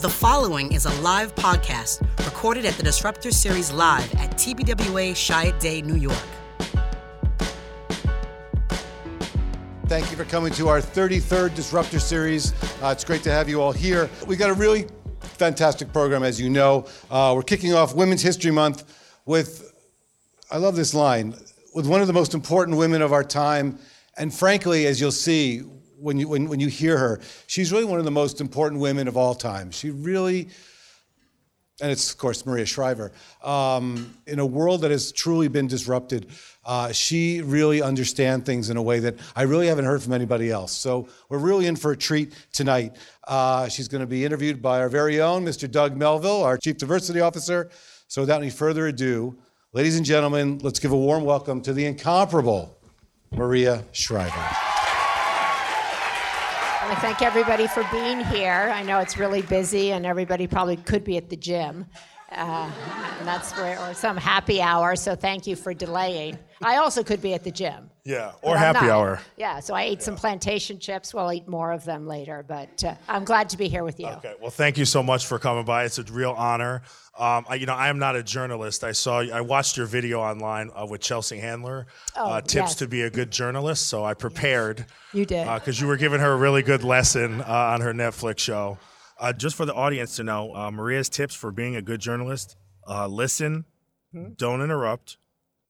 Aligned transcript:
The 0.00 0.08
following 0.08 0.72
is 0.72 0.86
a 0.86 1.00
live 1.00 1.34
podcast 1.34 2.06
recorded 2.24 2.64
at 2.64 2.74
the 2.74 2.84
Disruptor 2.84 3.32
Series 3.32 3.72
Live 3.72 4.14
at 4.14 4.30
TBWA 4.34 5.10
Chiat 5.10 5.58
Day, 5.58 5.82
New 5.82 5.96
York. 5.96 6.16
Thank 9.86 10.08
you 10.08 10.16
for 10.16 10.24
coming 10.24 10.52
to 10.52 10.68
our 10.68 10.80
33rd 10.80 11.56
Disruptor 11.56 11.98
Series. 11.98 12.52
Uh, 12.80 12.90
it's 12.92 13.02
great 13.02 13.24
to 13.24 13.32
have 13.32 13.48
you 13.48 13.60
all 13.60 13.72
here. 13.72 14.08
We 14.28 14.36
got 14.36 14.50
a 14.50 14.54
really 14.54 14.86
fantastic 15.20 15.92
program, 15.92 16.22
as 16.22 16.40
you 16.40 16.48
know. 16.48 16.86
Uh, 17.10 17.32
we're 17.34 17.42
kicking 17.42 17.74
off 17.74 17.96
Women's 17.96 18.22
History 18.22 18.52
Month 18.52 18.84
with, 19.26 19.74
I 20.48 20.58
love 20.58 20.76
this 20.76 20.94
line, 20.94 21.34
with 21.74 21.88
one 21.88 22.02
of 22.02 22.06
the 22.06 22.12
most 22.12 22.34
important 22.34 22.76
women 22.76 23.02
of 23.02 23.12
our 23.12 23.24
time. 23.24 23.80
And 24.16 24.32
frankly, 24.32 24.86
as 24.86 25.00
you'll 25.00 25.10
see, 25.10 25.64
when 26.00 26.18
you, 26.18 26.28
when, 26.28 26.48
when 26.48 26.60
you 26.60 26.68
hear 26.68 26.96
her, 26.96 27.20
she's 27.46 27.72
really 27.72 27.84
one 27.84 27.98
of 27.98 28.04
the 28.04 28.10
most 28.10 28.40
important 28.40 28.80
women 28.80 29.08
of 29.08 29.16
all 29.16 29.34
time. 29.34 29.70
She 29.70 29.90
really, 29.90 30.48
and 31.80 31.90
it's 31.90 32.12
of 32.12 32.18
course 32.18 32.44
Maria 32.46 32.66
Shriver, 32.66 33.12
um, 33.42 34.14
in 34.26 34.38
a 34.38 34.46
world 34.46 34.82
that 34.82 34.90
has 34.90 35.12
truly 35.12 35.48
been 35.48 35.66
disrupted, 35.66 36.30
uh, 36.64 36.92
she 36.92 37.40
really 37.40 37.80
understands 37.82 38.44
things 38.44 38.70
in 38.70 38.76
a 38.76 38.82
way 38.82 38.98
that 39.00 39.16
I 39.34 39.42
really 39.42 39.66
haven't 39.66 39.86
heard 39.86 40.02
from 40.02 40.12
anybody 40.12 40.50
else. 40.50 40.72
So 40.72 41.08
we're 41.28 41.38
really 41.38 41.66
in 41.66 41.76
for 41.76 41.92
a 41.92 41.96
treat 41.96 42.34
tonight. 42.52 42.96
Uh, 43.26 43.68
she's 43.68 43.88
going 43.88 44.02
to 44.02 44.06
be 44.06 44.24
interviewed 44.24 44.60
by 44.60 44.80
our 44.80 44.88
very 44.88 45.20
own 45.20 45.44
Mr. 45.44 45.70
Doug 45.70 45.96
Melville, 45.96 46.42
our 46.42 46.58
Chief 46.58 46.76
Diversity 46.76 47.20
Officer. 47.20 47.70
So 48.06 48.22
without 48.22 48.40
any 48.40 48.50
further 48.50 48.86
ado, 48.86 49.36
ladies 49.72 49.96
and 49.96 50.04
gentlemen, 50.04 50.58
let's 50.62 50.78
give 50.78 50.92
a 50.92 50.96
warm 50.96 51.24
welcome 51.24 51.60
to 51.62 51.72
the 51.72 51.86
incomparable 51.86 52.78
Maria 53.30 53.84
Shriver. 53.92 54.67
I 56.88 56.94
thank 56.94 57.20
everybody 57.20 57.66
for 57.66 57.86
being 57.92 58.24
here. 58.24 58.72
I 58.72 58.82
know 58.82 58.98
it's 59.00 59.18
really 59.18 59.42
busy, 59.42 59.92
and 59.92 60.06
everybody 60.06 60.46
probably 60.46 60.78
could 60.78 61.04
be 61.04 61.18
at 61.18 61.28
the 61.28 61.36
gym. 61.36 61.84
Uh, 62.32 62.70
and 63.18 63.28
that's 63.28 63.54
where, 63.58 63.78
or 63.78 63.92
some 63.92 64.16
happy 64.16 64.62
hour. 64.62 64.96
So 64.96 65.14
thank 65.14 65.46
you 65.46 65.54
for 65.54 65.74
delaying. 65.74 66.38
I 66.62 66.76
also 66.76 67.02
could 67.02 67.20
be 67.20 67.34
at 67.34 67.44
the 67.44 67.50
gym. 67.50 67.90
Yeah, 68.08 68.32
or 68.40 68.56
happy 68.56 68.86
not. 68.86 68.90
hour. 68.90 69.20
Yeah, 69.36 69.60
so 69.60 69.74
I 69.74 69.82
ate 69.82 70.02
some 70.02 70.16
plantation 70.16 70.78
chips. 70.78 71.12
Well, 71.12 71.30
eat 71.30 71.46
more 71.46 71.72
of 71.72 71.84
them 71.84 72.06
later, 72.06 72.42
but 72.48 72.82
uh, 72.82 72.94
I'm 73.06 73.24
glad 73.24 73.50
to 73.50 73.58
be 73.58 73.68
here 73.68 73.84
with 73.84 74.00
you. 74.00 74.06
Okay, 74.06 74.34
well, 74.40 74.50
thank 74.50 74.78
you 74.78 74.86
so 74.86 75.02
much 75.02 75.26
for 75.26 75.38
coming 75.38 75.66
by. 75.66 75.84
It's 75.84 75.98
a 75.98 76.02
real 76.04 76.30
honor. 76.32 76.80
Um, 77.18 77.44
I, 77.50 77.56
you 77.56 77.66
know, 77.66 77.74
I 77.74 77.88
am 77.88 77.98
not 77.98 78.16
a 78.16 78.22
journalist. 78.22 78.82
I 78.82 78.92
saw, 78.92 79.18
I 79.20 79.42
watched 79.42 79.76
your 79.76 79.84
video 79.84 80.20
online 80.20 80.70
uh, 80.74 80.86
with 80.88 81.02
Chelsea 81.02 81.36
Handler, 81.36 81.86
Oh, 82.16 82.30
uh, 82.30 82.40
tips 82.40 82.52
yes. 82.54 82.74
to 82.76 82.88
be 82.88 83.02
a 83.02 83.10
good 83.10 83.30
journalist. 83.30 83.88
So 83.88 84.04
I 84.06 84.14
prepared. 84.14 84.86
You 85.12 85.26
did. 85.26 85.46
because 85.56 85.78
you 85.78 85.86
were 85.86 85.98
giving 85.98 86.20
her 86.20 86.32
a 86.32 86.36
really 86.36 86.62
good 86.62 86.84
lesson 86.84 87.42
uh, 87.42 87.44
on 87.74 87.82
her 87.82 87.92
Netflix 87.92 88.38
show. 88.38 88.78
Uh, 89.20 89.34
just 89.34 89.54
for 89.54 89.66
the 89.66 89.74
audience 89.74 90.16
to 90.16 90.22
know, 90.24 90.54
uh, 90.54 90.70
Maria's 90.70 91.10
tips 91.10 91.34
for 91.34 91.50
being 91.52 91.76
a 91.76 91.82
good 91.82 92.00
journalist: 92.00 92.56
uh, 92.88 93.06
listen, 93.06 93.66
Hmm? 94.12 94.28
don't 94.38 94.62
interrupt, 94.62 95.18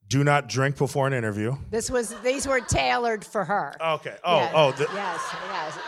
do 0.09 0.25
not 0.25 0.48
drink 0.48 0.77
before 0.77 1.06
an 1.06 1.12
interview. 1.12 1.55
This 1.70 1.91
was 1.91 2.14
these 2.23 2.47
were 2.47 2.61
tailored 2.61 3.25
for 3.25 3.45
her. 3.45 3.77
Okay. 3.81 4.17
Oh, 4.25 4.37
Yes, 4.39 4.53
oh, 4.55 4.73
the, 4.73 4.84
yes, 4.95 5.20
yes. 5.50 5.78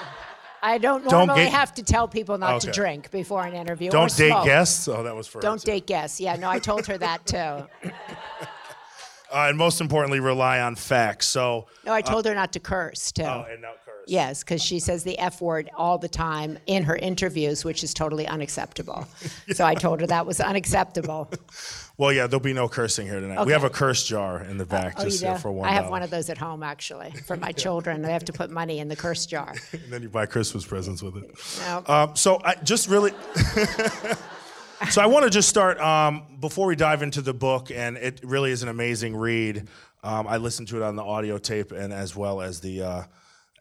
I 0.63 0.77
don't 0.77 1.03
Don't 1.09 1.27
normally 1.27 1.45
get- 1.45 1.53
have 1.55 1.73
to 1.75 1.83
tell 1.83 2.07
people 2.07 2.37
not 2.37 2.61
to 2.61 2.71
drink 2.71 3.11
before 3.11 3.45
an 3.45 3.55
interview. 3.55 3.91
don't 3.91 4.15
date 4.15 4.29
smoke. 4.29 4.45
guests. 4.45 4.89
Oh, 4.89 5.03
that 5.05 5.17
was 5.17 5.27
for 5.27 5.41
Don't 5.41 5.63
date 5.65 5.87
guests. 5.87 6.21
Yeah, 6.21 6.37
no, 6.37 6.51
I 6.51 6.59
told 6.59 6.87
her 6.87 6.99
that 6.99 7.25
too. 7.27 7.91
Uh, 9.33 9.47
and 9.49 9.57
most 9.57 9.81
importantly, 9.81 10.19
rely 10.19 10.59
on 10.59 10.75
facts. 10.75 11.25
So, 11.29 11.67
No, 11.87 11.93
I 11.95 12.01
told 12.03 12.25
her 12.27 12.35
not 12.35 12.53
to 12.55 12.59
curse 12.59 13.13
too. 13.13 13.23
oh, 13.23 13.47
and 13.49 13.63
not 13.63 13.77
curse. 13.87 13.90
Yes, 14.11 14.43
because 14.43 14.61
she 14.61 14.81
says 14.81 15.05
the 15.05 15.17
F 15.21 15.41
word 15.41 15.71
all 15.77 15.97
the 15.97 16.09
time 16.09 16.59
in 16.67 16.83
her 16.83 16.97
interviews, 16.97 17.65
which 17.65 17.85
is 17.85 17.95
totally 17.95 18.27
unacceptable. 18.27 19.07
So 19.53 19.65
I 19.65 19.75
told 19.75 20.01
her 20.01 20.07
that 20.07 20.27
was 20.27 20.41
unacceptable. 20.41 21.29
Well, 21.99 22.13
yeah, 22.13 22.27
there'll 22.27 22.43
be 22.43 22.53
no 22.53 22.69
cursing 22.69 23.07
here 23.07 23.21
tonight. 23.21 23.45
We 23.45 23.53
have 23.53 23.65
a 23.65 23.71
curse 23.71 24.07
jar 24.07 24.43
in 24.43 24.59
the 24.59 24.65
back 24.65 24.95
Oh, 24.97 25.05
just 25.05 25.25
uh, 25.25 25.35
do? 25.35 25.41
for 25.41 25.51
one. 25.51 25.69
I 25.69 25.73
have 25.73 25.91
one 25.91 26.03
of 26.03 26.11
those 26.11 26.31
at 26.31 26.39
home 26.39 26.63
actually 26.63 27.11
for 27.27 27.37
my 27.37 27.53
children. 27.65 28.01
They 28.03 28.13
have 28.13 28.25
to 28.27 28.33
put 28.33 28.51
money 28.51 28.79
in 28.79 28.89
the 28.89 28.97
curse 28.97 29.27
jar. 29.27 29.55
And 29.73 29.93
then 29.93 30.03
you 30.03 30.09
buy 30.09 30.27
Christmas 30.27 30.65
presents 30.65 31.03
with 31.03 31.17
it. 31.17 31.89
Um, 31.89 32.17
so 32.17 32.41
I 32.45 32.55
just 32.57 32.89
really. 32.89 33.13
so 34.91 35.03
I 35.03 35.07
want 35.07 35.25
to 35.25 35.31
just 35.31 35.49
start 35.49 35.81
um, 35.81 36.23
before 36.41 36.67
we 36.67 36.77
dive 36.77 37.03
into 37.03 37.23
the 37.23 37.35
book, 37.35 37.71
and 37.71 37.97
it 37.97 38.21
really 38.25 38.51
is 38.51 38.63
an 38.63 38.69
amazing 38.69 39.17
read. 39.17 39.69
Um, 40.03 40.27
I 40.27 40.39
listened 40.39 40.69
to 40.69 40.77
it 40.77 40.83
on 40.83 40.97
the 40.97 41.05
audio 41.05 41.39
tape 41.39 41.71
and 41.73 41.93
as 41.93 42.17
well 42.17 42.41
as 42.41 42.61
the. 42.61 42.83
Uh, 42.83 43.03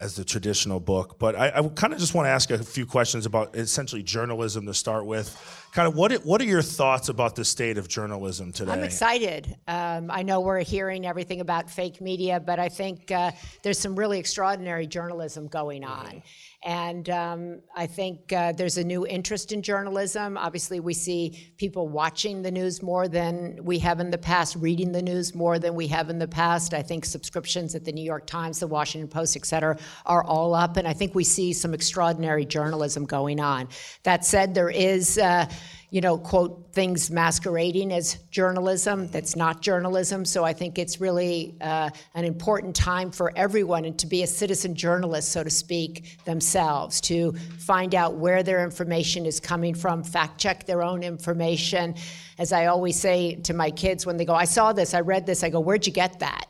as 0.00 0.16
the 0.16 0.24
traditional 0.24 0.80
book, 0.80 1.18
but 1.18 1.36
I, 1.36 1.48
I 1.54 1.68
kind 1.68 1.92
of 1.92 1.98
just 1.98 2.14
want 2.14 2.24
to 2.24 2.30
ask 2.30 2.50
a 2.50 2.58
few 2.58 2.86
questions 2.86 3.26
about 3.26 3.54
essentially 3.54 4.02
journalism 4.02 4.64
to 4.64 4.72
start 4.72 5.04
with. 5.04 5.36
Kind 5.72 5.86
of 5.86 5.94
what 5.94 6.12
what 6.24 6.40
are 6.40 6.44
your 6.44 6.62
thoughts 6.62 7.10
about 7.10 7.36
the 7.36 7.44
state 7.44 7.76
of 7.76 7.86
journalism 7.86 8.50
today? 8.50 8.72
I'm 8.72 8.82
excited. 8.82 9.56
Um, 9.68 10.10
I 10.10 10.22
know 10.22 10.40
we're 10.40 10.60
hearing 10.60 11.06
everything 11.06 11.40
about 11.40 11.70
fake 11.70 12.00
media, 12.00 12.40
but 12.40 12.58
I 12.58 12.70
think 12.70 13.10
uh, 13.10 13.32
there's 13.62 13.78
some 13.78 13.94
really 13.94 14.18
extraordinary 14.18 14.86
journalism 14.86 15.48
going 15.48 15.84
on. 15.84 16.22
And 16.62 17.08
um, 17.08 17.60
I 17.74 17.86
think 17.86 18.32
uh, 18.34 18.52
there's 18.52 18.76
a 18.76 18.84
new 18.84 19.06
interest 19.06 19.50
in 19.50 19.62
journalism. 19.62 20.36
Obviously, 20.36 20.78
we 20.78 20.92
see 20.92 21.52
people 21.56 21.88
watching 21.88 22.42
the 22.42 22.50
news 22.50 22.82
more 22.82 23.08
than 23.08 23.58
we 23.64 23.78
have 23.78 23.98
in 23.98 24.10
the 24.10 24.18
past, 24.18 24.56
reading 24.56 24.92
the 24.92 25.00
news 25.00 25.34
more 25.34 25.58
than 25.58 25.74
we 25.74 25.86
have 25.86 26.10
in 26.10 26.18
the 26.18 26.28
past. 26.28 26.74
I 26.74 26.82
think 26.82 27.06
subscriptions 27.06 27.74
at 27.74 27.86
the 27.86 27.92
New 27.92 28.04
York 28.04 28.26
Times, 28.26 28.58
the 28.58 28.66
Washington 28.66 29.08
Post, 29.08 29.36
et 29.36 29.46
cetera, 29.46 29.78
are 30.04 30.22
all 30.22 30.54
up. 30.54 30.76
And 30.76 30.86
I 30.86 30.92
think 30.92 31.14
we 31.14 31.24
see 31.24 31.54
some 31.54 31.72
extraordinary 31.72 32.44
journalism 32.44 33.06
going 33.06 33.40
on. 33.40 33.68
That 34.02 34.26
said, 34.26 34.54
there 34.54 34.70
is. 34.70 35.16
Uh, 35.16 35.46
you 35.90 36.00
know, 36.00 36.16
quote, 36.16 36.68
things 36.72 37.10
masquerading 37.10 37.92
as 37.92 38.14
journalism 38.30 39.08
that's 39.08 39.34
not 39.34 39.60
journalism. 39.60 40.24
So 40.24 40.44
I 40.44 40.52
think 40.52 40.78
it's 40.78 41.00
really 41.00 41.56
uh, 41.60 41.90
an 42.14 42.24
important 42.24 42.76
time 42.76 43.10
for 43.10 43.32
everyone 43.34 43.84
and 43.84 43.98
to 43.98 44.06
be 44.06 44.22
a 44.22 44.26
citizen 44.26 44.76
journalist, 44.76 45.30
so 45.30 45.42
to 45.42 45.50
speak, 45.50 46.18
themselves, 46.24 47.00
to 47.02 47.32
find 47.58 47.96
out 47.96 48.14
where 48.14 48.44
their 48.44 48.62
information 48.62 49.26
is 49.26 49.40
coming 49.40 49.74
from, 49.74 50.04
fact 50.04 50.38
check 50.38 50.64
their 50.64 50.82
own 50.82 51.02
information. 51.02 51.96
As 52.38 52.52
I 52.52 52.66
always 52.66 52.98
say 52.98 53.34
to 53.42 53.52
my 53.52 53.70
kids 53.70 54.06
when 54.06 54.16
they 54.16 54.24
go, 54.24 54.34
I 54.34 54.44
saw 54.44 54.72
this, 54.72 54.94
I 54.94 55.00
read 55.00 55.26
this, 55.26 55.42
I 55.42 55.50
go, 55.50 55.58
where'd 55.58 55.86
you 55.86 55.92
get 55.92 56.20
that? 56.20 56.46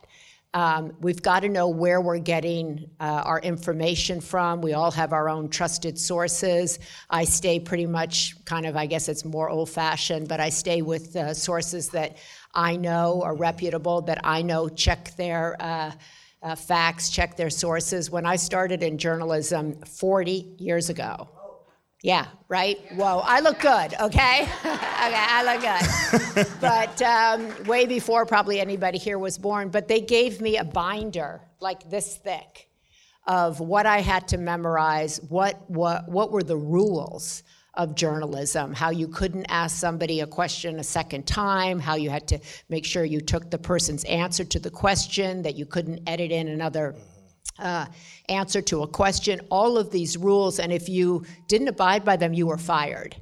Um, 0.53 0.93
we've 1.01 1.23
got 1.23 1.41
to 1.41 1.49
know 1.49 1.69
where 1.69 2.01
we're 2.01 2.19
getting 2.19 2.91
uh, 2.99 3.23
our 3.25 3.39
information 3.41 4.21
from. 4.21 4.61
We 4.61 4.73
all 4.73 4.91
have 4.91 5.13
our 5.13 5.29
own 5.29 5.49
trusted 5.49 5.97
sources. 5.99 6.81
I 7.09 7.25
stay 7.25 7.61
pretty 7.61 7.87
much 7.87 8.35
kind 8.45 8.67
of, 8.67 8.77
I 8.77 8.87
guess 8.87 9.09
it's 9.09 9.25
more 9.25 9.49
old 9.49 9.71
fashioned, 9.71 10.27
but 10.27 10.41
I 10.41 10.49
stay 10.49 10.83
with 10.83 11.15
uh, 11.15 11.35
sources 11.35 11.91
that 11.91 12.17
I 12.53 12.75
know 12.75 13.23
are 13.23 13.37
reputable, 13.37 14.03
that 14.03 14.21
I 14.25 14.43
know 14.43 14.69
check 14.69 15.15
their. 15.17 15.57
Uh, 15.61 15.93
uh, 16.43 16.55
facts, 16.55 17.11
check 17.11 17.37
their 17.37 17.51
sources. 17.51 18.11
When 18.11 18.25
I 18.25 18.37
started 18.37 18.83
in 18.83 18.97
journalism 18.97 19.75
40 19.83 20.55
years 20.57 20.89
ago, 20.89 21.29
yeah, 22.03 22.27
right? 22.49 22.79
Whoa, 22.95 23.19
I 23.25 23.41
look 23.41 23.61
good, 23.61 23.95
okay? 24.01 24.43
okay, 24.61 24.65
I 24.65 25.43
look 25.45 26.35
good. 26.35 26.47
but 26.61 27.03
um, 27.03 27.65
way 27.67 27.87
before 27.87 28.25
probably 28.25 28.59
anybody 28.59 28.97
here 28.97 29.19
was 29.19 29.37
born, 29.37 29.69
but 29.69 29.87
they 29.87 30.01
gave 30.01 30.41
me 30.41 30.57
a 30.57 30.65
binder 30.65 31.43
like 31.61 31.91
this 31.91 32.17
thick 32.17 32.69
of 33.27 33.61
what 33.61 33.85
I 33.85 34.01
had 34.01 34.29
to 34.29 34.39
memorize, 34.39 35.21
what, 35.29 35.71
what, 35.71 36.09
what 36.09 36.33
were 36.33 36.43
the 36.43 36.57
rules 36.57 37.43
of 37.75 37.95
journalism, 37.95 38.73
how 38.73 38.91
you 38.91 39.07
couldn't 39.07 39.47
ask 39.47 39.77
somebody 39.77 40.21
a 40.21 40.27
question 40.27 40.81
a 40.81 40.85
second 40.85 41.27
time, 41.27 41.79
how 41.79 41.95
you 41.95 42.11
had 42.11 42.27
to 42.29 42.39
make 42.69 42.85
sure 42.85 43.05
you 43.05 43.21
took 43.21 43.51
the 43.51 43.59
person's 43.59 44.05
answer 44.05 44.45
to 44.45 44.59
the 44.59 44.71
question, 44.71 45.43
that 45.43 45.55
you 45.55 45.67
couldn't 45.67 46.01
edit 46.09 46.33
in 46.33 46.49
another 46.49 46.97
uh, 47.59 47.87
answer 48.29 48.63
to 48.63 48.83
a 48.83 48.87
question, 48.87 49.41
all 49.51 49.77
of 49.77 49.91
these 49.91 50.17
rules, 50.17 50.59
and 50.59 50.73
if 50.73 50.89
you 50.89 51.25
didn't 51.47 51.69
abide 51.69 52.05
by 52.05 52.17
them, 52.17 52.33
you 52.33 52.47
were 52.47 52.59
fired. 52.59 53.17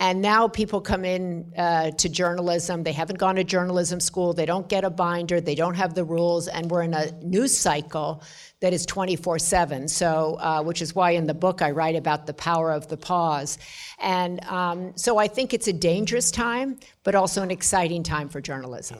And 0.00 0.22
now 0.22 0.48
people 0.48 0.80
come 0.80 1.04
in 1.04 1.52
uh, 1.58 1.90
to 1.90 2.08
journalism. 2.08 2.82
They 2.82 2.92
haven't 2.92 3.18
gone 3.18 3.36
to 3.36 3.44
journalism 3.44 4.00
school. 4.00 4.32
They 4.32 4.46
don't 4.46 4.66
get 4.66 4.82
a 4.82 4.88
binder. 4.88 5.42
They 5.42 5.54
don't 5.54 5.74
have 5.74 5.92
the 5.92 6.04
rules. 6.04 6.48
And 6.48 6.70
we're 6.70 6.82
in 6.82 6.94
a 6.94 7.12
news 7.20 7.56
cycle 7.56 8.22
that 8.60 8.72
is 8.72 8.86
24 8.86 9.38
7. 9.38 9.88
So, 9.88 10.38
uh, 10.40 10.62
which 10.62 10.80
is 10.80 10.94
why 10.94 11.10
in 11.10 11.26
the 11.26 11.34
book 11.34 11.60
I 11.60 11.70
write 11.72 11.96
about 11.96 12.26
the 12.26 12.32
power 12.32 12.72
of 12.72 12.88
the 12.88 12.96
pause. 12.96 13.58
And 13.98 14.42
um, 14.46 14.96
so 14.96 15.18
I 15.18 15.28
think 15.28 15.52
it's 15.52 15.68
a 15.68 15.72
dangerous 15.72 16.30
time, 16.30 16.78
but 17.04 17.14
also 17.14 17.42
an 17.42 17.50
exciting 17.50 18.02
time 18.02 18.30
for 18.30 18.40
journalism. 18.40 18.98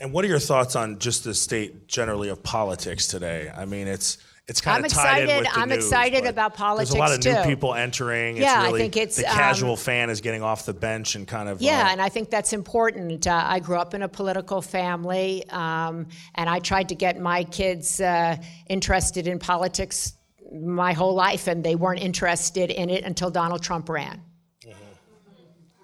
And 0.00 0.12
what 0.12 0.24
are 0.24 0.28
your 0.28 0.38
thoughts 0.38 0.76
on 0.76 0.98
just 0.98 1.24
the 1.24 1.34
state 1.34 1.86
generally 1.88 2.28
of 2.28 2.42
politics 2.42 3.06
today? 3.06 3.50
I 3.54 3.64
mean, 3.64 3.88
it's 3.88 4.18
it's 4.48 4.60
kind 4.60 4.78
I'm 4.78 4.84
of 4.84 4.92
tied 4.92 5.22
in 5.22 5.28
excited- 5.28 5.44
with 5.44 5.54
the 5.54 5.60
I'm 5.60 5.68
news, 5.68 5.84
excited 5.84 6.26
about 6.26 6.56
There's 6.56 6.90
a 6.90 6.96
lot 6.96 7.12
of 7.12 7.20
politics, 7.20 7.46
new 7.46 7.54
people 7.54 7.74
entering. 7.74 8.36
It's 8.36 8.44
Yeah, 8.44 8.60
I 8.60 8.66
really, 8.66 8.80
think 8.80 8.96
it's, 8.96 9.16
the 9.16 9.26
um, 9.26 9.36
casual 9.36 9.76
fan 9.76 10.10
is 10.10 10.20
getting 10.20 10.42
off 10.42 10.66
the 10.66 10.74
bench 10.74 11.14
and 11.14 11.28
kind 11.28 11.48
of 11.48 11.62
Yeah, 11.62 11.86
uh, 11.86 11.92
and 11.92 12.02
I 12.02 12.08
think 12.08 12.28
that's 12.28 12.52
important. 12.52 13.26
Uh, 13.26 13.40
I 13.46 13.60
grew 13.60 13.76
up 13.76 13.94
in 13.94 14.02
a 14.02 14.08
political 14.08 14.60
family, 14.60 15.48
um, 15.50 16.08
and 16.34 16.50
I 16.50 16.58
tried 16.58 16.88
to 16.88 16.96
get 16.96 17.20
my 17.20 17.44
kids 17.44 18.00
uh, 18.00 18.36
interested 18.68 19.28
in 19.28 19.38
politics 19.38 20.14
my 20.52 20.92
whole 20.92 21.14
life, 21.14 21.46
and 21.46 21.62
they 21.64 21.76
weren't 21.76 22.00
interested 22.00 22.70
in 22.70 22.90
it 22.90 23.04
until 23.04 23.30
Donald 23.30 23.62
Trump 23.62 23.88
ran. 23.88 24.20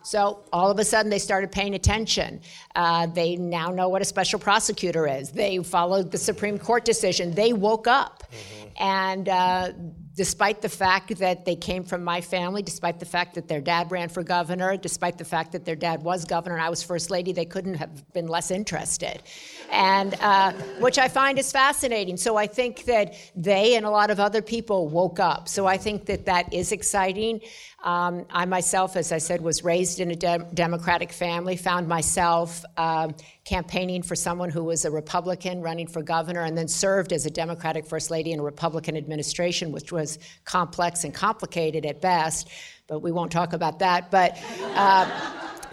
So 0.09 0.43
all 0.55 0.71
of 0.71 0.79
a 0.79 0.85
sudden, 0.85 1.11
they 1.11 1.19
started 1.19 1.53
paying 1.53 1.75
attention. 1.75 2.41
Uh, 2.75 3.09
they 3.09 3.37
now 3.37 3.69
know 3.71 3.91
what 3.91 4.01
a 4.01 4.07
special 4.07 4.39
prosecutor 4.39 5.07
is. 5.07 5.31
They 5.33 5.59
followed 5.59 6.11
the 6.11 6.17
Supreme 6.17 6.59
Court 6.59 6.87
decision. 6.87 7.35
They 7.35 7.53
woke 7.53 7.87
up. 7.87 8.23
Mm-hmm. 8.33 8.69
And 8.81 9.29
uh, 9.29 9.73
despite 10.19 10.63
the 10.63 10.69
fact 10.69 11.17
that 11.19 11.45
they 11.45 11.55
came 11.55 11.85
from 11.85 12.03
my 12.03 12.21
family, 12.21 12.63
despite 12.63 12.99
the 12.99 13.07
fact 13.07 13.35
that 13.35 13.47
their 13.47 13.61
dad 13.61 13.93
ran 13.93 14.09
for 14.09 14.23
governor, 14.23 14.77
despite 14.77 15.17
the 15.19 15.25
fact 15.25 15.53
that 15.53 15.65
their 15.65 15.77
dad 15.77 16.03
was 16.03 16.25
governor 16.25 16.57
and 16.57 16.65
I 16.65 16.71
was 16.71 16.83
first 16.83 17.11
lady, 17.11 17.33
they 17.33 17.45
couldn't 17.45 17.75
have 17.75 18.11
been 18.13 18.27
less 18.27 18.51
interested. 18.51 19.23
And 19.71 20.17
uh, 20.21 20.53
which 20.81 20.99
I 20.99 21.07
find 21.07 21.39
is 21.39 21.53
fascinating. 21.53 22.17
So 22.17 22.37
I 22.37 22.49
think 22.49 22.85
that 22.85 23.15
they 23.37 23.77
and 23.77 23.87
a 23.87 23.91
lot 23.91 24.11
of 24.11 24.19
other 24.19 24.43
people 24.43 24.89
woke 24.89 25.21
up. 25.21 25.49
So 25.49 25.67
I 25.67 25.77
think 25.77 26.07
that 26.07 26.25
that 26.25 26.53
is 26.53 26.73
exciting. 26.73 27.41
Um, 27.85 28.27
I 28.31 28.45
myself, 28.45 28.97
as 28.97 29.13
I 29.13 29.19
said, 29.19 29.41
was 29.41 29.63
raised 29.63 30.01
in 30.01 30.11
a 30.11 30.17
de- 30.17 30.47
Democratic 30.53 31.13
family, 31.13 31.57
found 31.57 31.87
myself 31.87 32.65
um, 32.77 33.15
campaigning 33.45 34.03
for 34.03 34.17
someone 34.17 34.51
who 34.51 34.65
was 34.65 34.85
a 34.85 34.91
Republican 34.91 35.61
running 35.63 35.87
for 35.87 36.03
governor, 36.03 36.43
and 36.43 36.59
then 36.59 36.67
served 36.67 37.13
as 37.13 37.25
a 37.25 37.31
Democratic 37.31 37.87
First 37.87 38.11
Lady 38.11 38.33
in 38.33 38.41
a 38.41 38.43
Republican 38.43 38.97
administration, 38.97 39.71
which 39.71 39.93
was 39.93 40.19
complex 40.45 41.05
and 41.05 41.15
complicated 41.15 41.87
at 41.87 42.01
best, 42.01 42.49
but 42.89 42.99
we 42.99 43.13
won't 43.13 43.31
talk 43.31 43.53
about 43.53 43.79
that. 43.79 44.11
But 44.11 44.37
uh, 44.75 45.09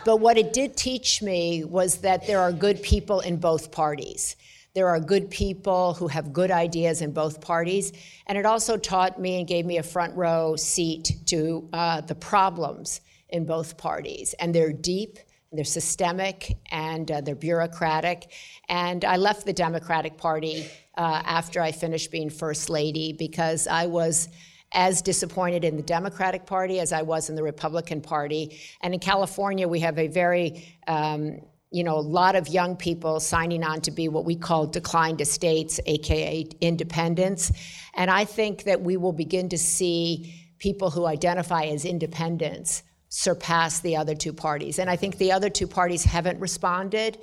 but 0.05 0.17
what 0.17 0.37
it 0.37 0.53
did 0.53 0.77
teach 0.77 1.23
me 1.23 1.63
was 1.63 1.97
that 1.97 2.27
there 2.27 2.39
are 2.39 2.51
good 2.51 2.83
people 2.83 3.21
in 3.21 3.37
both 3.37 3.71
parties. 3.71 4.35
There 4.75 4.89
are 4.89 4.99
good 4.99 5.29
people 5.29 5.93
who 5.93 6.09
have 6.09 6.33
good 6.33 6.51
ideas 6.51 7.01
in 7.01 7.13
both 7.13 7.39
parties. 7.39 7.93
And 8.27 8.37
it 8.37 8.45
also 8.45 8.75
taught 8.75 9.19
me 9.19 9.39
and 9.39 9.47
gave 9.47 9.65
me 9.65 9.77
a 9.77 9.83
front 9.83 10.13
row 10.17 10.57
seat 10.57 11.13
to 11.27 11.69
uh, 11.71 12.01
the 12.01 12.15
problems 12.15 12.99
in 13.29 13.45
both 13.45 13.77
parties. 13.77 14.35
And 14.37 14.53
they're 14.53 14.73
deep, 14.73 15.17
they're 15.53 15.63
systemic, 15.63 16.57
and 16.71 17.09
uh, 17.09 17.21
they're 17.21 17.35
bureaucratic. 17.35 18.33
And 18.67 19.05
I 19.05 19.15
left 19.15 19.45
the 19.45 19.53
Democratic 19.53 20.17
Party 20.17 20.67
uh, 20.97 21.21
after 21.23 21.61
I 21.61 21.71
finished 21.71 22.11
being 22.11 22.29
First 22.29 22.69
Lady 22.69 23.13
because 23.13 23.67
I 23.67 23.85
was 23.85 24.27
as 24.73 25.01
disappointed 25.01 25.63
in 25.63 25.77
the 25.77 25.83
Democratic 25.83 26.45
Party 26.45 26.81
as 26.81 26.91
I 26.91 27.01
was 27.01 27.29
in 27.29 27.35
the 27.35 27.43
Republican 27.43 28.01
Party. 28.01 28.59
And 28.81 28.93
in 28.93 28.99
California, 28.99 29.69
we 29.69 29.79
have 29.79 29.97
a 29.97 30.07
very 30.07 30.67
um, 30.85 31.39
you 31.75 31.83
know, 31.83 31.97
a 31.97 31.99
lot 31.99 32.37
of 32.37 32.47
young 32.47 32.77
people 32.77 33.19
signing 33.19 33.61
on 33.61 33.81
to 33.81 33.91
be 33.91 34.07
what 34.07 34.23
we 34.23 34.33
call 34.33 34.65
decline 34.65 35.17
to 35.17 35.25
states, 35.25 35.77
aka 35.85 36.47
independents. 36.61 37.51
And 37.95 38.09
I 38.09 38.23
think 38.23 38.63
that 38.63 38.79
we 38.79 38.95
will 38.95 39.11
begin 39.11 39.49
to 39.49 39.57
see 39.57 40.33
people 40.57 40.89
who 40.89 41.05
identify 41.05 41.63
as 41.63 41.83
independents 41.83 42.81
surpass 43.09 43.81
the 43.81 43.97
other 43.97 44.15
two 44.15 44.31
parties. 44.31 44.79
And 44.79 44.89
I 44.89 44.95
think 44.95 45.17
the 45.17 45.33
other 45.33 45.49
two 45.49 45.67
parties 45.67 46.05
haven't 46.05 46.39
responded 46.39 47.17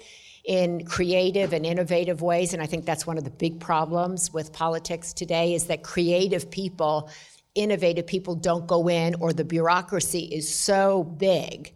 in 0.45 0.85
creative 0.85 1.55
and 1.55 1.65
innovative 1.65 2.21
ways. 2.21 2.53
And 2.53 2.63
I 2.63 2.67
think 2.67 2.85
that's 2.85 3.07
one 3.07 3.17
of 3.17 3.25
the 3.25 3.31
big 3.31 3.59
problems 3.59 4.35
with 4.35 4.53
politics 4.53 5.15
today 5.15 5.55
is 5.55 5.65
that 5.69 5.83
creative 5.83 6.51
people, 6.51 7.09
innovative 7.55 8.07
people 8.07 8.35
don't 8.35 8.67
go 8.67 8.91
in, 8.91 9.15
or 9.15 9.33
the 9.33 9.45
bureaucracy 9.45 10.25
is 10.25 10.47
so 10.47 11.05
big 11.05 11.73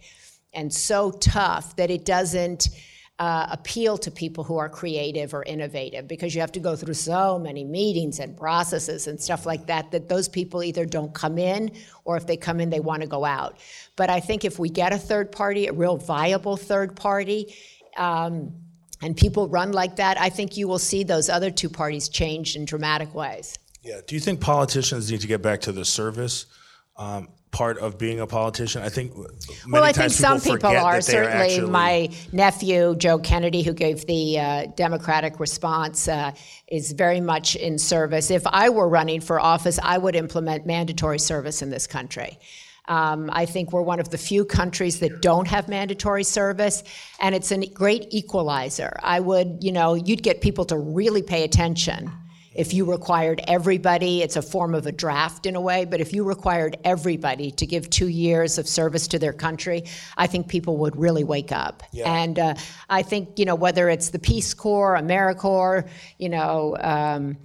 and 0.57 0.73
so 0.73 1.13
tough 1.13 1.77
that 1.77 1.91
it 1.91 2.05
doesn't 2.05 2.71
uh, 3.19 3.47
appeal 3.51 3.97
to 3.97 4.11
people 4.11 4.45
who 4.45 4.59
are 4.59 4.69
creative 4.69 5.33
or 5.33 5.43
innovative 5.45 6.07
because 6.07 6.35
you 6.35 6.41
have 6.41 6.53
to 6.53 6.61
go 6.61 6.77
through 6.77 6.95
so 6.95 7.39
many 7.39 7.65
meetings 7.65 8.19
and 8.19 8.37
processes 8.37 9.07
and 9.07 9.19
stuff 9.19 9.47
like 9.47 9.67
that 9.67 9.91
that 9.91 10.09
those 10.09 10.29
people 10.29 10.63
either 10.63 10.85
don't 10.85 11.15
come 11.15 11.39
in 11.39 11.71
or 12.05 12.17
if 12.17 12.27
they 12.27 12.37
come 12.37 12.61
in 12.61 12.69
they 12.69 12.81
want 12.81 13.01
to 13.01 13.09
go 13.09 13.25
out. 13.25 13.59
But 13.97 14.11
i 14.11 14.21
think 14.21 14.45
if 14.45 14.59
we 14.59 14.69
get 14.69 14.93
a 14.93 14.99
third 14.99 15.33
party 15.33 15.67
a 15.67 15.73
real 15.73 15.97
viable 15.97 16.59
third 16.59 16.95
party 16.95 17.55
um, 17.97 18.53
and 19.01 19.17
people 19.17 19.49
run 19.49 19.73
like 19.73 19.97
that 19.97 20.21
i 20.21 20.29
think 20.29 20.59
you 20.59 20.69
will 20.69 20.79
see 20.79 21.03
those 21.03 21.31
other 21.31 21.51
two 21.51 21.71
parties 21.71 22.11
change 22.11 22.55
in 22.55 22.67
dramatic 22.67 23.15
ways. 23.15 23.59
Yeah 23.83 24.01
do 24.07 24.15
you 24.15 24.21
think 24.21 24.41
politicians 24.41 25.11
need 25.11 25.23
to 25.23 25.27
get 25.27 25.41
back 25.41 25.63
to 25.63 25.73
the 25.73 25.87
service? 25.87 26.47
Um, 26.99 27.29
part 27.57 27.79
of 27.79 27.97
being 27.97 28.21
a 28.21 28.27
politician? 28.27 28.83
I 28.83 28.91
think 28.91 29.17
well, 29.67 29.83
I 29.83 29.93
think 29.93 30.13
some 30.13 30.39
people 30.43 30.77
are. 30.77 31.01
Certainly, 31.01 31.55
actually... 31.55 31.71
my 31.71 32.11
nephew 32.31 32.95
Joe 32.97 33.19
Kennedy, 33.19 33.63
who 33.63 33.73
gave 33.73 34.05
the 34.07 34.39
uh, 34.39 34.67
Democratic 34.77 35.41
response, 35.41 36.07
uh, 36.07 36.33
is 36.69 36.93
very 36.93 37.23
much 37.23 37.57
in 37.57 37.79
service. 37.79 38.31
If 38.31 38.47
I 38.47 38.69
were 38.69 38.91
running 38.91 39.23
for 39.23 39.41
office, 39.41 39.79
I 39.83 39.97
would 39.97 40.15
implement 40.15 40.67
mandatory 40.67 41.19
service 41.19 41.63
in 41.63 41.71
this 41.71 41.87
country. 41.87 42.39
Um, 42.89 43.31
I 43.33 43.47
think 43.47 43.73
we're 43.73 43.81
one 43.83 44.01
of 44.01 44.11
the 44.11 44.19
few 44.19 44.45
countries 44.45 45.01
that 45.01 45.23
don't 45.23 45.49
have 45.49 45.67
mandatory 45.67 46.25
service, 46.25 46.85
and 47.21 47.35
it's 47.35 47.51
a 47.51 47.67
great 47.67 48.07
equalizer. 48.11 48.93
I 49.03 49.21
would, 49.21 49.59
you 49.63 49.73
know, 49.73 49.95
you'd 49.95 50.23
get 50.23 50.43
people 50.43 50.67
to 50.67 50.77
really 50.77 51.23
pay 51.23 51.43
attention 51.43 52.13
if 52.57 52.73
you 52.75 52.91
required 52.91 53.41
everybody, 53.47 54.23
it's 54.23 54.37
a 54.37 54.43
form 54.43 54.75
of 54.75 54.87
a 54.87 54.93
draft 54.93 55.47
in 55.47 55.57
a 55.57 55.61
way, 55.61 55.85
but 55.85 56.01
if 56.01 56.13
you 56.13 56.25
required 56.25 56.77
everybody 56.85 57.51
to 57.53 57.67
give 57.67 57.89
two 57.91 58.09
years 58.09 58.59
of 58.59 58.67
service 58.67 59.07
to 59.09 59.19
their 59.19 59.33
country, 59.33 59.85
I 60.17 60.27
think 60.27 60.49
people 60.49 60.79
would 60.79 60.97
really 60.97 61.25
wake 61.25 61.53
up. 61.53 61.83
Yeah. 61.93 62.13
And 62.13 62.39
uh, 62.39 62.55
I 62.89 63.03
think, 63.03 63.39
you 63.39 63.45
know, 63.45 63.55
whether 63.55 63.89
it's 63.89 64.11
the 64.11 64.19
Peace 64.19 64.55
Corps, 64.55 64.97
AmeriCorps, 64.97 65.89
you 66.19 66.29
know, 66.29 66.77
um, 66.81 67.37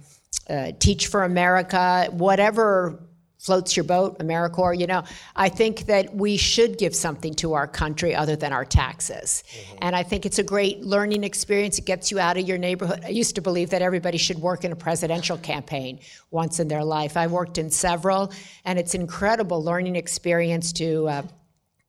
uh, 0.48 0.72
Teach 0.78 1.06
for 1.06 1.24
America, 1.24 2.08
whatever 2.10 3.00
floats 3.42 3.76
your 3.76 3.82
boat, 3.82 4.20
AmeriCorps, 4.20 4.78
you 4.78 4.86
know, 4.86 5.02
I 5.34 5.48
think 5.48 5.86
that 5.86 6.14
we 6.14 6.36
should 6.36 6.78
give 6.78 6.94
something 6.94 7.34
to 7.34 7.54
our 7.54 7.66
country 7.66 8.14
other 8.14 8.36
than 8.36 8.52
our 8.52 8.64
taxes. 8.64 9.42
Mm-hmm. 9.50 9.78
And 9.82 9.96
I 9.96 10.04
think 10.04 10.24
it's 10.24 10.38
a 10.38 10.44
great 10.44 10.82
learning 10.82 11.24
experience. 11.24 11.76
It 11.76 11.84
gets 11.84 12.12
you 12.12 12.20
out 12.20 12.36
of 12.36 12.46
your 12.46 12.56
neighborhood. 12.56 13.00
I 13.04 13.08
used 13.08 13.34
to 13.34 13.42
believe 13.42 13.70
that 13.70 13.82
everybody 13.82 14.16
should 14.16 14.38
work 14.38 14.64
in 14.64 14.70
a 14.70 14.76
presidential 14.76 15.36
campaign 15.38 15.98
once 16.30 16.60
in 16.60 16.68
their 16.68 16.84
life. 16.84 17.16
I 17.16 17.26
worked 17.26 17.58
in 17.58 17.68
several, 17.68 18.32
and 18.64 18.78
it's 18.78 18.94
an 18.94 19.00
incredible 19.00 19.62
learning 19.62 19.96
experience 19.96 20.72
to 20.74 21.08
uh, 21.08 21.22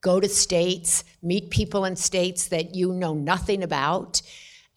go 0.01 0.19
to 0.19 0.27
states, 0.27 1.03
meet 1.21 1.51
people 1.51 1.85
in 1.85 1.95
states 1.95 2.47
that 2.47 2.73
you 2.73 2.93
know 2.93 3.13
nothing 3.13 3.61
about. 3.61 4.23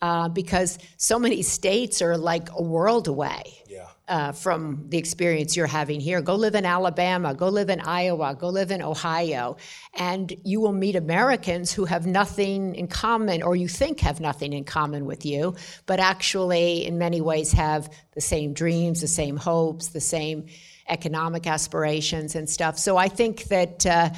Uh, 0.03 0.29
because 0.29 0.79
so 0.99 1.19
many 1.19 1.41
states 1.41 2.03
are 2.03 2.19
like 2.19 2.51
a 2.53 2.63
world 2.63 3.09
away. 3.09 3.63
Yeah 3.67 3.87
uh, 4.09 4.33
from 4.33 4.85
the 4.89 4.99
experience 4.99 5.57
you're 5.57 5.67
having 5.67 6.01
here. 6.01 6.21
Go 6.21 6.37
live 6.37 6.55
in 6.55 6.65
Alabama, 6.65 7.35
go 7.35 7.49
live 7.49 7.71
in 7.71 7.81
Iowa, 7.81 8.37
go 8.39 8.49
live 8.49 8.71
in 8.71 8.83
Ohio, 8.83 9.57
and 9.95 10.33
you 10.45 10.61
will 10.61 10.73
meet 10.73 10.95
Americans 10.97 11.73
who 11.73 11.85
have 11.85 12.07
nothing 12.07 12.75
in 12.77 12.87
common, 12.87 13.43
or 13.43 13.57
you 13.57 13.69
think 13.69 14.01
have 14.01 14.21
nothing 14.21 14.53
in 14.53 14.65
common 14.65 15.07
with 15.07 15.27
you, 15.27 15.57
but 15.87 15.99
actually, 15.99 16.87
in 16.87 16.99
many 16.99 17.21
ways, 17.21 17.53
have 17.53 17.93
the 18.15 18.21
same 18.21 18.53
dreams, 18.53 19.01
the 19.01 19.09
same 19.09 19.37
hopes, 19.37 19.89
the 19.89 20.01
same 20.01 20.47
economic 20.89 21.47
aspirations 21.47 22.37
and 22.37 22.49
stuff. 22.49 22.79
So 22.79 22.97
I 22.97 23.09
think 23.09 23.45
that 23.45 23.85
uh, 23.85 24.11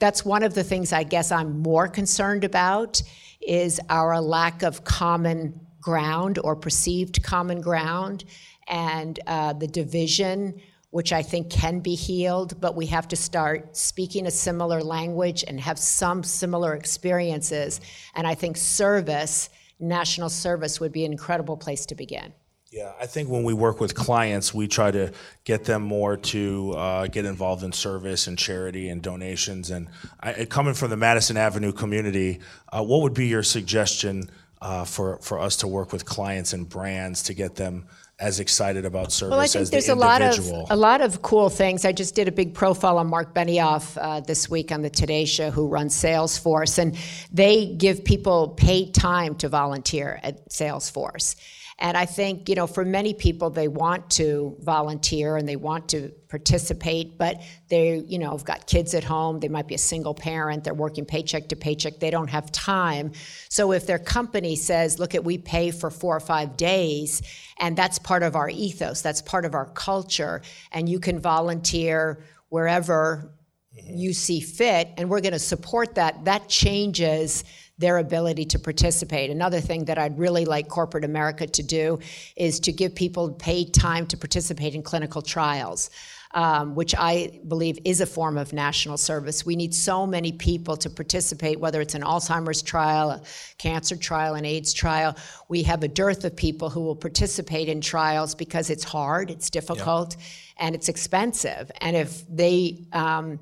that's 0.00 0.24
one 0.24 0.42
of 0.42 0.54
the 0.54 0.64
things 0.64 0.92
I 0.92 1.04
guess 1.04 1.30
I'm 1.30 1.60
more 1.60 1.86
concerned 1.86 2.42
about 2.42 3.00
is 3.40 3.80
our 3.88 4.20
lack 4.20 4.62
of 4.64 4.82
common 4.82 5.60
ground 5.80 6.38
or 6.42 6.56
perceived 6.56 7.22
common 7.22 7.60
ground 7.60 8.24
and 8.68 9.18
uh, 9.26 9.52
the 9.52 9.66
division, 9.66 10.60
which 10.90 11.12
I 11.12 11.22
think 11.22 11.50
can 11.50 11.80
be 11.80 11.94
healed, 11.94 12.60
but 12.60 12.74
we 12.74 12.86
have 12.86 13.08
to 13.08 13.16
start 13.16 13.76
speaking 13.76 14.26
a 14.26 14.30
similar 14.30 14.82
language 14.82 15.44
and 15.46 15.60
have 15.60 15.78
some 15.78 16.22
similar 16.22 16.74
experiences. 16.74 17.80
And 18.14 18.26
I 18.26 18.34
think 18.34 18.56
service, 18.56 19.50
national 19.78 20.30
service, 20.30 20.80
would 20.80 20.92
be 20.92 21.04
an 21.04 21.12
incredible 21.12 21.56
place 21.56 21.86
to 21.86 21.94
begin. 21.94 22.32
Yeah, 22.72 22.92
I 23.00 23.06
think 23.06 23.30
when 23.30 23.44
we 23.44 23.54
work 23.54 23.80
with 23.80 23.94
clients, 23.94 24.52
we 24.52 24.66
try 24.66 24.90
to 24.90 25.12
get 25.44 25.64
them 25.64 25.82
more 25.82 26.16
to 26.16 26.72
uh, 26.72 27.06
get 27.06 27.24
involved 27.24 27.62
in 27.62 27.72
service 27.72 28.26
and 28.26 28.36
charity 28.36 28.88
and 28.88 29.00
donations. 29.00 29.70
And 29.70 29.88
I, 30.20 30.44
coming 30.46 30.74
from 30.74 30.90
the 30.90 30.96
Madison 30.96 31.36
Avenue 31.36 31.72
community, 31.72 32.40
uh, 32.72 32.82
what 32.82 33.02
would 33.02 33.14
be 33.14 33.28
your 33.28 33.44
suggestion 33.44 34.30
uh, 34.60 34.84
for 34.84 35.18
for 35.18 35.38
us 35.38 35.56
to 35.58 35.68
work 35.68 35.92
with 35.92 36.04
clients 36.04 36.52
and 36.52 36.68
brands 36.68 37.22
to 37.24 37.34
get 37.34 37.54
them 37.54 37.86
as 38.18 38.40
excited 38.40 38.86
about 38.86 39.12
service 39.12 39.30
well, 39.30 39.40
I 39.40 39.46
think 39.46 39.62
as 39.62 39.70
there's 39.70 39.86
the 39.86 39.94
a 39.94 39.96
lot 39.96 40.22
of 40.22 40.38
a 40.70 40.76
lot 40.76 41.02
of 41.02 41.20
cool 41.20 41.50
things. 41.50 41.84
I 41.84 41.92
just 41.92 42.14
did 42.14 42.28
a 42.28 42.32
big 42.32 42.54
profile 42.54 42.98
on 42.98 43.08
Mark 43.08 43.34
Benioff 43.34 43.98
uh, 44.00 44.20
this 44.20 44.48
week 44.48 44.72
on 44.72 44.82
the 44.82 44.88
Today 44.88 45.26
Show, 45.26 45.50
who 45.50 45.68
runs 45.68 45.94
Salesforce, 45.94 46.78
and 46.78 46.96
they 47.30 47.74
give 47.74 48.04
people 48.04 48.48
paid 48.50 48.94
time 48.94 49.34
to 49.36 49.48
volunteer 49.48 50.18
at 50.22 50.48
Salesforce. 50.48 51.36
And 51.78 51.94
I 51.94 52.06
think, 52.06 52.48
you 52.48 52.54
know, 52.54 52.66
for 52.66 52.86
many 52.86 53.12
people, 53.12 53.50
they 53.50 53.68
want 53.68 54.08
to 54.12 54.56
volunteer 54.60 55.36
and 55.36 55.46
they 55.46 55.56
want 55.56 55.90
to 55.90 56.10
participate, 56.28 57.18
but 57.18 57.42
they, 57.68 57.98
you 57.98 58.18
know, 58.18 58.30
have 58.30 58.46
got 58.46 58.66
kids 58.66 58.94
at 58.94 59.04
home. 59.04 59.40
They 59.40 59.48
might 59.48 59.68
be 59.68 59.74
a 59.74 59.78
single 59.78 60.14
parent. 60.14 60.64
They're 60.64 60.72
working 60.72 61.04
paycheck 61.04 61.48
to 61.48 61.56
paycheck. 61.56 62.00
They 62.00 62.10
don't 62.10 62.30
have 62.30 62.50
time. 62.50 63.12
So 63.50 63.72
if 63.72 63.86
their 63.86 63.98
company 63.98 64.56
says, 64.56 64.98
look 64.98 65.14
at, 65.14 65.22
we 65.22 65.36
pay 65.36 65.70
for 65.70 65.90
four 65.90 66.16
or 66.16 66.20
five 66.20 66.56
days, 66.56 67.20
and 67.60 67.76
that's 67.76 67.98
part 67.98 68.22
of 68.22 68.36
our 68.36 68.48
ethos, 68.48 69.02
that's 69.02 69.20
part 69.20 69.44
of 69.44 69.54
our 69.54 69.66
culture, 69.66 70.40
and 70.72 70.88
you 70.88 70.98
can 70.98 71.20
volunteer 71.20 72.24
wherever 72.48 73.34
mm-hmm. 73.76 73.96
you 73.96 74.14
see 74.14 74.40
fit, 74.40 74.88
and 74.96 75.10
we're 75.10 75.20
going 75.20 75.32
to 75.32 75.38
support 75.38 75.96
that. 75.96 76.24
That 76.24 76.48
changes 76.48 77.44
their 77.78 77.98
ability 77.98 78.44
to 78.46 78.58
participate. 78.58 79.30
Another 79.30 79.60
thing 79.60 79.84
that 79.84 79.98
I'd 79.98 80.18
really 80.18 80.44
like 80.44 80.68
corporate 80.68 81.04
America 81.04 81.46
to 81.46 81.62
do 81.62 81.98
is 82.36 82.58
to 82.60 82.72
give 82.72 82.94
people 82.94 83.32
paid 83.32 83.74
time 83.74 84.06
to 84.06 84.16
participate 84.16 84.74
in 84.74 84.82
clinical 84.82 85.22
trials. 85.22 85.90
Um, 86.34 86.74
which 86.74 86.94
I 86.98 87.40
believe 87.48 87.78
is 87.86 88.02
a 88.02 88.04
form 88.04 88.36
of 88.36 88.52
national 88.52 88.98
service. 88.98 89.46
We 89.46 89.56
need 89.56 89.74
so 89.74 90.06
many 90.06 90.32
people 90.32 90.76
to 90.76 90.90
participate, 90.90 91.60
whether 91.60 91.80
it's 91.80 91.94
an 91.94 92.02
Alzheimer's 92.02 92.60
trial, 92.60 93.10
a 93.12 93.22
cancer 93.56 93.96
trial, 93.96 94.34
an 94.34 94.44
AIDS 94.44 94.74
trial. 94.74 95.16
We 95.48 95.62
have 95.62 95.82
a 95.82 95.88
dearth 95.88 96.24
of 96.26 96.36
people 96.36 96.68
who 96.68 96.82
will 96.82 96.96
participate 96.96 97.70
in 97.70 97.80
trials 97.80 98.34
because 98.34 98.68
it's 98.68 98.84
hard, 98.84 99.30
it's 99.30 99.48
difficult, 99.48 100.16
and 100.58 100.74
it's 100.74 100.90
expensive. 100.90 101.70
And 101.80 101.96
if 101.96 102.24
they 102.28 102.84
um, 102.92 103.38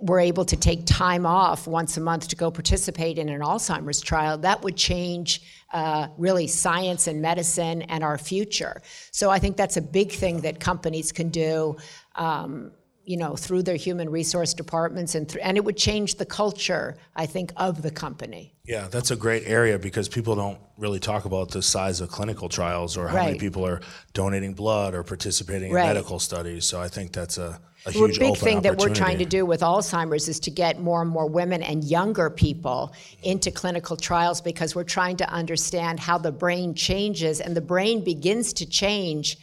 were 0.00 0.20
able 0.20 0.44
to 0.44 0.56
take 0.56 0.86
time 0.86 1.26
off 1.26 1.66
once 1.66 1.96
a 1.96 2.00
month 2.00 2.28
to 2.28 2.36
go 2.36 2.50
participate 2.50 3.18
in 3.18 3.28
an 3.28 3.40
Alzheimer's 3.40 4.00
trial, 4.00 4.38
that 4.38 4.62
would 4.62 4.76
change 4.76 5.42
uh, 5.72 6.08
really 6.18 6.46
science 6.46 7.06
and 7.06 7.20
medicine 7.22 7.82
and 7.82 8.04
our 8.04 8.18
future. 8.18 8.82
So 9.10 9.30
I 9.30 9.38
think 9.38 9.56
that's 9.56 9.76
a 9.76 9.82
big 9.82 10.12
thing 10.12 10.42
that 10.42 10.60
companies 10.60 11.12
can 11.12 11.30
do. 11.30 11.76
Um, 12.14 12.72
you 13.04 13.16
know, 13.16 13.34
through 13.36 13.62
their 13.62 13.76
human 13.76 14.08
resource 14.08 14.54
departments, 14.54 15.14
and 15.14 15.28
th- 15.28 15.44
and 15.44 15.56
it 15.56 15.64
would 15.64 15.76
change 15.76 16.14
the 16.16 16.24
culture, 16.26 16.96
I 17.16 17.26
think, 17.26 17.52
of 17.56 17.82
the 17.82 17.90
company. 17.90 18.54
Yeah, 18.64 18.86
that's 18.88 19.10
a 19.10 19.16
great 19.16 19.42
area 19.46 19.78
because 19.78 20.08
people 20.08 20.36
don't 20.36 20.58
really 20.78 21.00
talk 21.00 21.24
about 21.24 21.50
the 21.50 21.62
size 21.62 22.00
of 22.00 22.10
clinical 22.10 22.48
trials 22.48 22.96
or 22.96 23.08
how 23.08 23.24
many 23.24 23.38
people 23.38 23.66
are 23.66 23.80
donating 24.12 24.54
blood 24.54 24.94
or 24.94 25.02
participating 25.02 25.70
in 25.70 25.74
Right. 25.74 25.86
medical 25.86 26.20
studies. 26.20 26.64
So 26.64 26.80
I 26.80 26.86
think 26.86 27.12
that's 27.12 27.38
a, 27.38 27.60
a 27.86 27.92
Well, 27.92 28.06
huge 28.06 28.20
big 28.20 28.36
thing 28.36 28.62
that 28.62 28.78
we're 28.78 28.94
trying 28.94 29.18
to 29.18 29.24
do 29.24 29.44
with 29.44 29.62
Alzheimer's 29.62 30.28
is 30.28 30.38
to 30.40 30.50
get 30.52 30.80
more 30.80 31.02
and 31.02 31.10
more 31.10 31.28
women 31.28 31.60
and 31.62 31.82
younger 31.82 32.30
people 32.30 32.92
into 33.24 33.50
clinical 33.50 33.96
trials 33.96 34.40
because 34.40 34.76
we're 34.76 34.84
trying 34.84 35.16
to 35.16 35.28
understand 35.28 35.98
how 35.98 36.18
the 36.18 36.30
brain 36.32 36.74
changes, 36.74 37.40
and 37.40 37.56
the 37.56 37.60
brain 37.60 38.04
begins 38.04 38.52
to 38.54 38.66
change 38.66 39.38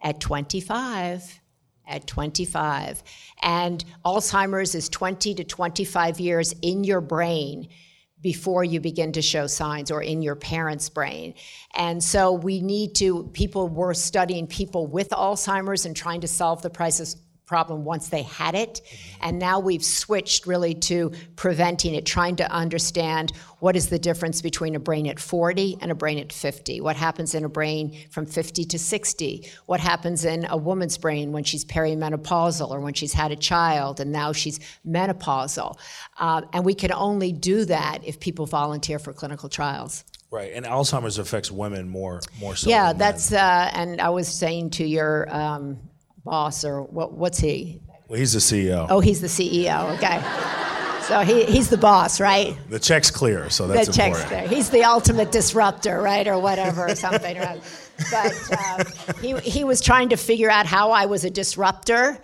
at 0.00 0.20
25. 0.20 1.39
At 1.90 2.06
25. 2.06 3.02
And 3.42 3.84
Alzheimer's 4.04 4.74
is 4.74 4.88
20 4.88 5.34
to 5.34 5.44
25 5.44 6.20
years 6.20 6.54
in 6.62 6.84
your 6.84 7.00
brain 7.00 7.68
before 8.22 8.62
you 8.62 8.80
begin 8.80 9.12
to 9.12 9.22
show 9.22 9.46
signs 9.46 9.90
or 9.90 10.02
in 10.02 10.22
your 10.22 10.36
parents' 10.36 10.88
brain. 10.88 11.34
And 11.74 12.02
so 12.02 12.32
we 12.32 12.60
need 12.60 12.94
to, 12.96 13.24
people 13.32 13.68
were 13.68 13.94
studying 13.94 14.46
people 14.46 14.86
with 14.86 15.08
Alzheimer's 15.10 15.86
and 15.86 15.96
trying 15.96 16.20
to 16.20 16.28
solve 16.28 16.62
the 16.62 16.70
crisis 16.70 17.16
problem 17.50 17.84
once 17.84 18.10
they 18.10 18.22
had 18.22 18.54
it. 18.54 18.80
And 19.20 19.40
now 19.40 19.58
we've 19.58 19.84
switched 19.84 20.46
really 20.46 20.72
to 20.74 21.10
preventing 21.34 21.96
it, 21.96 22.06
trying 22.06 22.36
to 22.36 22.48
understand 22.48 23.32
what 23.58 23.74
is 23.74 23.88
the 23.88 23.98
difference 23.98 24.40
between 24.40 24.76
a 24.76 24.78
brain 24.78 25.08
at 25.08 25.18
40 25.18 25.78
and 25.80 25.90
a 25.90 25.96
brain 25.96 26.20
at 26.20 26.32
50. 26.32 26.80
What 26.80 26.94
happens 26.94 27.34
in 27.34 27.44
a 27.44 27.48
brain 27.48 27.98
from 28.10 28.24
50 28.24 28.64
to 28.66 28.78
60? 28.78 29.50
What 29.66 29.80
happens 29.80 30.24
in 30.24 30.46
a 30.48 30.56
woman's 30.56 30.96
brain 30.96 31.32
when 31.32 31.42
she's 31.42 31.64
perimenopausal 31.64 32.70
or 32.70 32.78
when 32.78 32.94
she's 32.94 33.12
had 33.12 33.32
a 33.32 33.36
child 33.36 33.98
and 33.98 34.12
now 34.12 34.32
she's 34.32 34.60
menopausal? 34.86 35.76
Uh, 36.20 36.42
and 36.52 36.64
we 36.64 36.72
can 36.72 36.92
only 36.92 37.32
do 37.32 37.64
that 37.64 37.98
if 38.04 38.20
people 38.20 38.46
volunteer 38.46 39.00
for 39.00 39.12
clinical 39.12 39.48
trials. 39.48 40.04
Right, 40.30 40.52
and 40.54 40.64
Alzheimer's 40.64 41.18
affects 41.18 41.50
women 41.50 41.88
more 41.88 42.20
more 42.40 42.54
so. 42.54 42.70
Yeah, 42.70 42.92
that's, 42.92 43.32
uh, 43.32 43.70
and 43.74 44.00
I 44.00 44.10
was 44.10 44.28
saying 44.28 44.70
to 44.78 44.84
your 44.84 45.28
um, 45.34 45.80
boss, 46.24 46.64
or 46.64 46.82
what, 46.82 47.12
what's 47.12 47.38
he? 47.38 47.80
Well, 48.08 48.18
he's 48.18 48.32
the 48.32 48.38
CEO. 48.40 48.86
Oh, 48.90 49.00
he's 49.00 49.20
the 49.20 49.28
CEO. 49.28 49.96
Okay. 49.96 50.20
So 51.10 51.20
he, 51.20 51.44
he's 51.44 51.68
the 51.68 51.76
boss, 51.76 52.20
right? 52.20 52.56
The 52.68 52.78
check's 52.78 53.10
clear, 53.10 53.50
so 53.50 53.66
that's 53.66 53.88
the 53.88 53.92
check's 53.92 54.18
important. 54.20 54.48
there. 54.48 54.56
He's 54.56 54.70
the 54.70 54.84
ultimate 54.84 55.32
disruptor, 55.32 56.00
right, 56.00 56.26
or 56.28 56.38
whatever, 56.38 56.86
or 56.86 56.94
something. 56.94 57.36
right? 57.36 57.60
But 58.10 58.32
uh, 58.52 58.84
he 59.20 59.36
he 59.38 59.64
was 59.64 59.80
trying 59.80 60.10
to 60.10 60.16
figure 60.16 60.48
out 60.50 60.66
how 60.66 60.92
I 60.92 61.06
was 61.06 61.24
a 61.24 61.30
disruptor, 61.30 62.18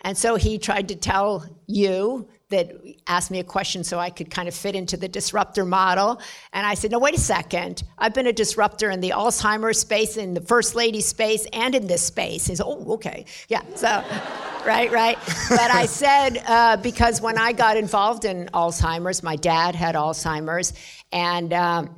and 0.00 0.18
so 0.18 0.34
he 0.34 0.58
tried 0.58 0.88
to 0.88 0.96
tell 0.96 1.46
you 1.66 2.28
that 2.52 2.72
asked 3.06 3.30
me 3.30 3.40
a 3.40 3.44
question 3.44 3.82
so 3.84 3.98
I 3.98 4.08
could 4.08 4.30
kind 4.30 4.48
of 4.48 4.54
fit 4.54 4.74
into 4.74 4.96
the 4.96 5.08
disruptor 5.08 5.64
model. 5.64 6.20
And 6.52 6.66
I 6.66 6.74
said, 6.74 6.92
no, 6.92 6.98
wait 6.98 7.14
a 7.14 7.20
second. 7.20 7.82
I've 7.98 8.14
been 8.14 8.28
a 8.28 8.32
disruptor 8.32 8.90
in 8.90 9.00
the 9.00 9.10
Alzheimer's 9.10 9.80
space, 9.80 10.16
in 10.16 10.34
the 10.34 10.40
First 10.40 10.74
Lady 10.74 11.00
space, 11.00 11.46
and 11.52 11.74
in 11.74 11.86
this 11.86 12.02
space. 12.02 12.46
He 12.46 12.54
said, 12.54 12.64
oh, 12.66 12.94
okay. 12.94 13.26
Yeah, 13.48 13.62
so, 13.74 13.88
right, 14.66 14.90
right. 14.92 15.18
But 15.48 15.70
I 15.70 15.86
said, 15.86 16.42
uh, 16.46 16.76
because 16.76 17.20
when 17.20 17.36
I 17.36 17.52
got 17.52 17.76
involved 17.76 18.24
in 18.24 18.48
Alzheimer's, 18.54 19.22
my 19.22 19.36
dad 19.36 19.74
had 19.74 19.94
Alzheimer's, 19.94 20.72
and 21.12 21.52
um, 21.52 21.96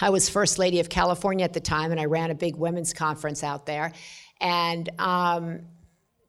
I 0.00 0.10
was 0.10 0.28
First 0.28 0.58
Lady 0.58 0.80
of 0.80 0.88
California 0.88 1.44
at 1.44 1.52
the 1.52 1.60
time, 1.60 1.90
and 1.90 2.00
I 2.00 2.06
ran 2.06 2.30
a 2.30 2.34
big 2.34 2.56
women's 2.56 2.92
conference 2.92 3.44
out 3.44 3.66
there. 3.66 3.92
And 4.40 4.88
um, 4.98 5.60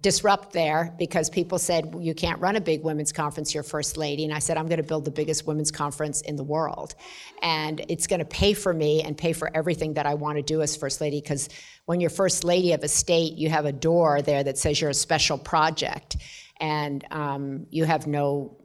disrupt 0.01 0.51
there 0.51 0.93
because 0.97 1.29
people 1.29 1.59
said 1.59 1.93
you 1.99 2.15
can't 2.15 2.39
run 2.39 2.55
a 2.55 2.61
big 2.61 2.83
women's 2.83 3.11
conference 3.11 3.53
you're 3.53 3.63
first 3.63 3.97
lady. 3.97 4.25
And 4.25 4.33
i 4.33 4.39
said 4.39 4.57
i'm 4.57 4.67
going 4.67 4.77
to 4.81 4.87
build 4.87 5.05
the 5.05 5.11
biggest 5.11 5.45
women's 5.45 5.71
conference 5.71 6.21
in 6.21 6.35
the 6.35 6.43
world. 6.43 6.95
And 7.41 7.85
it's 7.89 8.07
going 8.07 8.19
to 8.19 8.25
pay 8.25 8.53
for 8.53 8.73
me 8.73 9.03
and 9.03 9.17
pay 9.17 9.33
for 9.33 9.55
everything 9.55 9.93
that 9.93 10.05
i 10.05 10.13
want 10.13 10.37
to 10.37 10.41
do 10.41 10.61
as 10.61 10.75
first 10.75 11.01
lady 11.01 11.21
because 11.21 11.49
when 11.85 11.99
you're 11.99 12.09
first 12.09 12.43
lady 12.43 12.73
of 12.73 12.83
a 12.83 12.87
state 12.87 13.33
you 13.33 13.49
have 13.49 13.65
a 13.65 13.71
door 13.71 14.21
there 14.21 14.43
that 14.43 14.57
says 14.57 14.81
you're 14.81 14.89
a 14.89 14.93
special 14.93 15.37
project. 15.37 16.17
And 16.59 17.03
um, 17.09 17.65
you 17.71 17.85
have 17.85 18.05
no 18.05 18.60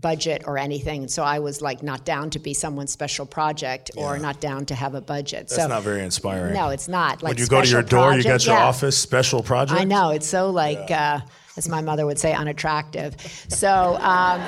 budget 0.00 0.42
or 0.46 0.58
anything 0.58 1.00
and 1.02 1.10
so 1.10 1.22
i 1.22 1.38
was 1.38 1.60
like 1.60 1.82
not 1.82 2.04
down 2.04 2.30
to 2.30 2.38
be 2.38 2.54
someone's 2.54 2.92
special 2.92 3.26
project 3.26 3.90
or 3.96 4.18
not 4.18 4.40
down 4.40 4.64
to 4.64 4.74
have 4.74 4.94
a 4.94 5.00
budget 5.00 5.48
That's 5.48 5.56
so 5.56 5.66
not 5.66 5.82
very 5.82 6.02
inspiring. 6.02 6.54
no 6.54 6.68
it's 6.68 6.88
not 6.88 7.22
like 7.22 7.34
when 7.34 7.38
you 7.38 7.46
go 7.46 7.62
to 7.62 7.68
your 7.68 7.82
door, 7.82 8.14
you 8.14 8.22
got 8.22 8.44
your 8.46 8.54
yeah. 8.54 8.66
office 8.66 8.96
special 8.96 9.42
project. 9.42 9.80
I 9.80 9.84
know 9.84 10.10
it's 10.10 10.26
so 10.26 10.50
like, 10.50 10.90
uh, 10.90 11.20
as 11.56 11.68
my 11.68 11.80
mother 11.80 12.06
would 12.06 12.18
say, 12.18 12.32
unattractive. 12.32 13.16
So, 13.48 13.96
um, 14.00 14.40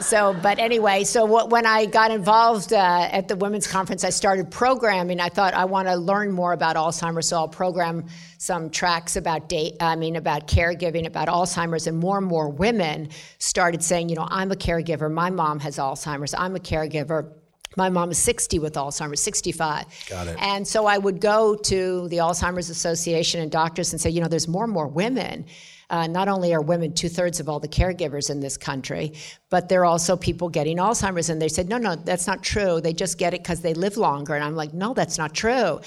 so, 0.00 0.34
but 0.42 0.58
anyway, 0.58 1.04
so 1.04 1.24
what, 1.24 1.50
when 1.50 1.66
I 1.66 1.86
got 1.86 2.10
involved 2.10 2.72
uh, 2.72 3.08
at 3.10 3.28
the 3.28 3.36
women's 3.36 3.66
conference, 3.66 4.04
I 4.04 4.10
started 4.10 4.50
programming. 4.50 5.20
I 5.20 5.28
thought 5.28 5.54
I 5.54 5.64
want 5.64 5.88
to 5.88 5.96
learn 5.96 6.32
more 6.32 6.52
about 6.52 6.76
Alzheimer's, 6.76 7.26
so 7.28 7.36
I'll 7.36 7.48
program 7.48 8.06
some 8.38 8.70
tracks 8.70 9.16
about 9.16 9.48
date. 9.48 9.74
I 9.80 9.96
mean, 9.96 10.16
about 10.16 10.46
caregiving, 10.48 11.06
about 11.06 11.28
Alzheimer's, 11.28 11.86
and 11.86 11.98
more 11.98 12.18
and 12.18 12.26
more 12.26 12.48
women 12.48 13.08
started 13.38 13.82
saying, 13.82 14.08
you 14.08 14.16
know, 14.16 14.26
I'm 14.30 14.52
a 14.52 14.56
caregiver. 14.56 15.10
My 15.10 15.30
mom 15.30 15.60
has 15.60 15.78
Alzheimer's. 15.78 16.34
I'm 16.34 16.56
a 16.56 16.60
caregiver. 16.60 17.32
My 17.76 17.90
mom 17.90 18.10
is 18.10 18.18
60 18.18 18.58
with 18.58 18.74
Alzheimer's, 18.74 19.22
65. 19.22 19.84
Got 20.08 20.26
it. 20.28 20.36
And 20.40 20.66
so 20.66 20.86
I 20.86 20.98
would 20.98 21.20
go 21.20 21.54
to 21.54 22.08
the 22.08 22.16
Alzheimer's 22.18 22.70
Association 22.70 23.40
and 23.40 23.50
doctors 23.50 23.92
and 23.92 24.00
say, 24.00 24.10
you 24.10 24.20
know, 24.20 24.28
there's 24.28 24.48
more 24.48 24.64
and 24.64 24.72
more 24.72 24.88
women. 24.88 25.46
Uh, 25.90 26.06
not 26.06 26.28
only 26.28 26.52
are 26.52 26.60
women 26.60 26.92
two 26.92 27.08
thirds 27.08 27.40
of 27.40 27.48
all 27.48 27.58
the 27.58 27.68
caregivers 27.68 28.28
in 28.30 28.40
this 28.40 28.56
country, 28.56 29.14
but 29.48 29.68
there 29.68 29.80
are 29.80 29.86
also 29.86 30.16
people 30.16 30.48
getting 30.48 30.76
Alzheimer's. 30.76 31.30
And 31.30 31.40
they 31.40 31.48
said, 31.48 31.68
no, 31.68 31.78
no, 31.78 31.96
that's 31.96 32.26
not 32.26 32.42
true. 32.42 32.80
They 32.80 32.92
just 32.92 33.16
get 33.18 33.32
it 33.32 33.42
because 33.42 33.62
they 33.62 33.74
live 33.74 33.96
longer. 33.96 34.34
And 34.34 34.44
I'm 34.44 34.54
like, 34.54 34.74
no, 34.74 34.92
that's 34.92 35.16
not 35.16 35.34
true. 35.34 35.80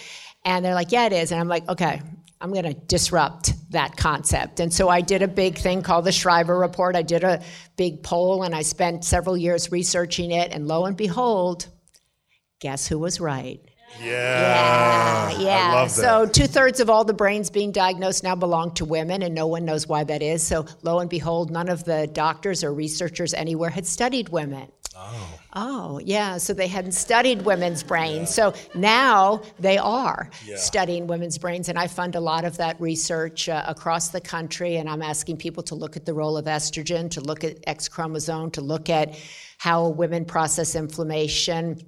And 0.43 0.65
they're 0.65 0.73
like, 0.73 0.91
yeah, 0.91 1.05
it 1.05 1.13
is. 1.13 1.31
And 1.31 1.39
I'm 1.39 1.47
like, 1.47 1.69
okay, 1.69 2.01
I'm 2.41 2.51
going 2.51 2.65
to 2.65 2.73
disrupt 2.73 3.53
that 3.71 3.95
concept. 3.95 4.59
And 4.59 4.73
so 4.73 4.89
I 4.89 5.01
did 5.01 5.21
a 5.21 5.27
big 5.27 5.59
thing 5.59 5.83
called 5.83 6.05
the 6.05 6.11
Shriver 6.11 6.57
Report. 6.57 6.95
I 6.95 7.03
did 7.03 7.23
a 7.23 7.43
big 7.77 8.01
poll 8.01 8.41
and 8.41 8.55
I 8.55 8.63
spent 8.63 9.05
several 9.05 9.37
years 9.37 9.71
researching 9.71 10.31
it. 10.31 10.51
And 10.51 10.67
lo 10.67 10.85
and 10.85 10.97
behold, 10.97 11.67
guess 12.59 12.87
who 12.87 12.97
was 12.97 13.19
right? 13.19 13.61
Yeah, 13.99 15.31
Yeah, 15.31 15.39
yeah. 15.39 15.87
So 15.87 16.25
two 16.25 16.47
thirds 16.47 16.79
of 16.79 16.89
all 16.89 17.03
the 17.03 17.13
brains 17.13 17.49
being 17.49 17.71
diagnosed 17.71 18.23
now 18.23 18.35
belong 18.35 18.73
to 18.75 18.85
women, 18.85 19.21
and 19.21 19.35
no 19.35 19.47
one 19.47 19.65
knows 19.65 19.87
why 19.87 20.03
that 20.05 20.21
is. 20.21 20.41
So 20.41 20.65
lo 20.81 20.99
and 20.99 21.09
behold, 21.09 21.51
none 21.51 21.69
of 21.69 21.83
the 21.83 22.07
doctors 22.07 22.63
or 22.63 22.73
researchers 22.73 23.33
anywhere 23.33 23.69
had 23.69 23.85
studied 23.85 24.29
women. 24.29 24.71
Oh. 24.95 25.39
Oh, 25.53 25.99
yeah. 25.99 26.37
So 26.37 26.53
they 26.53 26.67
hadn't 26.67 26.93
studied 26.93 27.43
women's 27.43 27.83
brains. 27.83 28.33
So 28.33 28.53
now 28.73 29.41
they 29.59 29.77
are 29.77 30.29
studying 30.55 31.07
women's 31.07 31.37
brains. 31.37 31.67
And 31.67 31.77
I 31.77 31.87
fund 31.87 32.15
a 32.15 32.19
lot 32.21 32.45
of 32.45 32.57
that 32.57 32.79
research 32.79 33.49
uh, 33.49 33.63
across 33.67 34.09
the 34.09 34.21
country. 34.21 34.77
And 34.77 34.89
I'm 34.89 35.01
asking 35.01 35.37
people 35.37 35.63
to 35.63 35.75
look 35.75 35.97
at 35.97 36.05
the 36.05 36.13
role 36.13 36.37
of 36.37 36.45
estrogen, 36.45 37.09
to 37.11 37.21
look 37.21 37.43
at 37.43 37.57
X 37.67 37.89
chromosome, 37.89 38.51
to 38.51 38.61
look 38.61 38.89
at 38.89 39.17
how 39.57 39.89
women 39.89 40.23
process 40.23 40.75
inflammation 40.75 41.81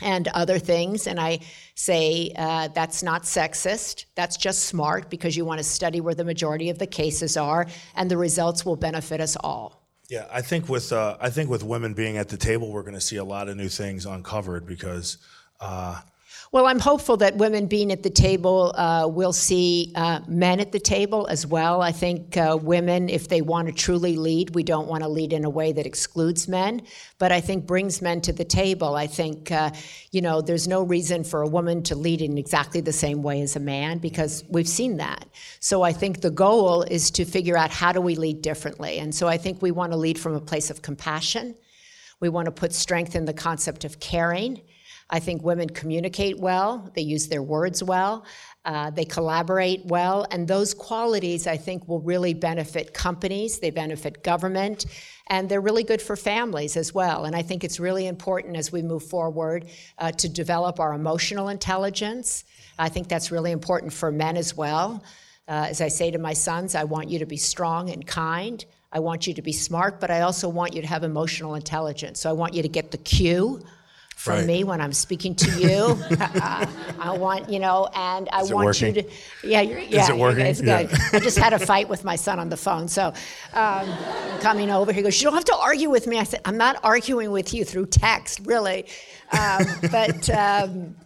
and 0.00 0.28
other 0.28 0.58
things. 0.58 1.06
And 1.06 1.20
I 1.20 1.40
say 1.74 2.32
uh, 2.36 2.68
that's 2.68 3.02
not 3.02 3.22
sexist. 3.22 4.06
That's 4.14 4.36
just 4.36 4.64
smart 4.64 5.10
because 5.10 5.36
you 5.36 5.44
want 5.44 5.58
to 5.58 5.64
study 5.64 6.00
where 6.00 6.14
the 6.14 6.24
majority 6.24 6.70
of 6.70 6.78
the 6.78 6.86
cases 6.86 7.36
are, 7.36 7.66
and 7.94 8.10
the 8.10 8.16
results 8.16 8.64
will 8.66 8.76
benefit 8.76 9.20
us 9.20 9.36
all. 9.36 9.80
Yeah, 10.10 10.26
I 10.30 10.42
think 10.42 10.68
with 10.68 10.92
uh, 10.92 11.16
I 11.20 11.30
think 11.30 11.48
with 11.48 11.64
women 11.64 11.94
being 11.94 12.18
at 12.18 12.28
the 12.28 12.36
table, 12.36 12.70
we're 12.70 12.82
going 12.82 12.94
to 12.94 13.00
see 13.00 13.16
a 13.16 13.24
lot 13.24 13.48
of 13.48 13.56
new 13.56 13.68
things 13.68 14.04
uncovered 14.04 14.66
because 14.66 15.18
uh, 15.60 16.00
Well, 16.54 16.66
I'm 16.66 16.78
hopeful 16.78 17.16
that 17.16 17.34
women 17.34 17.66
being 17.66 17.90
at 17.90 18.04
the 18.04 18.10
table 18.10 18.72
uh, 18.76 19.08
will 19.08 19.32
see 19.32 19.90
uh, 19.96 20.20
men 20.28 20.60
at 20.60 20.70
the 20.70 20.78
table 20.78 21.26
as 21.26 21.44
well. 21.44 21.82
I 21.82 21.90
think 21.90 22.36
uh, 22.36 22.56
women, 22.62 23.08
if 23.08 23.26
they 23.26 23.42
want 23.42 23.66
to 23.66 23.74
truly 23.74 24.14
lead, 24.14 24.54
we 24.54 24.62
don't 24.62 24.86
want 24.86 25.02
to 25.02 25.08
lead 25.08 25.32
in 25.32 25.44
a 25.44 25.50
way 25.50 25.72
that 25.72 25.84
excludes 25.84 26.46
men, 26.46 26.82
but 27.18 27.32
I 27.32 27.40
think 27.40 27.66
brings 27.66 28.00
men 28.00 28.20
to 28.20 28.32
the 28.32 28.44
table. 28.44 28.94
I 28.94 29.08
think, 29.08 29.50
uh, 29.50 29.72
you 30.12 30.22
know, 30.22 30.40
there's 30.40 30.68
no 30.68 30.84
reason 30.84 31.24
for 31.24 31.42
a 31.42 31.48
woman 31.48 31.82
to 31.82 31.96
lead 31.96 32.22
in 32.22 32.38
exactly 32.38 32.80
the 32.80 32.92
same 32.92 33.24
way 33.24 33.40
as 33.40 33.56
a 33.56 33.60
man 33.60 33.98
because 33.98 34.44
we've 34.48 34.68
seen 34.68 34.98
that. 34.98 35.26
So 35.58 35.82
I 35.82 35.92
think 35.92 36.20
the 36.20 36.30
goal 36.30 36.82
is 36.82 37.10
to 37.10 37.24
figure 37.24 37.56
out 37.56 37.70
how 37.72 37.90
do 37.90 38.00
we 38.00 38.14
lead 38.14 38.42
differently. 38.42 39.00
And 39.00 39.12
so 39.12 39.26
I 39.26 39.38
think 39.38 39.60
we 39.60 39.72
want 39.72 39.90
to 39.90 39.98
lead 39.98 40.20
from 40.20 40.34
a 40.34 40.40
place 40.40 40.70
of 40.70 40.82
compassion. 40.82 41.56
We 42.20 42.28
want 42.28 42.46
to 42.46 42.52
put 42.52 42.72
strength 42.72 43.16
in 43.16 43.24
the 43.24 43.34
concept 43.34 43.84
of 43.84 43.98
caring 43.98 44.60
I 45.10 45.20
think 45.20 45.42
women 45.42 45.68
communicate 45.68 46.38
well, 46.38 46.90
they 46.94 47.02
use 47.02 47.28
their 47.28 47.42
words 47.42 47.82
well, 47.82 48.24
uh, 48.64 48.90
they 48.90 49.04
collaborate 49.04 49.84
well, 49.84 50.26
and 50.30 50.48
those 50.48 50.72
qualities 50.72 51.46
I 51.46 51.56
think 51.56 51.86
will 51.86 52.00
really 52.00 52.32
benefit 52.32 52.94
companies, 52.94 53.58
they 53.58 53.70
benefit 53.70 54.24
government, 54.24 54.86
and 55.28 55.48
they're 55.48 55.60
really 55.60 55.84
good 55.84 56.00
for 56.00 56.16
families 56.16 56.76
as 56.76 56.94
well. 56.94 57.26
And 57.26 57.36
I 57.36 57.42
think 57.42 57.64
it's 57.64 57.78
really 57.78 58.06
important 58.06 58.56
as 58.56 58.72
we 58.72 58.82
move 58.82 59.02
forward 59.02 59.66
uh, 59.98 60.12
to 60.12 60.28
develop 60.28 60.80
our 60.80 60.94
emotional 60.94 61.48
intelligence. 61.48 62.44
I 62.78 62.88
think 62.88 63.08
that's 63.08 63.30
really 63.30 63.52
important 63.52 63.92
for 63.92 64.10
men 64.10 64.36
as 64.36 64.56
well. 64.56 65.04
Uh, 65.46 65.66
as 65.68 65.82
I 65.82 65.88
say 65.88 66.10
to 66.10 66.18
my 66.18 66.32
sons, 66.32 66.74
I 66.74 66.84
want 66.84 67.10
you 67.10 67.18
to 67.18 67.26
be 67.26 67.36
strong 67.36 67.90
and 67.90 68.06
kind. 68.06 68.64
I 68.92 69.00
want 69.00 69.26
you 69.26 69.34
to 69.34 69.42
be 69.42 69.52
smart, 69.52 70.00
but 70.00 70.10
I 70.10 70.22
also 70.22 70.48
want 70.48 70.74
you 70.74 70.80
to 70.80 70.88
have 70.88 71.04
emotional 71.04 71.54
intelligence. 71.54 72.20
So 72.20 72.30
I 72.30 72.32
want 72.32 72.54
you 72.54 72.62
to 72.62 72.68
get 72.68 72.90
the 72.90 72.98
cue 72.98 73.60
from 74.24 74.36
right. 74.36 74.46
me 74.46 74.64
when 74.64 74.80
I'm 74.80 74.94
speaking 74.94 75.34
to 75.34 75.50
you. 75.60 75.98
uh, 76.18 76.66
I 76.98 77.14
want, 77.16 77.50
you 77.50 77.58
know, 77.58 77.90
and 77.94 78.26
I 78.32 78.42
want 78.44 78.64
working? 78.64 78.94
you 78.94 79.02
to, 79.02 79.10
yeah, 79.42 79.60
you're, 79.60 79.78
yeah. 79.78 80.04
Is 80.04 80.08
it 80.08 80.16
working? 80.16 80.46
It's 80.46 80.62
good. 80.62 80.88
Yeah. 80.90 81.08
I 81.12 81.20
just 81.20 81.38
had 81.38 81.52
a 81.52 81.58
fight 81.58 81.90
with 81.90 82.04
my 82.04 82.16
son 82.16 82.38
on 82.38 82.48
the 82.48 82.56
phone. 82.56 82.88
So 82.88 83.12
um, 83.52 83.86
coming 84.40 84.70
over, 84.70 84.92
he 84.92 85.02
goes, 85.02 85.20
You 85.20 85.26
don't 85.26 85.34
have 85.34 85.44
to 85.44 85.56
argue 85.56 85.90
with 85.90 86.06
me. 86.06 86.18
I 86.18 86.22
said, 86.24 86.40
I'm 86.46 86.56
not 86.56 86.80
arguing 86.82 87.32
with 87.32 87.52
you 87.52 87.66
through 87.66 87.86
text, 87.86 88.40
really. 88.44 88.86
Um, 89.38 89.66
but 89.92 90.30
um, 90.30 90.96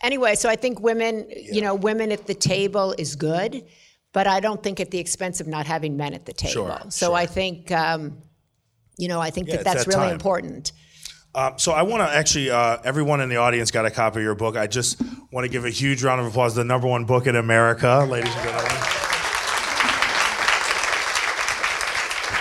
anyway, 0.00 0.36
so 0.36 0.48
I 0.48 0.54
think 0.54 0.80
women, 0.80 1.26
yeah. 1.28 1.54
you 1.54 1.62
know, 1.62 1.74
women 1.74 2.12
at 2.12 2.28
the 2.28 2.34
table 2.34 2.94
is 2.96 3.16
good, 3.16 3.64
but 4.12 4.28
I 4.28 4.38
don't 4.38 4.62
think 4.62 4.78
at 4.78 4.92
the 4.92 4.98
expense 4.98 5.40
of 5.40 5.48
not 5.48 5.66
having 5.66 5.96
men 5.96 6.14
at 6.14 6.26
the 6.26 6.32
table. 6.32 6.52
Sure, 6.52 6.80
so 6.90 7.06
sure. 7.08 7.16
I 7.16 7.26
think, 7.26 7.72
um, 7.72 8.18
you 8.98 9.08
know, 9.08 9.20
I 9.20 9.30
think 9.30 9.48
yeah, 9.48 9.56
that 9.56 9.64
that's 9.64 9.84
that 9.84 9.96
really 9.96 10.12
important. 10.12 10.70
Um, 11.34 11.54
so 11.56 11.72
I 11.72 11.82
want 11.82 12.02
to 12.02 12.14
actually, 12.14 12.50
uh, 12.50 12.76
everyone 12.84 13.22
in 13.22 13.30
the 13.30 13.36
audience 13.36 13.70
got 13.70 13.86
a 13.86 13.90
copy 13.90 14.18
of 14.18 14.24
your 14.24 14.34
book. 14.34 14.54
I 14.56 14.66
just 14.66 15.00
want 15.30 15.44
to 15.46 15.48
give 15.48 15.64
a 15.64 15.70
huge 15.70 16.04
round 16.04 16.20
of 16.20 16.26
applause. 16.26 16.54
The 16.54 16.64
number 16.64 16.86
one 16.86 17.06
book 17.06 17.26
in 17.26 17.36
America, 17.36 18.06
ladies 18.08 18.34
and 18.34 18.44
gentlemen. 18.44 18.76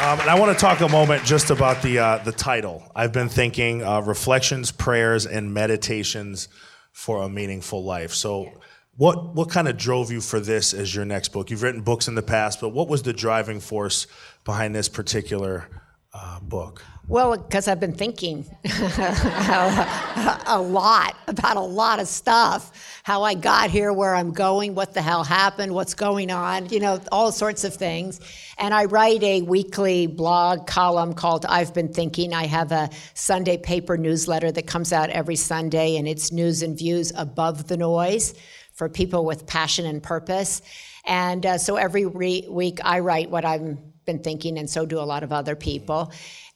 Um, 0.02 0.20
and 0.20 0.30
I 0.30 0.38
want 0.38 0.58
to 0.58 0.60
talk 0.60 0.82
a 0.82 0.90
moment 0.90 1.24
just 1.24 1.52
about 1.52 1.84
the 1.84 2.00
uh, 2.00 2.18
the 2.18 2.32
title. 2.32 2.84
I've 2.96 3.14
been 3.14 3.30
thinking 3.30 3.84
uh, 3.84 4.02
reflections, 4.02 4.72
prayers, 4.72 5.28
and 5.28 5.54
meditations 5.54 6.50
for 6.92 7.22
a 7.22 7.30
meaningful 7.30 7.84
life. 7.84 8.12
So, 8.12 8.52
what 8.98 9.36
what 9.36 9.52
kind 9.52 9.68
of 9.68 9.78
drove 9.78 10.12
you 10.12 10.20
for 10.20 10.40
this 10.40 10.74
as 10.74 10.94
your 10.94 11.06
next 11.06 11.30
book? 11.30 11.52
You've 11.52 11.62
written 11.62 11.82
books 11.82 12.08
in 12.08 12.16
the 12.16 12.24
past, 12.24 12.60
but 12.60 12.70
what 12.70 12.88
was 12.90 13.04
the 13.04 13.14
driving 13.14 13.60
force 13.60 14.08
behind 14.44 14.74
this 14.74 14.90
particular 14.90 15.70
uh, 16.16 16.40
book? 16.40 16.84
Well, 17.08 17.36
because 17.36 17.68
I've 17.68 17.80
been 17.80 17.96
thinking 17.96 18.46
a 18.64 20.62
lot 20.62 21.18
about 21.28 21.58
a 21.58 21.62
lot 21.62 22.00
of 22.00 22.08
stuff. 22.08 22.72
How 23.04 23.24
I 23.24 23.34
got 23.34 23.70
here, 23.70 23.92
where 23.92 24.16
I'm 24.16 24.32
going, 24.32 24.76
what 24.76 24.94
the 24.94 25.02
hell 25.02 25.24
happened, 25.24 25.74
what's 25.74 25.96
going 25.96 26.32
on, 26.32 26.70
you 26.70 26.80
know, 26.80 27.02
all 27.12 27.32
sorts 27.32 27.64
of 27.64 27.74
things. 27.74 28.22
And 28.58 28.74
I 28.74 28.86
write 28.86 29.24
a 29.24 29.42
weekly 29.42 30.08
blog 30.08 30.68
column 30.68 31.14
called 31.14 31.46
I've 31.48 31.74
Been 31.74 31.92
Thinking. 31.92 32.34
I 32.34 32.46
have 32.46 32.72
a 32.72 32.90
Sunday 33.16 33.58
paper 33.58 33.98
newsletter 33.98 34.52
that 34.52 34.68
comes 34.68 34.94
out 34.94 35.10
every 35.10 35.36
Sunday, 35.36 35.98
and 35.98 36.08
it's 36.08 36.32
news 36.32 36.62
and 36.62 36.78
views 36.78 37.12
above 37.16 37.68
the 37.68 37.78
noise 37.78 38.36
for 38.74 38.88
people 38.88 39.26
with 39.26 39.48
passion 39.48 39.86
and 39.86 40.02
purpose. 40.02 40.62
And 41.06 41.46
uh, 41.46 41.58
so 41.58 41.76
every 41.76 42.06
re- 42.06 42.48
week 42.50 42.80
I 42.84 43.00
write 43.00 43.30
what 43.32 43.44
I've 43.44 43.78
been 44.06 44.20
thinking, 44.20 44.58
and 44.58 44.70
so 44.70 44.86
do 44.86 45.00
a 45.00 45.02
lot 45.02 45.24
of 45.24 45.32
other 45.34 45.56
people. 45.56 46.12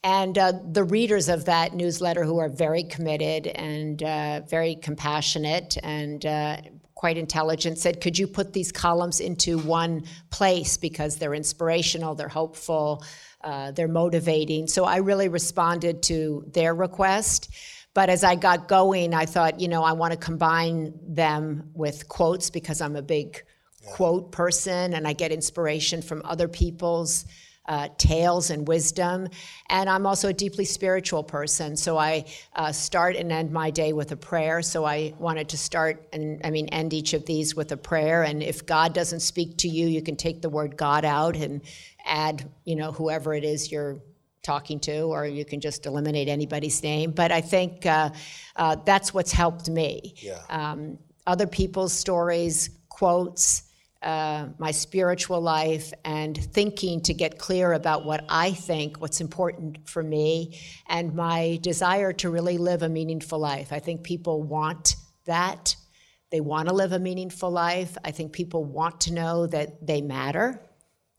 And 0.06 0.38
uh, 0.38 0.54
the 0.72 0.84
readers 0.84 1.30
of 1.30 1.46
that 1.46 1.74
newsletter, 1.74 2.24
who 2.24 2.38
are 2.38 2.48
very 2.48 2.84
committed 2.84 3.48
and 3.48 4.04
uh, 4.04 4.42
very 4.48 4.76
compassionate 4.76 5.78
and 5.82 6.24
uh, 6.24 6.58
quite 6.94 7.18
intelligent, 7.18 7.80
said, 7.80 8.02
Could 8.02 8.16
you 8.16 8.28
put 8.28 8.54
these 8.54 8.72
columns 8.72 9.20
into 9.20 9.58
one 9.58 10.04
place 10.30 10.78
because 10.78 11.18
they're 11.18 11.34
inspirational, 11.34 12.14
they're 12.14 12.28
hopeful, 12.28 13.04
uh, 13.44 13.72
they're 13.72 13.88
motivating? 13.88 14.68
So 14.68 14.86
I 14.86 14.98
really 14.98 15.28
responded 15.28 16.04
to 16.04 16.46
their 16.54 16.76
request. 16.76 17.50
But 17.96 18.12
as 18.12 18.24
I 18.24 18.36
got 18.36 18.68
going, 18.68 19.16
I 19.16 19.26
thought, 19.26 19.60
you 19.60 19.68
know, 19.68 19.84
I 19.84 19.94
want 19.94 20.12
to 20.14 20.20
combine 20.20 20.94
them 21.02 21.72
with 21.74 22.08
quotes 22.10 22.52
because 22.52 22.80
I'm 22.80 22.96
a 22.96 23.02
big 23.02 23.42
yeah. 23.82 23.90
quote 23.90 24.32
person 24.32 24.94
and 24.94 25.08
I 25.08 25.14
get 25.14 25.32
inspiration 25.32 26.04
from 26.04 26.22
other 26.26 26.48
people's 26.48 27.26
uh, 27.68 27.90
tales 27.98 28.50
and 28.50 28.68
wisdom. 28.68 29.28
And 29.70 29.90
I'm 29.90 30.06
also 30.06 30.30
a 30.30 30.34
deeply 30.34 30.66
spiritual 30.66 31.24
person, 31.24 31.76
so 31.76 31.98
I 31.98 32.26
uh, 32.56 32.72
start 32.72 33.16
and 33.16 33.32
end 33.32 33.52
my 33.52 33.72
day 33.72 33.94
with 33.94 34.12
a 34.12 34.16
prayer. 34.16 34.62
So 34.62 34.86
I 34.86 35.14
wanted 35.20 35.50
to 35.50 35.58
start 35.58 36.08
and, 36.14 36.42
I 36.44 36.52
mean, 36.52 36.68
end 36.70 36.94
each 36.94 37.14
of 37.14 37.26
these 37.26 37.56
with 37.56 37.72
a 37.72 37.78
prayer. 37.78 38.24
And 38.24 38.44
if 38.44 38.66
God 38.66 38.94
doesn't 38.94 39.22
speak 39.22 39.58
to 39.58 39.68
you, 39.68 39.88
you 39.88 40.02
can 40.02 40.16
take 40.16 40.42
the 40.42 40.50
word 40.50 40.78
God 40.78 41.06
out 41.06 41.36
and 41.36 41.62
add, 42.06 42.50
you 42.66 42.76
know, 42.76 42.92
whoever 42.92 43.34
it 43.34 43.44
is 43.44 43.72
you're 43.72 44.00
talking 44.44 44.80
to, 44.80 45.02
or 45.02 45.26
you 45.26 45.44
can 45.44 45.60
just 45.60 45.88
eliminate 45.88 46.28
anybody's 46.28 46.84
name. 46.84 47.12
But 47.12 47.32
I 47.32 47.42
think 47.42 47.86
uh, 47.86 48.12
uh, 48.56 48.76
that's 48.86 49.12
what's 49.12 49.32
helped 49.32 49.70
me. 49.70 50.14
Yeah. 50.18 50.42
Um, 50.50 51.00
other 51.26 51.48
people's 51.48 51.94
stories, 51.94 52.70
quotes, 52.90 53.65
uh, 54.06 54.50
my 54.60 54.70
spiritual 54.70 55.42
life 55.42 55.92
and 56.06 56.38
thinking 56.54 57.02
to 57.02 57.14
get 57.14 57.40
clear 57.40 57.74
about 57.74 58.06
what 58.06 58.24
I 58.30 58.52
think, 58.52 59.02
what's 59.02 59.20
important 59.20 59.90
for 59.90 60.04
me, 60.04 60.60
and 60.88 61.16
my 61.16 61.58
desire 61.64 62.14
to 62.14 62.30
really 62.30 62.60
live 62.60 62.84
a 62.84 62.90
meaningful 62.90 63.40
life. 63.40 63.74
I 63.74 63.80
think 63.80 64.04
people 64.04 64.44
want 64.44 64.96
that. 65.26 65.76
They 66.30 66.40
want 66.40 66.70
to 66.70 66.76
live 66.76 66.92
a 66.92 67.00
meaningful 67.00 67.50
life. 67.50 67.98
I 68.06 68.12
think 68.12 68.32
people 68.32 68.64
want 68.64 69.02
to 69.02 69.14
know 69.14 69.48
that 69.48 69.86
they 69.86 70.02
matter 70.02 70.62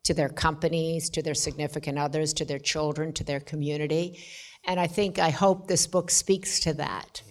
to 0.05 0.15
their 0.15 0.29
companies, 0.29 1.11
to 1.11 1.23
their 1.23 1.35
significant 1.35 1.99
others, 1.99 2.33
to 2.35 2.45
their 2.45 2.61
children, 2.61 3.13
to 3.15 3.25
their 3.25 3.41
community. 3.41 4.21
And 4.63 4.79
I 4.79 4.87
think, 4.87 5.19
I 5.19 5.31
hope 5.31 5.67
this 5.67 5.89
book 5.89 6.09
speaks 6.11 6.61
to 6.61 6.75
that. 6.75 7.23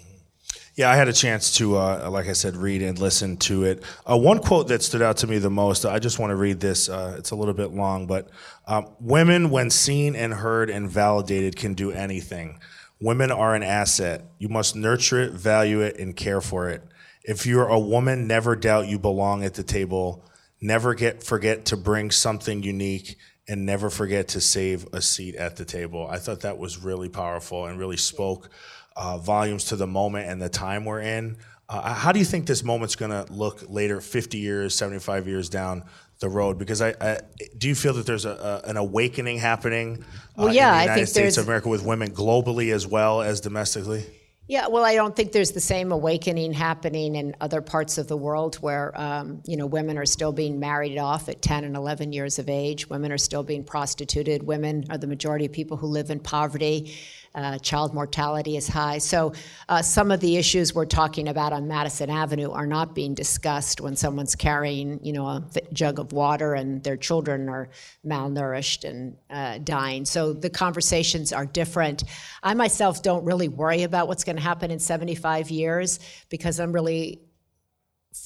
Yeah, 0.76 0.92
I 0.92 0.98
had 0.98 1.08
a 1.08 1.14
chance 1.14 1.56
to, 1.56 1.78
uh, 1.78 2.10
like 2.12 2.28
I 2.28 2.34
said, 2.34 2.58
read 2.58 2.82
and 2.82 3.00
listen 3.00 3.38
to 3.38 3.64
it. 3.64 3.82
Uh, 4.06 4.18
one 4.18 4.40
quote 4.40 4.68
that 4.68 4.84
stood 4.84 5.02
out 5.02 5.16
to 5.18 5.28
me 5.28 5.38
the 5.38 5.50
most, 5.50 5.86
I 5.86 6.00
just 6.00 6.20
want 6.20 6.32
to 6.32 6.36
read 6.36 6.60
this. 6.60 6.90
Uh, 6.90 7.16
it's 7.18 7.32
a 7.32 7.36
little 7.36 7.54
bit 7.54 7.72
long, 7.72 8.08
but 8.08 8.28
um, 8.68 8.88
women, 9.00 9.52
when 9.52 9.70
seen 9.70 10.18
and 10.18 10.34
heard 10.34 10.70
and 10.70 10.90
validated, 10.90 11.56
can 11.56 11.76
do 11.76 11.92
anything. 11.92 12.60
Women 13.00 13.32
are 13.32 13.56
an 13.56 13.64
asset. 13.64 14.26
You 14.38 14.50
must 14.50 14.76
nurture 14.76 15.22
it, 15.22 15.32
value 15.32 15.80
it, 15.80 15.98
and 15.98 16.14
care 16.14 16.42
for 16.42 16.70
it. 16.70 16.84
If 17.24 17.46
you're 17.46 17.68
a 17.68 17.80
woman, 17.80 18.28
never 18.28 18.54
doubt 18.58 18.88
you 18.88 19.00
belong 19.00 19.46
at 19.46 19.54
the 19.54 19.64
table. 19.64 20.26
Never 20.60 20.94
get 20.94 21.24
forget 21.24 21.66
to 21.66 21.78
bring 21.78 22.12
something 22.12 22.64
unique 22.64 23.16
and 23.48 23.66
never 23.66 23.90
forget 23.90 24.28
to 24.30 24.42
save 24.42 24.88
a 24.92 25.02
seat 25.02 25.36
at 25.36 25.56
the 25.56 25.66
table. 25.66 26.08
I 26.10 26.18
thought 26.18 26.42
that 26.42 26.58
was 26.58 26.84
really 26.84 27.10
powerful 27.10 27.66
and 27.66 27.80
really 27.80 27.98
spoke 27.98 28.50
uh, 28.96 29.18
volumes 29.18 29.66
to 29.66 29.76
the 29.76 29.88
moment 29.88 30.30
and 30.30 30.42
the 30.42 30.50
time 30.50 30.86
we're 30.86 31.02
in. 31.02 31.38
Uh, 31.68 31.94
how 31.94 32.12
do 32.12 32.20
you 32.20 32.26
think 32.26 32.46
this 32.46 32.64
moment's 32.64 32.96
going 32.96 33.12
to 33.12 33.32
look 33.34 33.64
later, 33.68 34.00
50 34.00 34.38
years, 34.38 34.76
75 34.76 35.28
years 35.28 35.50
down 35.50 35.84
the 36.20 36.30
road? 36.30 36.60
Because 36.60 36.82
I, 36.82 36.94
I 37.02 37.20
do 37.58 37.68
you 37.68 37.76
feel 37.76 37.94
that 37.94 38.06
there's 38.06 38.26
a, 38.26 38.62
a 38.66 38.70
an 38.70 38.78
awakening 38.78 39.40
happening 39.40 40.04
uh, 40.38 40.44
well, 40.44 40.54
yeah, 40.54 40.72
in 40.72 40.78
the 40.78 40.82
United 40.84 40.92
I 40.92 40.96
think 40.96 41.08
States 41.08 41.38
of 41.38 41.46
America 41.46 41.70
with 41.70 41.84
women 41.84 42.12
globally 42.12 42.72
as 42.72 42.86
well 42.86 43.22
as 43.22 43.42
domestically? 43.42 44.06
Yeah, 44.48 44.68
well, 44.68 44.86
I 44.86 44.94
don't 44.94 45.16
think 45.16 45.32
there's 45.32 45.54
the 45.54 45.60
same 45.60 45.92
awakening 45.92 46.54
happening 46.54 47.16
in 47.16 47.36
other 47.42 47.62
parts 47.62 47.98
of 47.98 48.08
the 48.08 48.16
world 48.16 48.58
where, 48.58 48.94
um, 49.00 49.42
you 49.48 49.58
know, 49.58 49.66
women 49.66 49.98
are 49.98 50.06
still 50.06 50.32
being 50.32 50.60
married 50.60 51.00
off 51.00 51.30
at 51.30 51.42
10 51.42 51.64
and 51.64 51.76
11 51.76 52.14
years 52.14 52.38
of 52.38 52.48
age. 52.48 52.88
Women 52.88 53.12
are 53.12 53.18
still 53.18 53.42
being 53.42 53.64
prostituted. 53.64 54.44
Women 54.44 54.86
are 54.92 55.00
the 55.00 55.08
majority 55.08 55.46
of 55.46 55.52
people 55.52 55.78
who 55.78 55.88
live 55.88 56.12
in 56.12 56.20
poverty. 56.20 56.96
Uh, 57.36 57.60
child 57.60 57.94
mortality 57.94 58.56
is 58.56 58.66
high. 58.66 58.98
So, 58.98 59.34
uh, 59.68 59.82
some 59.82 60.10
of 60.10 60.22
the 60.22 60.38
issues 60.38 60.74
we're 60.74 60.86
talking 60.86 61.28
about 61.28 61.52
on 61.52 61.68
Madison 61.68 62.10
Avenue 62.10 62.50
are 62.52 62.66
not 62.66 62.96
being 62.96 63.14
discussed 63.14 63.82
when 63.82 63.98
someone's 63.98 64.36
carrying, 64.36 65.00
you 65.04 65.12
know, 65.12 65.28
a 65.28 65.44
jug 65.74 66.00
of 66.00 66.14
water 66.14 66.54
and 66.54 66.82
their 66.84 66.96
children 66.96 67.50
are 67.50 67.68
malnourished 68.06 68.90
and 68.90 69.18
uh, 69.30 69.58
dying. 69.58 70.06
So, 70.06 70.32
the 70.32 70.50
conversations 70.50 71.34
are 71.34 71.46
different. 71.46 72.06
I 72.42 72.54
myself 72.54 73.04
don't 73.04 73.26
really 73.26 73.50
worry 73.50 73.84
about 73.84 74.08
what's 74.08 74.24
going 74.24 74.38
to 74.38 74.42
happen 74.42 74.72
in 74.72 74.80
75 74.80 75.52
years 75.52 76.00
because 76.30 76.60
I'm 76.60 76.72
really 76.72 77.20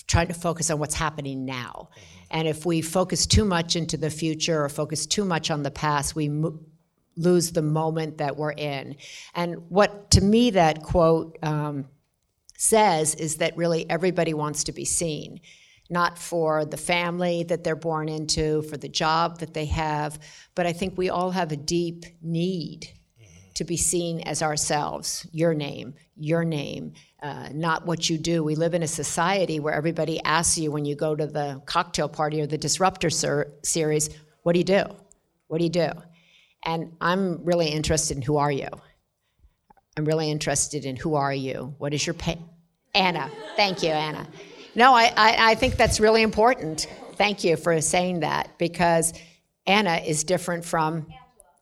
trying 0.08 0.28
to 0.28 0.34
focus 0.34 0.70
on 0.70 0.80
what's 0.80 0.94
happening 0.94 1.46
now. 1.46 1.90
And 2.32 2.48
if 2.48 2.66
we 2.66 2.82
focus 2.82 3.26
too 3.26 3.44
much 3.44 3.76
into 3.76 3.98
the 3.98 4.10
future 4.10 4.64
or 4.64 4.70
focus 4.70 5.06
too 5.06 5.26
much 5.26 5.50
on 5.50 5.64
the 5.64 5.72
past, 5.72 6.16
we 6.16 6.30
mo- 6.30 6.60
lose 7.20 7.52
the 7.52 7.62
moment 7.62 8.18
that 8.18 8.38
we're 8.38 8.52
in. 8.52 8.96
And 9.36 9.70
what 9.70 10.12
to 10.12 10.22
me 10.22 10.52
that 10.52 10.82
quote 10.82 11.38
um, 11.44 11.86
says 12.58 13.16
is 13.16 13.38
that 13.38 13.56
really 13.58 13.90
everybody 13.90 14.34
wants 14.34 14.64
to 14.66 14.72
be 14.72 14.86
seen, 14.86 15.40
not 15.90 16.18
for 16.18 16.66
the 16.66 16.78
family 16.78 17.44
that 17.44 17.64
they're 17.64 17.76
born 17.76 18.10
into, 18.10 18.62
for 18.64 18.78
the 18.78 18.90
job 18.90 19.40
that 19.40 19.54
they 19.54 19.66
have, 19.66 20.20
but 20.56 20.66
I 20.66 20.74
think 20.74 20.98
we 20.98 21.10
all 21.10 21.32
have 21.32 21.52
a 21.52 21.58
deep 21.58 22.06
need 22.22 22.90
to 23.56 23.66
be 23.66 23.76
seen 23.76 24.22
as 24.22 24.42
ourselves, 24.42 25.28
your 25.34 25.54
name, 25.54 25.94
your 26.16 26.46
name, 26.46 26.94
uh, 27.22 27.50
not 27.52 27.86
what 27.86 28.10
you 28.10 28.18
do. 28.18 28.42
We 28.42 28.56
live 28.56 28.74
in 28.74 28.84
a 28.84 28.88
society 28.88 29.60
where 29.60 29.74
everybody 29.74 30.24
asks 30.24 30.58
you 30.58 30.72
when 30.72 30.86
you 30.86 30.96
go 30.96 31.14
to 31.14 31.28
the 31.28 31.62
cocktail 31.66 32.08
party 32.08 32.40
or 32.40 32.48
the 32.48 32.58
Disruptor 32.58 33.10
ser- 33.10 33.52
series, 33.64 34.10
what 34.44 34.54
do 34.54 34.60
you 34.60 34.64
do? 34.64 34.84
What 35.48 35.58
do 35.58 35.66
you 35.66 35.70
do? 35.70 35.90
And 36.64 36.94
I'm 37.00 37.44
really 37.44 37.68
interested 37.68 38.18
in 38.18 38.24
who 38.24 38.38
are 38.38 38.52
you? 38.52 38.68
I'm 39.98 40.06
really 40.06 40.30
interested 40.32 40.86
in 40.86 40.96
who 40.96 41.16
are 41.16 41.34
you? 41.34 41.74
What 41.78 41.94
is 41.94 42.06
your 42.06 42.14
pain? 42.14 42.44
Anna. 42.94 43.30
Thank 43.56 43.84
you, 43.84 43.90
Anna. 43.90 44.28
No, 44.76 44.94
I, 44.94 45.12
I, 45.16 45.52
I 45.52 45.56
think 45.56 45.76
that's 45.76 46.00
really 46.00 46.22
important. 46.22 46.88
Thank 47.16 47.44
you 47.44 47.58
for 47.58 47.80
saying 47.82 48.22
that 48.22 48.58
because 48.58 49.14
Anna 49.68 49.98
is 49.98 50.24
different 50.24 50.64
from 50.66 51.08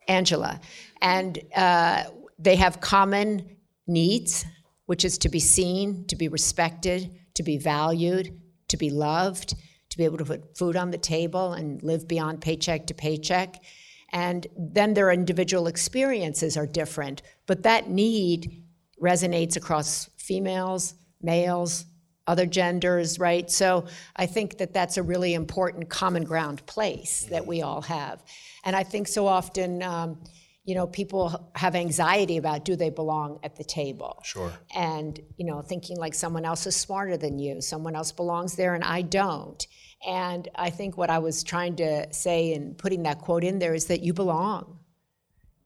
Angela. 0.07 0.59
And 1.01 1.39
uh, 1.55 2.03
they 2.39 2.55
have 2.55 2.79
common 2.79 3.57
needs, 3.87 4.45
which 4.85 5.03
is 5.03 5.17
to 5.19 5.29
be 5.29 5.39
seen, 5.39 6.05
to 6.07 6.15
be 6.15 6.27
respected, 6.27 7.09
to 7.35 7.43
be 7.43 7.57
valued, 7.57 8.39
to 8.69 8.77
be 8.77 8.89
loved, 8.89 9.55
to 9.89 9.97
be 9.97 10.05
able 10.05 10.17
to 10.17 10.25
put 10.25 10.57
food 10.57 10.75
on 10.75 10.91
the 10.91 10.97
table 10.97 11.53
and 11.53 11.81
live 11.83 12.07
beyond 12.07 12.41
paycheck 12.41 12.87
to 12.87 12.93
paycheck. 12.93 13.63
And 14.11 14.47
then 14.57 14.93
their 14.93 15.11
individual 15.11 15.67
experiences 15.67 16.55
are 16.55 16.65
different, 16.65 17.21
but 17.45 17.63
that 17.63 17.89
need 17.89 18.63
resonates 19.01 19.57
across 19.57 20.09
females, 20.17 20.95
males, 21.21 21.85
other 22.25 22.45
genders, 22.45 23.19
right? 23.19 23.49
So 23.49 23.85
I 24.15 24.25
think 24.25 24.57
that 24.57 24.73
that's 24.73 24.97
a 24.97 25.03
really 25.03 25.33
important 25.33 25.89
common 25.89 26.23
ground 26.25 26.65
place 26.65 27.25
that 27.29 27.47
we 27.47 27.61
all 27.61 27.81
have. 27.81 28.23
And 28.63 28.75
I 28.75 28.83
think 28.83 29.07
so 29.07 29.27
often, 29.27 29.81
um, 29.81 30.21
you 30.65 30.75
know, 30.75 30.85
people 30.85 31.49
have 31.55 31.75
anxiety 31.75 32.35
about 32.35 32.65
do 32.65 32.75
they 32.75 32.89
belong 32.89 33.39
at 33.43 33.55
the 33.55 33.63
table? 33.63 34.19
Sure. 34.23 34.51
And, 34.75 35.17
you 35.37 35.45
know, 35.45 35.61
thinking 35.61 35.95
like 35.95 36.13
someone 36.13 36.43
else 36.43 36.67
is 36.67 36.75
smarter 36.75 37.15
than 37.15 37.39
you, 37.39 37.61
someone 37.61 37.95
else 37.95 38.11
belongs 38.11 38.57
there 38.57 38.75
and 38.75 38.83
I 38.83 39.01
don't. 39.01 39.65
And 40.05 40.47
I 40.55 40.69
think 40.69 40.97
what 40.97 41.09
I 41.09 41.19
was 41.19 41.43
trying 41.43 41.75
to 41.77 42.11
say 42.13 42.53
in 42.53 42.75
putting 42.75 43.03
that 43.03 43.19
quote 43.19 43.43
in 43.43 43.59
there 43.59 43.73
is 43.73 43.85
that 43.85 44.01
you 44.01 44.13
belong. 44.13 44.79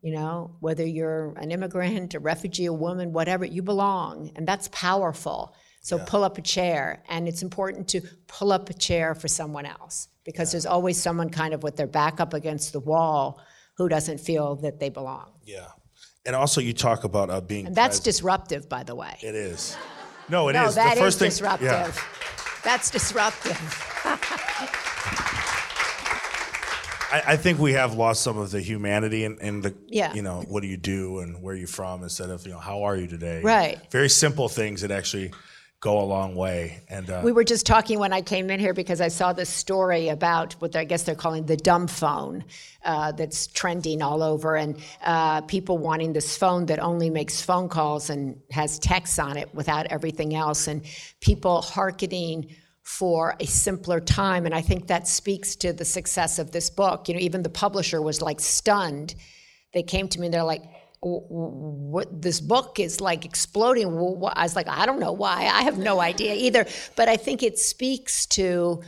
You 0.01 0.13
know, 0.13 0.55
whether 0.61 0.85
you're 0.85 1.33
an 1.37 1.51
immigrant, 1.51 2.15
a 2.15 2.19
refugee, 2.19 2.65
a 2.65 2.73
woman, 2.73 3.13
whatever, 3.13 3.45
you 3.45 3.61
belong. 3.61 4.31
And 4.35 4.47
that's 4.47 4.67
powerful. 4.69 5.55
So 5.81 5.97
yeah. 5.97 6.05
pull 6.07 6.23
up 6.23 6.37
a 6.39 6.41
chair. 6.41 7.03
And 7.07 7.27
it's 7.27 7.43
important 7.43 7.87
to 7.89 8.01
pull 8.27 8.51
up 8.51 8.69
a 8.69 8.73
chair 8.73 9.13
for 9.13 9.27
someone 9.27 9.65
else 9.67 10.07
because 10.23 10.49
yeah. 10.49 10.53
there's 10.53 10.65
always 10.65 10.99
someone 10.99 11.29
kind 11.29 11.53
of 11.53 11.61
with 11.61 11.75
their 11.75 11.87
back 11.87 12.19
up 12.19 12.33
against 12.33 12.73
the 12.73 12.79
wall 12.79 13.41
who 13.75 13.89
doesn't 13.89 14.19
feel 14.19 14.55
that 14.57 14.79
they 14.79 14.89
belong. 14.89 15.33
Yeah. 15.45 15.67
And 16.25 16.35
also, 16.35 16.61
you 16.61 16.73
talk 16.73 17.03
about 17.03 17.29
uh, 17.29 17.41
being. 17.41 17.67
And 17.67 17.75
that's 17.75 17.99
present. 17.99 18.05
disruptive, 18.05 18.69
by 18.69 18.83
the 18.83 18.95
way. 18.95 19.17
It 19.21 19.35
is. 19.35 19.75
No, 20.29 20.49
it 20.49 20.53
no, 20.53 20.65
is. 20.65 20.75
That 20.75 20.95
the 20.95 21.01
first 21.01 21.15
is 21.15 21.19
thing, 21.19 21.29
disruptive. 21.29 21.67
Yeah. 21.67 22.40
That's 22.63 22.91
disruptive. 22.91 23.57
I, 27.11 27.23
I, 27.27 27.37
think 27.37 27.59
we 27.59 27.73
have 27.73 27.93
lost 27.93 28.21
some 28.21 28.37
of 28.37 28.51
the 28.51 28.61
humanity 28.61 29.25
and, 29.25 29.37
and 29.41 29.63
the, 29.63 29.75
yeah. 29.87 30.13
you 30.13 30.21
know, 30.21 30.41
what 30.47 30.61
do 30.61 30.67
you 30.67 30.77
do 30.77 31.19
and 31.19 31.41
where 31.41 31.53
are 31.55 31.57
you 31.57 31.67
from 31.67 32.03
instead 32.03 32.29
of, 32.29 32.45
you 32.45 32.53
know, 32.53 32.59
how 32.59 32.83
are 32.83 32.95
you 32.95 33.07
today? 33.07 33.41
Right. 33.41 33.79
Very 33.91 34.09
simple 34.09 34.47
things 34.47 34.81
that 34.81 34.91
actually 34.91 35.33
go 35.81 35.99
a 35.99 36.05
long 36.05 36.35
way. 36.35 36.79
And 36.89 37.09
uh, 37.09 37.21
we 37.23 37.31
were 37.31 37.43
just 37.43 37.65
talking 37.65 37.97
when 37.97 38.13
I 38.13 38.21
came 38.21 38.51
in 38.51 38.59
here 38.59 38.73
because 38.73 39.01
I 39.01 39.07
saw 39.07 39.33
this 39.33 39.49
story 39.49 40.09
about 40.09 40.53
what 40.61 40.75
I 40.75 40.83
guess 40.83 41.03
they're 41.03 41.15
calling 41.15 41.47
the 41.47 41.57
dumb 41.57 41.87
phone 41.87 42.45
uh, 42.85 43.11
that's 43.11 43.47
trending 43.47 44.03
all 44.03 44.21
over, 44.21 44.55
and 44.55 44.77
uh, 45.03 45.41
people 45.41 45.79
wanting 45.79 46.13
this 46.13 46.37
phone 46.37 46.67
that 46.67 46.79
only 46.79 47.09
makes 47.09 47.41
phone 47.41 47.67
calls 47.67 48.11
and 48.11 48.39
has 48.51 48.77
text 48.77 49.19
on 49.19 49.37
it 49.37 49.53
without 49.55 49.87
everything 49.87 50.35
else, 50.35 50.67
and 50.67 50.83
people 51.19 51.61
hearkening 51.61 52.55
for 52.83 53.35
a 53.39 53.45
simpler 53.45 53.99
time. 53.99 54.45
And 54.45 54.53
I 54.53 54.61
think 54.61 54.87
that 54.87 55.07
speaks 55.07 55.55
to 55.57 55.73
the 55.73 55.85
success 55.85 56.37
of 56.39 56.51
this 56.51 56.69
book. 56.69 57.07
You 57.07 57.15
know, 57.15 57.19
even 57.21 57.41
the 57.41 57.49
publisher 57.49 58.01
was 58.01 58.21
like 58.21 58.39
stunned. 58.39 59.15
They 59.73 59.83
came 59.83 60.07
to 60.09 60.19
me 60.19 60.27
and 60.27 60.33
they're 60.33 60.43
like, 60.43 60.63
what 61.01 62.21
this 62.21 62.39
book 62.39 62.79
is 62.79 63.01
like 63.01 63.25
exploding. 63.25 63.87
I 63.87 64.43
was 64.43 64.55
like, 64.55 64.67
I 64.67 64.85
don't 64.85 64.99
know 64.99 65.13
why. 65.13 65.49
I 65.51 65.63
have 65.63 65.77
no 65.77 65.99
idea 65.99 66.35
either. 66.35 66.65
But 66.95 67.09
I 67.09 67.17
think 67.17 67.41
it 67.41 67.57
speaks 67.57 68.25
to, 68.27 68.83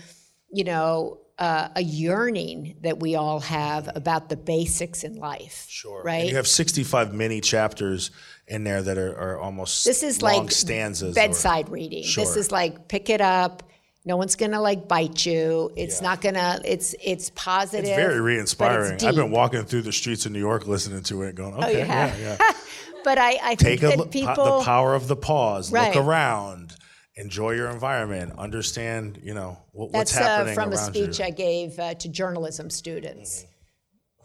you 0.51 0.63
know, 0.63 1.19
uh, 1.39 1.69
a 1.75 1.81
yearning 1.81 2.75
that 2.81 2.99
we 2.99 3.15
all 3.15 3.39
have 3.39 3.89
about 3.95 4.29
the 4.29 4.37
basics 4.37 5.03
in 5.03 5.15
life. 5.15 5.65
Sure. 5.67 6.03
Right. 6.03 6.21
And 6.21 6.29
you 6.29 6.35
have 6.35 6.47
65 6.47 7.13
mini 7.13 7.41
chapters 7.41 8.11
in 8.47 8.63
there 8.63 8.83
that 8.83 8.97
are, 8.97 9.17
are 9.17 9.39
almost 9.39 9.83
this 9.83 10.03
is 10.03 10.21
long 10.21 10.43
like 10.43 10.51
stanzas. 10.51 11.15
Bedside 11.15 11.69
or, 11.69 11.71
reading. 11.71 12.03
Sure. 12.03 12.23
This 12.23 12.37
is 12.37 12.51
like 12.51 12.87
pick 12.87 13.09
it 13.09 13.21
up 13.21 13.63
no 14.05 14.17
one's 14.17 14.35
gonna 14.35 14.61
like 14.61 14.87
bite 14.87 15.25
you. 15.25 15.71
It's 15.75 16.01
Yeah. 16.01 16.07
not 16.09 16.21
gonna. 16.21 16.61
It's 16.65 16.95
it's 17.03 17.29
positive. 17.35 17.85
It's 17.85 17.95
very 17.95 18.19
re-inspiring. 18.19 18.93
it's 18.93 19.03
I've 19.03 19.15
been 19.15 19.31
walking 19.31 19.63
through 19.63 19.83
the 19.83 19.91
streets 19.93 20.25
of 20.25 20.31
New 20.31 20.39
York 20.39 20.67
listening 20.67 21.03
to 21.03 21.23
it, 21.23 21.35
going, 21.35 21.55
"Okay, 21.55 21.79
you 21.79 21.85
have? 21.85 22.19
yeah, 22.19 22.37
yeah." 22.39 22.51
But 23.03 23.17
I, 23.17 23.37
I 23.43 23.55
Take 23.55 23.81
think 23.81 23.83
a, 23.83 23.97
that 23.97 24.11
po- 24.35 24.59
the 24.59 24.63
power 24.63 24.95
of 24.95 25.09
the 25.09 25.17
pause. 25.17 25.73
Right. 25.73 25.93
Look 25.93 26.05
around. 26.05 26.73
Enjoy 27.17 27.51
your 27.51 27.69
environment. 27.69 28.31
Understand, 28.37 29.19
you 29.21 29.33
know, 29.33 29.57
what, 29.73 29.91
what's 29.91 30.13
that's 30.13 30.25
uh, 30.25 30.29
happening 30.37 30.55
from 30.55 30.71
a 30.71 30.77
speech 30.77 31.19
you. 31.19 31.25
I 31.25 31.29
gave 31.31 31.77
uh, 31.79 31.95
to 31.95 32.07
journalism 32.07 32.69
students 32.69 33.41
Mm-hmm. 33.43 33.49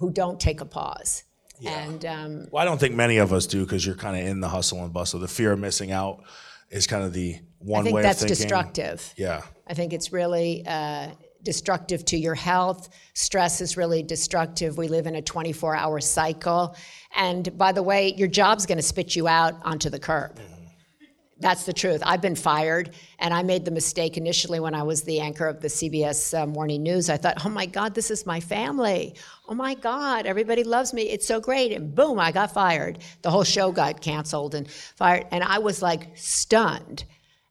who 0.06 0.12
don't 0.12 0.38
take 0.38 0.60
a 0.60 0.64
pause. 0.64 1.24
And 1.66 2.04
um, 2.06 2.46
Well, 2.52 2.62
I 2.62 2.64
don't 2.64 2.78
think 2.78 2.94
many 2.94 3.16
of 3.16 3.32
us 3.32 3.48
do 3.48 3.64
because 3.64 3.84
you're 3.84 3.96
kind 3.96 4.16
of 4.16 4.24
in 4.24 4.38
the 4.38 4.48
hustle 4.48 4.84
and 4.84 4.92
bustle. 4.92 5.18
The 5.18 5.26
fear 5.26 5.50
of 5.52 5.58
missing 5.58 5.90
out 5.90 6.22
is 6.70 6.86
kind 6.86 7.02
of 7.02 7.12
the 7.12 7.36
one 7.58 7.80
I 7.80 7.82
think 7.82 7.96
way 7.96 8.02
that's 8.02 8.24
destructive. 8.24 9.12
Yeah. 9.16 9.42
I 9.68 9.74
think 9.74 9.92
it's 9.92 10.12
really 10.12 10.64
uh, 10.66 11.08
destructive 11.42 12.04
to 12.06 12.16
your 12.16 12.34
health. 12.34 12.88
Stress 13.14 13.60
is 13.60 13.76
really 13.76 14.02
destructive. 14.02 14.78
We 14.78 14.88
live 14.88 15.06
in 15.06 15.16
a 15.16 15.22
24 15.22 15.76
hour 15.76 16.00
cycle. 16.00 16.76
And 17.14 17.56
by 17.56 17.72
the 17.72 17.82
way, 17.82 18.14
your 18.14 18.28
job's 18.28 18.66
going 18.66 18.78
to 18.78 18.82
spit 18.82 19.14
you 19.14 19.28
out 19.28 19.54
onto 19.62 19.90
the 19.90 19.98
curb. 19.98 20.38
That's 21.40 21.64
the 21.64 21.72
truth. 21.72 22.02
I've 22.04 22.20
been 22.20 22.34
fired, 22.34 22.96
and 23.20 23.32
I 23.32 23.44
made 23.44 23.64
the 23.64 23.70
mistake 23.70 24.16
initially 24.16 24.58
when 24.58 24.74
I 24.74 24.82
was 24.82 25.04
the 25.04 25.20
anchor 25.20 25.46
of 25.46 25.60
the 25.60 25.68
CBS 25.68 26.36
uh, 26.36 26.46
Morning 26.46 26.82
News. 26.82 27.08
I 27.08 27.16
thought, 27.16 27.46
oh 27.46 27.48
my 27.48 27.64
God, 27.64 27.94
this 27.94 28.10
is 28.10 28.26
my 28.26 28.40
family. 28.40 29.14
Oh 29.48 29.54
my 29.54 29.74
God, 29.74 30.26
everybody 30.26 30.64
loves 30.64 30.92
me. 30.92 31.02
It's 31.02 31.28
so 31.28 31.40
great. 31.40 31.70
And 31.70 31.94
boom, 31.94 32.18
I 32.18 32.32
got 32.32 32.52
fired. 32.52 32.98
The 33.22 33.30
whole 33.30 33.44
show 33.44 33.70
got 33.70 34.00
canceled 34.00 34.56
and 34.56 34.68
fired. 34.68 35.26
And 35.30 35.44
I 35.44 35.60
was 35.60 35.80
like 35.80 36.08
stunned. 36.16 37.04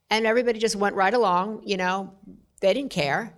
And 0.09 0.25
everybody 0.25 0.59
just 0.59 0.75
went 0.75 0.95
right 0.95 1.13
along, 1.13 1.63
you 1.65 1.77
know, 1.77 2.13
they 2.61 2.73
didn't 2.73 2.91
care. 2.91 3.33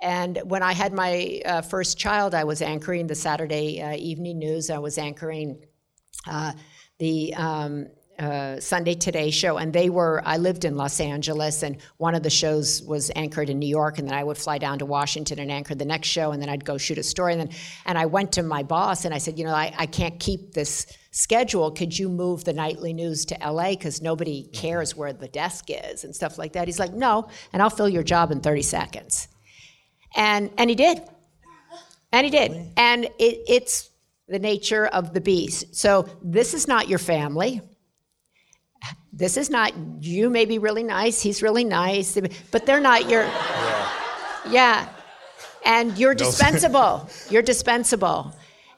And 0.00 0.40
when 0.44 0.62
I 0.62 0.72
had 0.72 0.92
my 0.92 1.40
uh, 1.44 1.62
first 1.62 1.98
child, 1.98 2.34
I 2.34 2.44
was 2.44 2.62
anchoring 2.62 3.06
the 3.06 3.14
Saturday 3.14 3.82
uh, 3.82 3.94
evening 3.96 4.38
news. 4.38 4.70
I 4.70 4.78
was 4.78 4.98
anchoring 4.98 5.64
uh, 6.26 6.52
the 6.98 7.34
um, 7.34 7.88
uh, 8.18 8.58
Sunday 8.58 8.94
Today 8.94 9.30
show, 9.30 9.58
and 9.58 9.72
they 9.72 9.90
were. 9.90 10.20
I 10.24 10.38
lived 10.38 10.64
in 10.64 10.76
Los 10.76 10.98
Angeles, 11.00 11.62
and 11.62 11.76
one 11.98 12.14
of 12.14 12.22
the 12.22 12.30
shows 12.30 12.82
was 12.82 13.12
anchored 13.14 13.48
in 13.48 13.58
New 13.58 13.68
York, 13.68 13.98
and 13.98 14.08
then 14.08 14.14
I 14.14 14.24
would 14.24 14.36
fly 14.36 14.58
down 14.58 14.80
to 14.80 14.86
Washington 14.86 15.38
and 15.38 15.52
anchor 15.52 15.74
the 15.74 15.84
next 15.84 16.08
show, 16.08 16.32
and 16.32 16.42
then 16.42 16.48
I'd 16.48 16.64
go 16.64 16.78
shoot 16.78 16.98
a 16.98 17.02
story, 17.02 17.32
and 17.32 17.42
then 17.42 17.50
and 17.86 17.96
I 17.96 18.06
went 18.06 18.32
to 18.32 18.42
my 18.42 18.62
boss 18.62 19.04
and 19.04 19.14
I 19.14 19.18
said, 19.18 19.38
you 19.38 19.44
know, 19.44 19.54
I, 19.54 19.72
I 19.78 19.86
can't 19.86 20.18
keep 20.18 20.52
this 20.52 20.86
schedule. 21.12 21.70
Could 21.70 21.96
you 21.96 22.08
move 22.08 22.44
the 22.44 22.52
nightly 22.52 22.92
news 22.92 23.24
to 23.26 23.38
LA 23.40 23.70
because 23.70 24.02
nobody 24.02 24.44
cares 24.52 24.96
where 24.96 25.12
the 25.12 25.28
desk 25.28 25.66
is 25.68 26.02
and 26.02 26.14
stuff 26.14 26.38
like 26.38 26.54
that? 26.54 26.66
He's 26.66 26.80
like, 26.80 26.92
no, 26.92 27.28
and 27.52 27.62
I'll 27.62 27.70
fill 27.70 27.88
your 27.88 28.02
job 28.02 28.32
in 28.32 28.40
30 28.40 28.62
seconds, 28.62 29.28
and 30.16 30.50
and 30.58 30.68
he 30.68 30.74
did, 30.74 31.02
and 32.10 32.24
he 32.24 32.30
did, 32.30 32.72
and 32.76 33.04
it, 33.04 33.44
it's 33.48 33.90
the 34.26 34.38
nature 34.38 34.86
of 34.86 35.14
the 35.14 35.20
beast. 35.20 35.76
So 35.76 36.08
this 36.22 36.52
is 36.52 36.66
not 36.66 36.88
your 36.88 36.98
family. 36.98 37.62
This 39.18 39.36
is 39.36 39.50
not 39.50 39.72
you. 40.00 40.30
May 40.30 40.44
be 40.44 40.58
really 40.58 40.84
nice. 40.84 41.20
He's 41.20 41.42
really 41.42 41.64
nice, 41.64 42.16
but 42.52 42.66
they're 42.66 42.80
not 42.80 43.10
your. 43.10 43.22
Yeah. 43.22 44.42
yeah. 44.48 44.88
And 45.64 45.98
you're 45.98 46.14
dispensable. 46.14 47.10
you're 47.28 47.42
dispensable. 47.42 48.32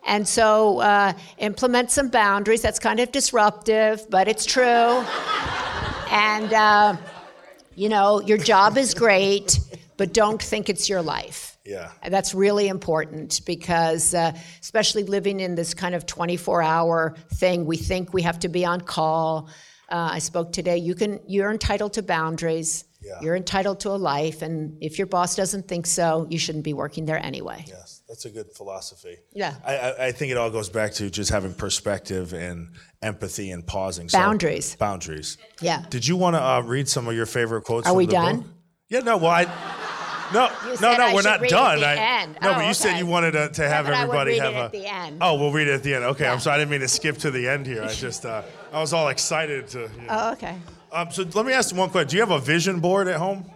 And 0.07 0.27
so 0.27 0.81
uh, 0.81 1.13
implement 1.39 1.91
some 1.91 2.09
boundaries. 2.09 2.63
That's 2.63 2.79
kind 2.79 3.01
of 3.01 3.13
disruptive, 3.13 4.09
but 4.09 4.29
it's 4.29 4.47
true. 4.47 4.65
and, 6.11 6.53
uh, 6.55 6.97
you 7.75 7.91
know, 7.91 8.23
your 8.23 8.39
job 8.39 8.79
is 8.79 8.95
great, 8.95 9.61
but 9.99 10.15
don't 10.15 10.43
think 10.43 10.71
it's 10.71 10.89
your 10.89 11.03
life. 11.03 11.59
Yeah. 11.67 11.91
That's 12.09 12.35
really 12.35 12.69
important 12.69 13.43
because, 13.45 14.15
uh, 14.15 14.33
especially 14.63 15.03
living 15.03 15.41
in 15.41 15.55
this 15.55 15.75
kind 15.75 15.95
of 15.95 16.07
24 16.07 16.63
hour 16.63 17.15
thing, 17.35 17.67
we 17.67 17.77
think 17.77 18.15
we 18.15 18.23
have 18.23 18.39
to 18.41 18.49
be 18.49 18.65
on 18.65 18.81
call. 18.81 19.51
Uh, 19.91 20.11
I 20.13 20.19
spoke 20.21 20.53
today. 20.53 20.77
You 20.77 20.95
can. 20.95 21.21
You're 21.27 21.51
entitled 21.51 21.95
to 21.95 22.03
boundaries. 22.03 22.85
Yeah. 23.03 23.19
You're 23.23 23.37
entitled 23.37 23.81
to 23.81 23.91
a 23.91 23.97
life, 23.97 24.43
and 24.43 24.77
if 24.83 24.99
your 24.99 25.07
boss 25.07 25.35
doesn't 25.35 25.67
think 25.67 25.87
so, 25.87 26.27
you 26.29 26.39
shouldn't 26.39 26.65
be 26.65 26.75
working 26.75 27.07
there 27.07 27.19
anyway. 27.25 27.65
Yes, 27.67 28.03
that's 28.07 28.27
a 28.27 28.31
good 28.31 28.53
philosophy. 28.53 29.17
Yeah, 29.33 29.55
I, 29.65 29.77
I, 29.77 30.07
I 30.07 30.13
think 30.13 30.33
it 30.33 30.37
all 30.37 30.51
goes 30.51 30.69
back 30.69 30.93
to 30.95 31.09
just 31.09 31.31
having 31.31 31.55
perspective 31.55 32.35
and 32.35 32.69
empathy 33.01 33.53
and 33.53 33.67
pausing. 33.67 34.09
Boundaries. 34.13 34.73
So, 34.73 34.77
boundaries. 34.77 35.39
Yeah. 35.63 35.83
Did 35.89 36.07
you 36.07 36.17
want 36.17 36.37
to 36.37 36.45
uh, 36.45 36.61
read 36.61 36.89
some 36.89 37.09
of 37.09 37.15
your 37.15 37.27
favorite 37.27 37.63
quotes? 37.63 37.89
Are 37.89 37.95
we 37.95 38.07
done? 38.07 38.41
Book? 38.41 38.51
Yeah. 38.91 39.01
No. 39.01 39.17
Well, 39.17 39.31
I. 39.31 39.45
No, 40.33 40.49
no, 40.81 40.97
no, 40.97 41.05
I 41.05 41.15
we're 41.15 41.23
not 41.23 41.43
done. 41.43 41.83
I. 41.83 42.27
No, 42.27 42.35
oh, 42.35 42.37
but 42.41 42.59
you 42.59 42.65
okay. 42.65 42.73
said 42.75 42.99
you 42.99 43.07
wanted 43.07 43.33
to, 43.33 43.49
to 43.49 43.69
have 43.69 43.89
everybody 43.89 44.39
have 44.39 44.55
a. 44.55 44.65
At 44.65 44.73
the 44.73 44.87
end. 44.87 45.19
Oh, 45.21 45.37
we'll 45.37 45.53
read 45.53 45.69
it 45.69 45.75
at 45.75 45.83
the 45.83 45.95
end. 45.95 46.05
Okay, 46.05 46.25
yeah. 46.25 46.33
I'm 46.33 46.41
sorry. 46.41 46.57
I 46.57 46.59
didn't 46.59 46.71
mean 46.71 46.81
to 46.81 46.89
skip 46.89 47.17
to 47.19 47.31
the 47.31 47.49
end 47.49 47.67
here. 47.67 47.83
I 47.83 47.93
just, 47.93 48.25
uh, 48.27 48.43
I 48.73 48.81
was 48.81 48.93
all 48.93 49.09
excited 49.09 49.69
to. 49.69 49.81
You 49.81 50.03
know. 50.03 50.07
Oh, 50.09 50.33
okay. 50.33 50.57
Um, 50.93 51.11
so 51.11 51.25
let 51.35 51.47
me 51.47 51.53
ask 51.53 51.73
you 51.73 51.79
one 51.79 51.91
question. 51.91 52.09
Do 52.09 52.17
you 52.17 52.23
have 52.23 52.31
a 52.31 52.41
vision 52.41 52.81
board 52.81 53.09
at 53.09 53.17
home? 53.17 53.51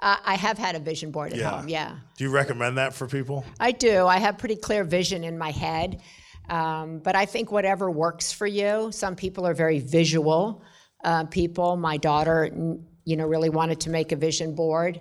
Uh, 0.00 0.16
I 0.24 0.34
have 0.34 0.58
had 0.58 0.74
a 0.74 0.80
vision 0.80 1.10
board 1.10 1.32
at 1.32 1.38
yeah. 1.38 1.50
home. 1.50 1.68
Yeah. 1.68 1.96
Do 2.16 2.24
you 2.24 2.30
recommend 2.30 2.78
that 2.78 2.92
for 2.92 3.06
people? 3.06 3.44
I 3.60 3.72
do. 3.72 4.06
I 4.06 4.18
have 4.18 4.36
pretty 4.36 4.56
clear 4.56 4.82
vision 4.82 5.22
in 5.22 5.38
my 5.38 5.52
head, 5.52 6.00
um, 6.48 6.98
but 6.98 7.14
I 7.14 7.24
think 7.24 7.52
whatever 7.52 7.90
works 7.90 8.32
for 8.32 8.46
you. 8.46 8.90
Some 8.90 9.14
people 9.14 9.46
are 9.46 9.54
very 9.54 9.78
visual 9.78 10.62
uh, 11.04 11.24
people. 11.24 11.76
My 11.76 11.98
daughter, 11.98 12.50
you 13.04 13.16
know, 13.16 13.26
really 13.26 13.50
wanted 13.50 13.80
to 13.80 13.90
make 13.90 14.10
a 14.12 14.16
vision 14.16 14.54
board, 14.54 15.00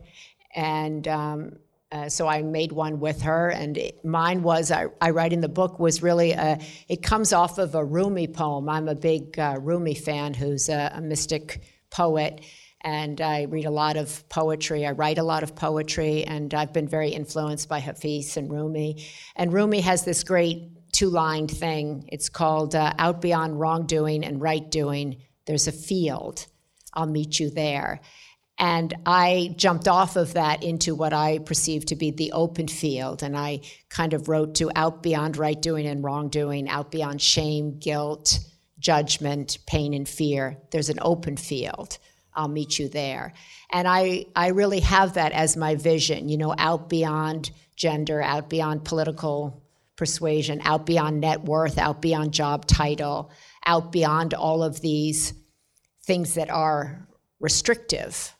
and 0.54 1.08
um, 1.08 1.58
uh, 1.91 2.08
so 2.08 2.25
I 2.25 2.41
made 2.41 2.71
one 2.71 3.01
with 3.01 3.21
her, 3.23 3.49
and 3.49 3.77
it, 3.77 4.04
mine 4.06 4.43
was 4.43 4.71
I, 4.71 4.88
I, 5.01 5.10
write 5.10 5.34
in 5.34 5.41
the 5.41 5.49
book 5.49 5.77
was 5.77 6.01
really 6.01 6.32
a, 6.32 6.58
it 6.88 7.04
comes 7.04 7.34
off 7.34 7.58
of 7.58 7.75
a 7.75 7.84
Rumi 7.84 8.27
poem. 8.27 8.69
I'm 8.69 8.88
a 8.88 8.95
big 8.95 9.38
uh, 9.38 9.58
Rumi 9.62 9.95
fan, 9.95 10.34
who's 10.34 10.69
a, 10.69 10.91
a, 10.95 11.01
mystic 11.01 11.62
poet, 11.89 12.45
and 12.80 13.19
I 13.19 13.43
read 13.43 13.65
a 13.65 13.71
lot 13.71 13.97
of 13.97 14.27
poetry. 14.30 14.86
I 14.86 14.91
write 14.91 15.17
a 15.17 15.23
lot 15.23 15.43
of 15.43 15.54
poetry, 15.54 16.23
and 16.23 16.54
I've 16.54 16.71
been 16.71 16.88
very 16.88 17.10
influenced 17.10 17.67
by 17.67 17.80
Hafiz 17.80 18.38
and 18.38 18.49
Rumi. 18.49 19.06
And 19.36 19.51
Rumi 19.51 19.82
has 19.82 20.06
this 20.06 20.23
great 20.23 20.69
two-lined 20.93 21.51
thing. 21.51 22.08
It's 22.08 22.30
called 22.30 22.73
uh, 22.73 22.93
"Out 22.99 23.19
beyond 23.19 23.60
wrongdoing 23.60 24.23
and 24.23 24.41
right 24.41 24.69
doing, 24.71 25.17
there's 25.45 25.67
a 25.67 25.73
field. 25.73 26.47
I'll 26.93 27.06
meet 27.06 27.38
you 27.38 27.49
there." 27.49 27.99
And 28.62 28.93
I 29.08 29.56
jumped 29.58 29.88
off 29.88 30.15
of 30.15 30.36
that 30.36 30.62
into 30.62 30.93
what 30.93 31.13
I 31.13 31.39
perceived 31.39 31.88
to 31.88 31.95
be 31.95 32.12
the 32.12 32.32
open 32.32 32.67
field. 32.67 33.24
And 33.24 33.36
I 33.36 33.62
kind 33.89 34.13
of 34.13 34.30
wrote 34.30 34.54
to 34.56 34.69
out 34.76 35.02
beyond 35.02 35.36
right 35.36 35.60
doing 35.60 35.88
and 35.88 36.04
wrongdoing, 36.04 36.69
out 36.69 36.91
beyond 36.91 37.24
shame, 37.24 37.80
guilt, 37.80 38.39
judgment, 38.78 39.58
pain, 39.65 39.95
and 39.95 40.08
fear. 40.08 40.60
There's 40.69 40.89
an 40.89 41.00
open 41.02 41.38
field. 41.38 41.97
I'll 42.36 42.47
meet 42.47 42.78
you 42.78 42.88
there. 42.88 43.34
And 43.71 43.88
I, 43.88 44.28
I 44.36 44.50
really 44.50 44.82
have 44.82 45.15
that 45.15 45.32
as 45.32 45.58
my 45.58 45.74
vision, 45.74 46.30
you 46.30 46.38
know, 46.38 46.54
out 46.56 46.88
beyond 46.88 47.50
gender, 47.76 48.21
out 48.21 48.47
beyond 48.47 48.86
political 48.86 49.63
persuasion, 49.95 50.62
out 50.63 50.86
beyond 50.86 51.19
net 51.19 51.43
worth, 51.43 51.80
out 51.80 52.00
beyond 52.00 52.32
job 52.32 52.67
title, 52.67 53.32
out 53.65 53.91
beyond 53.91 54.36
all 54.36 54.62
of 54.62 54.82
these 54.82 55.34
things 56.04 56.36
that 56.36 56.52
are 56.52 57.08
restrictive 57.39 58.36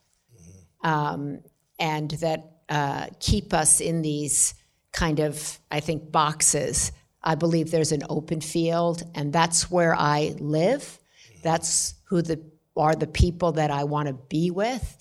um, 0.84 1.40
and 1.80 2.12
that 2.12 2.52
uh, 2.70 3.08
keep 3.20 3.54
us 3.54 3.82
in 3.82 4.02
these 4.02 4.54
kind 4.92 5.20
of, 5.20 5.60
I 5.72 5.80
think, 5.80 6.12
boxes. 6.12 6.92
I 7.24 7.36
believe 7.36 7.72
there's 7.72 7.92
an 7.92 8.04
open 8.10 8.42
field, 8.42 9.04
and 9.16 9.32
that's 9.32 9.70
where 9.70 9.96
I 9.96 10.36
live. 10.40 11.00
That's 11.44 11.96
who 12.06 12.22
the 12.22 12.42
are 12.78 12.96
the 12.96 13.08
people 13.08 13.52
that 13.54 13.70
I 13.70 13.84
want 13.84 14.08
to 14.08 14.14
be 14.14 14.50
with, 14.50 14.98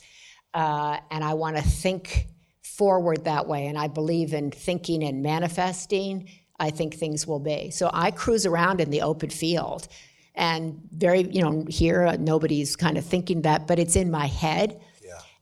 uh, 0.53 0.99
and 1.11 1.23
I 1.23 1.35
want 1.35 1.57
to 1.57 1.63
think 1.63 2.27
forward 2.63 3.25
that 3.25 3.47
way. 3.47 3.67
And 3.67 3.79
I 3.79 3.87
believe 3.89 4.35
in 4.35 4.51
thinking 4.51 5.05
and 5.05 5.23
manifesting. 5.23 6.29
I 6.59 6.71
think 6.71 6.95
things 6.95 7.27
will 7.27 7.39
be. 7.39 7.71
So 7.71 7.89
I 7.93 8.11
cruise 8.11 8.45
around 8.45 8.81
in 8.81 8.91
the 8.91 9.03
open 9.03 9.31
field, 9.31 9.89
and 10.35 10.81
very, 10.93 11.23
you 11.23 11.43
know, 11.43 11.65
here 11.69 12.17
nobody's 12.19 12.77
kind 12.77 12.99
of 12.99 13.05
thinking 13.05 13.43
that, 13.43 13.67
but 13.67 13.79
it's 13.79 13.97
in 13.97 14.11
my 14.11 14.27
head 14.27 14.81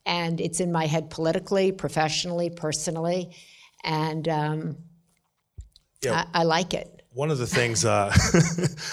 and 0.08 0.40
it's 0.40 0.58
in 0.58 0.72
my 0.72 0.86
head 0.86 1.10
politically, 1.10 1.70
professionally, 1.70 2.48
personally, 2.48 3.30
and 3.84 4.26
um, 4.26 4.76
yeah. 6.02 6.24
I, 6.32 6.40
I, 6.40 6.44
like 6.44 6.72
it. 6.72 7.04
One 7.12 7.30
of 7.30 7.36
the 7.36 7.46
things, 7.46 7.84
uh, 7.84 8.12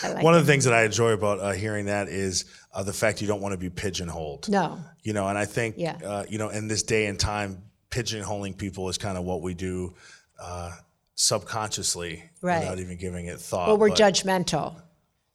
like 0.04 0.22
one 0.24 0.36
it. 0.36 0.40
of 0.40 0.46
the 0.46 0.52
things 0.52 0.66
that 0.66 0.74
I 0.74 0.84
enjoy 0.84 1.12
about 1.12 1.40
uh, 1.40 1.54
hearing 1.54 1.86
that 1.86 2.10
is 2.10 2.46
uh, 2.74 2.84
the 2.84 2.94
fact 2.94 3.22
you 3.22 3.28
don't 3.28 3.42
want 3.42 3.54
to 3.54 3.58
be 3.58 3.70
pigeonholed. 3.70 4.50
No, 4.50 4.78
you 5.04 5.14
know, 5.14 5.28
and 5.28 5.38
I 5.38 5.46
think, 5.46 5.76
yeah. 5.78 5.98
Uh, 6.04 6.26
you 6.30 6.38
know, 6.38 6.50
in 6.50 6.68
this 6.68 6.84
day 6.84 7.06
and 7.06 7.18
time, 7.18 7.64
pigeonholing 7.90 8.58
people 8.58 8.90
is 8.90 8.98
kind 8.98 9.18
of 9.18 9.24
what 9.24 9.42
we 9.42 9.54
do 9.54 9.96
uh, 10.40 10.72
subconsciously 11.16 12.30
right. 12.42 12.60
without 12.60 12.80
even 12.80 12.98
giving 12.98 13.28
it 13.28 13.40
thought. 13.40 13.70
Well, 13.70 13.78
we're 13.78 13.90
but, 13.90 13.98
judgmental. 13.98 14.82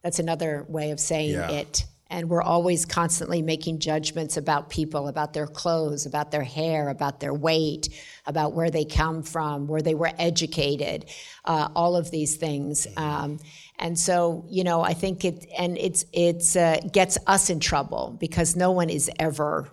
That's 0.02 0.18
another 0.18 0.66
way 0.68 0.90
of 0.90 1.00
saying 1.00 1.32
yeah. 1.32 1.50
it 1.50 1.86
and 2.10 2.28
we're 2.28 2.42
always 2.42 2.84
constantly 2.84 3.40
making 3.40 3.78
judgments 3.78 4.36
about 4.36 4.68
people, 4.68 5.06
about 5.06 5.32
their 5.32 5.46
clothes, 5.46 6.06
about 6.06 6.32
their 6.32 6.42
hair, 6.42 6.88
about 6.88 7.20
their 7.20 7.32
weight, 7.32 7.88
about 8.26 8.52
where 8.52 8.70
they 8.70 8.84
come 8.84 9.22
from, 9.22 9.68
where 9.68 9.80
they 9.80 9.94
were 9.94 10.10
educated, 10.18 11.06
uh, 11.44 11.68
all 11.76 11.96
of 11.96 12.10
these 12.10 12.36
things. 12.36 12.88
Um, 12.96 13.38
and 13.78 13.96
so, 13.96 14.44
you 14.48 14.64
know, 14.64 14.82
I 14.82 14.92
think 14.92 15.24
it 15.24 15.46
and 15.56 15.78
it's 15.78 16.04
it's 16.12 16.56
uh, 16.56 16.80
gets 16.92 17.16
us 17.28 17.48
in 17.48 17.60
trouble 17.60 18.16
because 18.18 18.56
no 18.56 18.72
one 18.72 18.90
is 18.90 19.08
ever, 19.20 19.68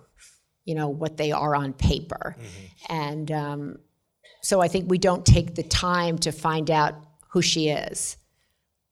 you 0.64 0.76
know, 0.76 0.88
what 0.88 1.16
they 1.16 1.32
are 1.32 1.56
on 1.56 1.72
paper, 1.72 2.36
mm-hmm. 2.38 2.92
and 2.92 3.32
um, 3.32 3.78
so 4.42 4.60
I 4.60 4.68
think 4.68 4.88
we 4.88 4.98
don't 4.98 5.26
take 5.26 5.56
the 5.56 5.64
time 5.64 6.18
to 6.18 6.30
find 6.30 6.70
out 6.70 6.94
who 7.30 7.42
she 7.42 7.68
is 7.68 8.16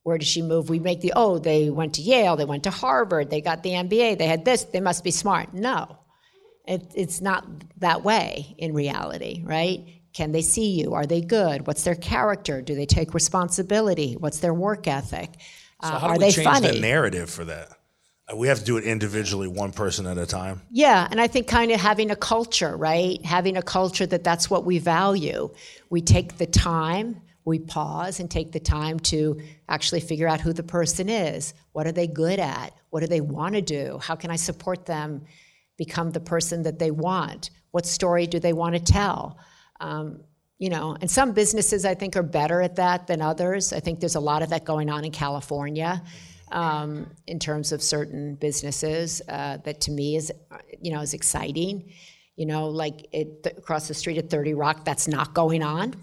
where 0.06 0.18
does 0.18 0.28
she 0.28 0.40
move? 0.40 0.70
We 0.70 0.78
make 0.78 1.00
the, 1.00 1.14
oh, 1.16 1.38
they 1.38 1.68
went 1.68 1.94
to 1.94 2.00
Yale, 2.00 2.36
they 2.36 2.44
went 2.44 2.62
to 2.62 2.70
Harvard, 2.70 3.28
they 3.28 3.40
got 3.40 3.64
the 3.64 3.70
MBA, 3.70 4.18
they 4.18 4.28
had 4.28 4.44
this, 4.44 4.62
they 4.62 4.80
must 4.80 5.02
be 5.02 5.10
smart. 5.10 5.52
No, 5.52 5.98
it, 6.64 6.92
it's 6.94 7.20
not 7.20 7.44
that 7.78 8.04
way 8.04 8.54
in 8.56 8.72
reality, 8.72 9.42
right? 9.44 9.84
Can 10.12 10.30
they 10.30 10.42
see 10.42 10.80
you? 10.80 10.94
Are 10.94 11.06
they 11.06 11.22
good? 11.22 11.66
What's 11.66 11.82
their 11.82 11.96
character? 11.96 12.62
Do 12.62 12.76
they 12.76 12.86
take 12.86 13.14
responsibility? 13.14 14.12
What's 14.12 14.38
their 14.38 14.54
work 14.54 14.86
ethic? 14.86 15.30
So 15.82 15.88
uh, 15.88 15.98
how 15.98 16.06
are 16.06 16.14
do 16.14 16.20
we 16.20 16.26
they 16.26 16.30
change 16.30 16.46
funny? 16.46 16.70
the 16.70 16.80
narrative 16.80 17.28
for 17.28 17.44
that? 17.44 17.70
Uh, 18.32 18.36
we 18.36 18.46
have 18.46 18.60
to 18.60 18.64
do 18.64 18.76
it 18.76 18.84
individually, 18.84 19.48
one 19.48 19.72
person 19.72 20.06
at 20.06 20.18
a 20.18 20.26
time. 20.26 20.62
Yeah, 20.70 21.08
and 21.10 21.20
I 21.20 21.26
think 21.26 21.48
kind 21.48 21.72
of 21.72 21.80
having 21.80 22.12
a 22.12 22.16
culture, 22.16 22.76
right? 22.76 23.22
Having 23.24 23.56
a 23.56 23.62
culture 23.62 24.06
that 24.06 24.22
that's 24.22 24.48
what 24.48 24.64
we 24.64 24.78
value. 24.78 25.50
We 25.90 26.00
take 26.00 26.38
the 26.38 26.46
time 26.46 27.22
we 27.46 27.60
pause 27.60 28.18
and 28.18 28.28
take 28.28 28.50
the 28.52 28.60
time 28.60 28.98
to 28.98 29.40
actually 29.68 30.00
figure 30.00 30.26
out 30.26 30.40
who 30.40 30.52
the 30.52 30.64
person 30.64 31.08
is. 31.08 31.54
What 31.72 31.86
are 31.86 31.92
they 31.92 32.08
good 32.08 32.40
at? 32.40 32.74
What 32.90 33.00
do 33.00 33.06
they 33.06 33.20
want 33.20 33.54
to 33.54 33.62
do? 33.62 33.98
How 34.02 34.16
can 34.16 34.30
I 34.30 34.36
support 34.36 34.84
them 34.84 35.22
become 35.78 36.10
the 36.10 36.20
person 36.20 36.64
that 36.64 36.80
they 36.80 36.90
want? 36.90 37.50
What 37.70 37.86
story 37.86 38.26
do 38.26 38.40
they 38.40 38.52
want 38.52 38.74
to 38.74 38.80
tell? 38.80 39.38
Um, 39.80 40.20
you 40.58 40.70
know, 40.70 40.96
and 41.00 41.08
some 41.10 41.32
businesses 41.32 41.84
I 41.84 41.94
think 41.94 42.16
are 42.16 42.22
better 42.22 42.62
at 42.62 42.76
that 42.76 43.06
than 43.06 43.22
others. 43.22 43.72
I 43.72 43.78
think 43.78 44.00
there's 44.00 44.16
a 44.16 44.20
lot 44.20 44.42
of 44.42 44.50
that 44.50 44.64
going 44.64 44.90
on 44.90 45.04
in 45.04 45.12
California. 45.12 46.02
Um, 46.50 47.10
in 47.26 47.38
terms 47.38 47.72
of 47.72 47.82
certain 47.82 48.36
businesses, 48.36 49.20
uh, 49.28 49.58
that 49.58 49.80
to 49.82 49.90
me 49.90 50.16
is, 50.16 50.32
you 50.80 50.92
know, 50.92 51.00
is 51.00 51.12
exciting. 51.12 51.92
You 52.36 52.46
know, 52.46 52.68
like 52.68 53.06
it, 53.12 53.46
across 53.56 53.88
the 53.88 53.94
street 53.94 54.18
at 54.18 54.30
30 54.30 54.54
Rock, 54.54 54.84
that's 54.84 55.06
not 55.08 55.34
going 55.34 55.62
on 55.62 55.94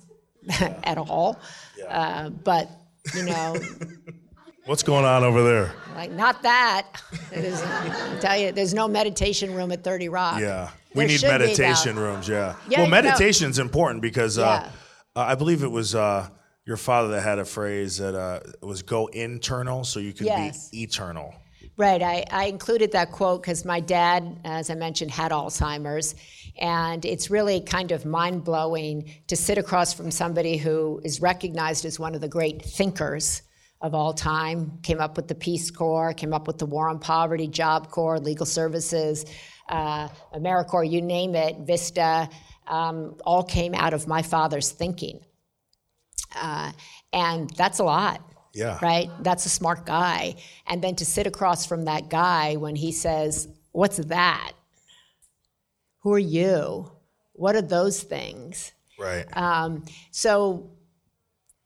yeah. 0.45 0.79
at 0.83 0.97
all. 0.97 1.39
Yeah. 1.77 1.85
Uh, 1.85 2.29
but 2.29 2.69
you 3.15 3.23
know, 3.23 3.55
what's 4.65 4.83
going 4.83 5.05
on 5.05 5.23
over 5.23 5.43
there? 5.43 5.73
Like 5.95 6.11
not 6.11 6.41
that. 6.43 6.87
I 7.31 8.17
tell 8.19 8.37
you, 8.37 8.51
there's 8.51 8.73
no 8.73 8.87
meditation 8.87 9.53
room 9.53 9.71
at 9.71 9.83
Thirty 9.83 10.09
Rock. 10.09 10.39
Yeah, 10.39 10.69
we 10.95 11.05
need 11.05 11.21
meditation 11.23 11.97
rooms. 11.97 12.27
Yeah. 12.27 12.55
yeah 12.69 12.81
well, 12.81 12.89
meditation's 12.89 13.57
no. 13.57 13.65
important 13.65 14.01
because 14.01 14.37
uh, 14.37 14.43
uh, 14.43 14.69
I 15.15 15.35
believe 15.35 15.63
it 15.63 15.71
was. 15.71 15.95
Uh, 15.95 16.29
your 16.65 16.77
father 16.77 17.09
that 17.09 17.21
had 17.21 17.39
a 17.39 17.45
phrase 17.45 17.97
that 17.97 18.15
uh, 18.15 18.39
was 18.65 18.83
go 18.83 19.07
internal 19.07 19.83
so 19.83 19.99
you 19.99 20.13
could 20.13 20.27
Yes. 20.27 20.69
be 20.69 20.83
eternal. 20.83 21.33
Right. 21.75 22.01
I, 22.01 22.23
I 22.31 22.45
included 22.45 22.91
that 22.91 23.11
quote 23.11 23.41
because 23.41 23.65
my 23.65 23.79
dad, 23.79 24.39
as 24.45 24.69
I 24.69 24.75
mentioned, 24.75 25.11
had 25.11 25.31
Alzheimer's. 25.31 26.15
And 26.59 27.03
it's 27.05 27.29
really 27.29 27.61
kind 27.61 27.91
of 27.91 28.05
mind 28.05 28.43
blowing 28.43 29.09
to 29.27 29.35
sit 29.35 29.57
across 29.57 29.93
from 29.93 30.11
somebody 30.11 30.57
who 30.57 31.01
is 31.03 31.21
recognized 31.21 31.85
as 31.85 31.99
one 31.99 32.15
of 32.15 32.21
the 32.21 32.27
great 32.27 32.61
thinkers 32.61 33.41
of 33.81 33.93
all 33.93 34.13
time, 34.13 34.79
came 34.81 35.01
up 35.01 35.17
with 35.17 35.27
the 35.27 35.35
Peace 35.35 35.69
Corps, 35.69 36.13
came 36.13 36.33
up 36.33 36.47
with 36.47 36.57
the 36.57 36.65
War 36.65 36.89
on 36.89 36.99
Poverty, 36.99 37.47
Job 37.47 37.89
Corps, 37.89 38.19
Legal 38.19 38.45
Services, 38.45 39.25
uh, 39.69 40.07
AmeriCorps, 40.33 40.89
you 40.89 41.01
name 41.01 41.35
it, 41.35 41.57
Vista, 41.61 42.29
um, 42.67 43.17
all 43.25 43.43
came 43.43 43.73
out 43.73 43.93
of 43.93 44.07
my 44.07 44.21
father's 44.21 44.71
thinking. 44.71 45.19
Uh, 46.35 46.71
and 47.11 47.49
that's 47.51 47.79
a 47.79 47.83
lot 47.83 48.21
Yeah. 48.53 48.79
right? 48.81 49.09
That's 49.21 49.45
a 49.45 49.49
smart 49.49 49.85
guy. 49.85 50.35
And 50.67 50.81
then 50.81 50.95
to 50.95 51.05
sit 51.05 51.27
across 51.27 51.65
from 51.65 51.85
that 51.85 52.09
guy 52.09 52.55
when 52.55 52.75
he 52.75 52.91
says, 52.91 53.47
What's 53.71 53.97
that? 53.97 54.53
Who 56.03 56.13
are 56.13 56.19
you? 56.19 56.91
What 57.33 57.55
are 57.55 57.61
those 57.61 58.01
things? 58.03 58.71
Right. 58.99 59.25
Um, 59.35 59.85
so 60.11 60.69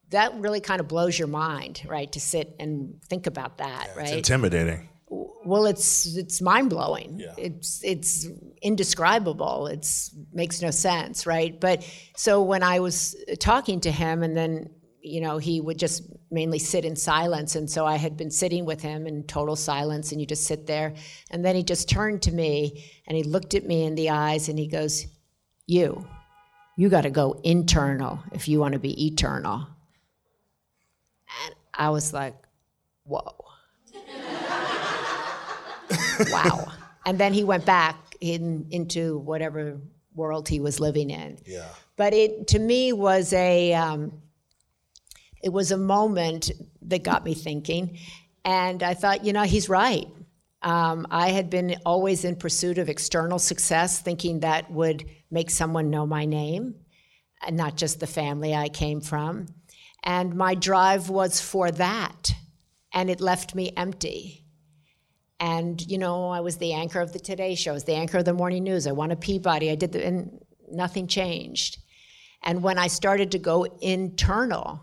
that 0.10 0.34
really 0.36 0.62
kind 0.62 0.80
of 0.80 0.88
blows 0.88 1.17
your 1.19 1.28
mind, 1.28 1.82
right? 1.88 2.12
To 2.13 2.19
sit 2.19 2.56
and 2.60 3.02
think 3.10 3.28
about 3.28 3.58
that, 3.58 3.88
It's 3.89 3.97
right? 3.97 4.08
It's 4.08 4.30
intimidating. 4.30 4.88
well, 5.10 5.65
it's 5.65 6.15
it's 6.15 6.41
mind 6.41 6.69
blowing. 6.69 7.19
Yeah. 7.19 7.34
It's 7.38 7.82
it's 7.84 8.28
indescribable. 8.62 9.67
It's 9.67 10.13
makes 10.32 10.62
no 10.62 10.71
sense, 10.71 11.26
right? 11.26 11.60
But 11.60 11.86
so 12.15 12.41
when 12.41 12.63
I 12.63 12.80
was 12.80 13.15
talking 13.39 13.82
to 13.82 13.91
him, 13.91 14.23
and 14.23 14.36
then 14.38 14.69
you 15.08 15.22
know 15.22 15.38
he 15.38 15.62
would 15.62 15.80
just 15.80 16.04
mainly 16.30 16.60
sit 16.60 16.86
in 16.86 16.96
silence, 16.96 17.56
and 17.56 17.70
so 17.70 17.86
I 17.86 17.96
had 17.96 18.17
been 18.17 18.32
sitting 18.32 18.65
with 18.65 18.82
him 18.82 19.08
in 19.08 19.24
total 19.24 19.56
silence, 19.56 20.12
and 20.12 20.22
you 20.22 20.28
just 20.28 20.46
sit 20.46 20.67
there, 20.67 20.93
and 21.32 21.43
then 21.43 21.56
he 21.56 21.63
just 21.63 21.89
turned 21.89 22.22
to 22.24 22.32
me 22.32 22.86
and 23.08 23.15
he 23.17 23.24
looked 23.24 23.54
at 23.56 23.65
me 23.65 23.84
in 23.84 23.96
the 23.96 24.10
eyes, 24.10 24.50
and 24.50 24.60
he 24.60 24.67
goes, 24.67 25.08
"You, 25.65 26.08
you 26.76 26.89
got 26.89 27.02
to 27.02 27.10
go 27.10 27.39
internal 27.43 28.20
if 28.34 28.48
you 28.48 28.60
want 28.60 28.74
to 28.74 28.80
be 28.80 29.08
eternal." 29.08 29.67
And 31.46 31.56
I 31.74 31.89
was 31.89 32.13
like, 32.13 32.36
"Whoa." 33.04 33.36
wow. 36.32 36.72
And 37.06 37.17
then 37.17 37.34
he 37.34 37.43
went 37.43 37.65
back 37.65 38.15
in, 38.20 38.67
into 38.72 39.17
whatever 39.20 39.80
world 40.13 40.50
he 40.50 40.60
was 40.60 40.80
living 40.80 41.10
in. 41.10 41.38
Yeah. 41.46 41.70
But 41.96 42.13
it 42.13 42.48
to 42.48 42.60
me 42.60 42.93
was 42.93 43.32
a 43.34 43.74
um, 43.74 44.12
it 45.47 45.53
was 45.53 45.71
a 45.71 45.77
moment 45.77 46.51
that 46.81 47.03
got 47.03 47.23
me 47.23 47.33
thinking, 47.33 47.97
and 48.43 48.83
I 48.83 48.93
thought, 48.93 49.23
you 49.23 49.31
know, 49.31 49.43
he's 49.43 49.69
right. 49.69 50.05
Um, 50.62 51.07
I 51.10 51.29
had 51.29 51.49
been 51.49 51.77
always 51.86 52.25
in 52.25 52.36
pursuit 52.36 52.77
of 52.77 52.89
external 52.89 53.39
success, 53.39 54.01
thinking 54.01 54.41
that 54.41 54.69
would 54.69 55.05
make 55.31 55.49
someone 55.49 55.89
know 55.89 56.05
my 56.05 56.25
name, 56.25 56.75
and 57.45 57.55
not 57.55 57.77
just 57.77 58.01
the 58.01 58.07
family 58.07 58.53
I 58.53 58.67
came 58.67 58.99
from. 58.99 59.45
And 60.03 60.36
my 60.36 60.53
drive 60.53 61.10
was 61.10 61.39
for 61.39 61.71
that, 61.71 62.33
and 62.93 63.10
it 63.10 63.21
left 63.21 63.55
me 63.55 63.71
empty. 63.77 64.43
And 65.39 65.81
you 65.89 65.97
know, 65.97 66.27
I 66.27 66.41
was 66.41 66.57
the 66.57 66.73
anchor 66.73 66.99
of 66.99 67.13
the 67.13 67.19
Today 67.19 67.55
Show, 67.55 67.71
I 67.71 67.75
was 67.75 67.86
the 67.86 67.95
anchor 67.95 68.17
of 68.17 68.25
the 68.25 68.33
Morning 68.33 68.65
News. 68.65 68.86
I 68.86 68.91
won 68.91 69.12
a 69.12 69.15
Peabody. 69.15 69.71
I 69.71 69.75
did, 69.75 69.93
the, 69.93 70.05
and 70.05 70.43
nothing 70.69 71.07
changed. 71.07 71.77
And 72.43 72.62
when 72.62 72.77
I 72.77 72.88
started 72.88 73.31
to 73.31 73.39
go 73.39 73.63
internal, 73.79 74.81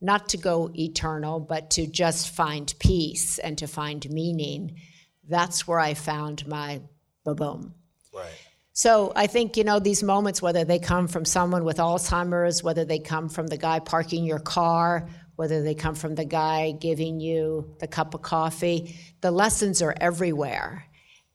not 0.00 0.30
to 0.30 0.36
go 0.36 0.70
eternal, 0.74 1.40
but 1.40 1.70
to 1.70 1.86
just 1.86 2.30
find 2.30 2.72
peace 2.78 3.38
and 3.38 3.58
to 3.58 3.66
find 3.66 4.08
meaning, 4.10 4.80
that's 5.28 5.66
where 5.66 5.78
I 5.78 5.94
found 5.94 6.46
my 6.46 6.80
boom. 7.24 7.74
Right. 8.12 8.26
So 8.72 9.12
I 9.14 9.26
think, 9.26 9.56
you 9.56 9.64
know, 9.64 9.78
these 9.78 10.02
moments, 10.02 10.40
whether 10.40 10.64
they 10.64 10.78
come 10.78 11.06
from 11.06 11.24
someone 11.24 11.64
with 11.64 11.76
Alzheimer's, 11.76 12.62
whether 12.62 12.84
they 12.84 12.98
come 12.98 13.28
from 13.28 13.46
the 13.46 13.58
guy 13.58 13.78
parking 13.78 14.24
your 14.24 14.38
car, 14.38 15.08
whether 15.36 15.62
they 15.62 15.74
come 15.74 15.94
from 15.94 16.14
the 16.14 16.24
guy 16.24 16.72
giving 16.72 17.20
you 17.20 17.74
the 17.78 17.86
cup 17.86 18.14
of 18.14 18.22
coffee, 18.22 18.96
the 19.20 19.30
lessons 19.30 19.82
are 19.82 19.94
everywhere. 20.00 20.86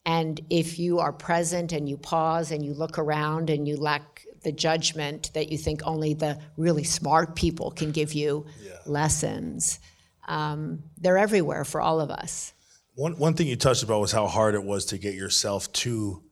And 0.05 0.39
if 0.49 0.79
you 0.79 0.99
are 0.99 1.13
present 1.13 1.71
and 1.71 1.89
you 1.89 1.97
pause 1.97 2.51
and 2.51 2.63
you 2.63 2.73
look 2.73 2.99
around 2.99 3.49
and 3.49 3.67
you 3.67 3.77
lack 3.77 4.23
the 4.45 4.53
judgment 4.53 5.31
that 5.33 5.51
you 5.51 5.57
think 5.57 5.81
only 5.85 6.13
the 6.13 6.39
really 6.55 6.85
smart 6.85 7.35
people 7.35 7.71
can 7.71 7.91
give 7.91 8.13
you 8.13 8.45
lessons, 8.85 9.79
um, 10.27 10.83
they're 10.97 11.17
everywhere 11.17 11.65
for 11.65 11.81
all 11.81 11.99
of 11.99 12.09
us. 12.09 12.53
One 12.93 13.17
one 13.17 13.33
thing 13.33 13.47
you 13.47 13.57
touched 13.57 13.83
about 13.83 13.99
was 13.99 14.13
how 14.13 14.27
hard 14.27 14.55
it 14.55 14.63
was 14.63 14.85
to 14.85 14.97
get 14.97 15.13
yourself 15.15 15.69
to 15.83 16.23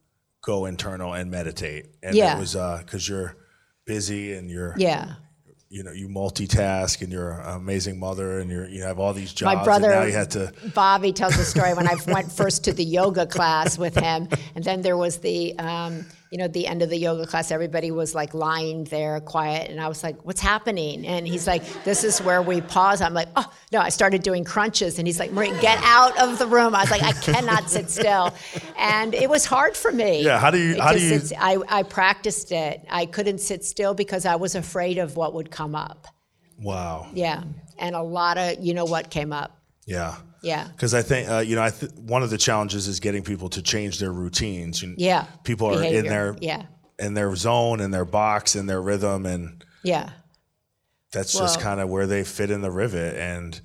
go 0.42 0.66
internal 0.66 1.14
and 1.14 1.30
meditate, 1.30 1.88
and 2.02 2.16
Yeah. 2.16 2.38
it 2.38 2.40
was 2.40 2.54
because 2.54 3.08
you're 3.10 3.36
busy 3.86 4.34
and 4.34 4.50
you're 4.50 4.74
Yeah. 4.78 5.16
you 5.70 5.84
know 5.84 5.92
you 5.92 6.08
multitask 6.08 7.02
and 7.02 7.12
you're 7.12 7.32
an 7.42 7.56
amazing 7.58 8.00
mother 8.00 8.40
and 8.40 8.50
you're 8.50 8.68
you 8.70 8.84
have 8.84 8.98
all 9.00 9.14
these 9.14 9.34
jobs. 9.34 9.56
My 9.58 9.64
brother, 9.64 9.92
and 9.92 10.00
now 10.02 10.06
you 10.06 10.14
had 10.14 10.32
to 10.32 10.54
Bobby 10.74 11.12
tells 11.12 11.36
the 11.36 11.44
story 11.44 11.74
when 11.74 11.88
I 11.88 11.96
went 12.08 12.32
first 12.32 12.64
to 12.66 12.72
the 12.74 12.86
yoga 12.86 13.26
class 13.26 13.78
with 13.78 13.96
him, 13.96 14.28
and 14.56 14.64
then 14.64 14.82
there 14.82 14.98
was 14.98 15.18
the, 15.18 15.58
um, 15.60 16.06
you 16.34 16.40
know, 16.40 16.46
at 16.46 16.54
the 16.54 16.66
end 16.66 16.82
of 16.82 16.90
the 16.90 16.98
yoga 16.98 17.28
class. 17.28 17.52
Everybody 17.52 17.92
was 17.92 18.16
like 18.16 18.34
lying 18.34 18.86
there, 18.86 19.20
quiet, 19.22 19.70
and 19.70 19.80
I 19.80 19.88
was 19.88 20.02
like, 20.02 20.26
"What's 20.26 20.42
happening?" 20.42 21.06
And 21.06 21.28
he's 21.28 21.46
like, 21.46 21.62
"This 21.84 22.04
is 22.04 22.20
where 22.24 22.42
we 22.42 22.60
pause." 22.60 23.02
I'm 23.04 23.14
like, 23.14 23.28
"Oh 23.36 23.46
no!" 23.72 23.80
I 23.80 23.90
started 23.90 24.24
doing 24.24 24.44
crunches, 24.44 24.98
and 24.98 25.08
he's 25.08 25.20
like, 25.20 25.32
"Marie, 25.32 25.54
get 25.62 25.78
out 25.84 26.20
of 26.20 26.40
the 26.40 26.48
room." 26.48 26.74
I 26.74 26.82
was 26.82 26.90
like, 26.90 27.04
"I 27.04 27.12
cannot 27.12 27.70
sit 27.70 27.92
still," 27.92 28.34
and 28.80 29.14
it 29.14 29.30
was 29.30 29.46
hard 29.46 29.78
for 29.78 29.92
me. 29.92 30.24
Yeah, 30.24 30.40
how 30.40 30.50
do 30.50 30.58
you- 30.58 30.82
how 30.82 30.94
do 30.94 31.00
you- 31.00 31.20
sit- 31.20 31.38
I, 31.40 31.58
I 31.70 31.84
practiced 31.84 32.52
it. 32.52 32.82
I 32.90 33.06
couldn't 33.06 33.38
sit 33.40 33.64
still 33.64 33.94
because 33.94 34.26
I 34.26 34.36
was 34.36 34.56
afraid 34.56 34.98
of 34.98 35.16
what 35.16 35.36
would 35.36 35.52
come 35.52 35.76
up. 35.76 36.08
wow 36.60 37.08
Yeah, 37.14 37.44
and 37.78 37.96
a 37.96 38.02
lot 38.02 38.40
of 38.40 38.58
you 38.60 38.74
know 38.74 38.86
what 38.86 39.12
came 39.12 39.32
up. 39.32 39.52
yeah 39.86 40.16
Yeah. 40.44 40.68
because 40.68 40.94
I 40.94 41.02
think 41.02 41.30
uh, 41.30 41.40
you 41.40 41.56
know 41.56 41.64
I 41.64 41.70
th- 41.72 41.92
one 41.94 42.22
of 42.22 42.30
the 42.30 42.38
challenges 42.38 42.88
is 42.88 43.00
getting 43.00 43.24
people 43.24 43.50
to 43.50 43.62
change 43.62 44.00
their 44.00 44.12
routines. 44.12 44.82
You- 44.84 44.96
Yeah. 44.98 45.26
people 45.44 45.68
are 45.74 45.84
in 45.84 46.06
their 46.06 46.36
Yeah. 46.42 46.64
in 47.00 47.14
their 47.16 47.36
zone, 47.36 47.80
in 47.80 47.92
their 47.92 48.06
box, 48.06 48.56
in 48.56 48.66
their 48.68 48.82
rhythm, 48.82 49.26
and 49.26 49.64
Yeah. 49.84 50.10
that's 51.12 51.34
just 51.38 51.60
kind 51.60 51.80
of 51.80 51.90
where 51.90 52.08
they 52.08 52.24
fit 52.24 52.52
in 52.52 52.62
the 52.62 52.72
rivet. 52.72 53.16
And 53.18 53.60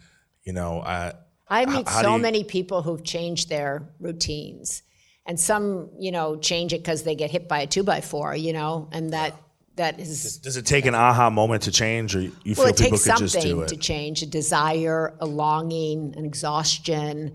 you 0.45 0.53
know, 0.53 0.81
I 0.81 1.13
I 1.49 1.63
H- 1.63 1.69
meet 1.69 1.89
how 1.89 2.03
so 2.03 2.17
you- 2.17 2.23
many 2.23 2.45
people 2.45 2.83
who've 2.83 3.03
changed 3.05 3.49
their 3.49 3.89
routines, 4.01 4.83
and 5.27 5.39
some, 5.41 5.91
you 5.99 6.11
know, 6.13 6.37
change 6.37 6.73
it 6.73 6.79
because 6.83 7.03
they 7.03 7.15
get 7.15 7.31
hit 7.31 7.49
by 7.49 7.61
a 7.61 7.67
two 7.67 7.83
by 7.83 8.01
four, 8.01 8.35
you 8.35 8.53
know, 8.53 8.89
and 8.93 9.13
that 9.13 9.35
that 9.79 9.99
is 9.99 10.39
does 10.39 10.57
it 10.57 10.67
take 10.67 10.87
an 10.87 10.95
aha 10.95 11.31
moment 11.31 11.63
to 11.63 11.73
change, 11.73 12.15
or 12.15 12.21
you 12.21 12.31
feel 12.55 12.65
well, 12.65 12.67
it 12.69 12.79
people 12.79 12.99
could 12.99 13.07
just 13.07 13.19
do 13.19 13.29
something 13.29 13.61
it? 13.63 13.69
takes 13.69 13.73
to 13.73 13.77
change 13.77 14.23
a 14.23 14.27
desire, 14.27 15.15
a 15.21 15.27
longing, 15.27 16.15
an 16.17 16.25
exhaustion, 16.25 17.35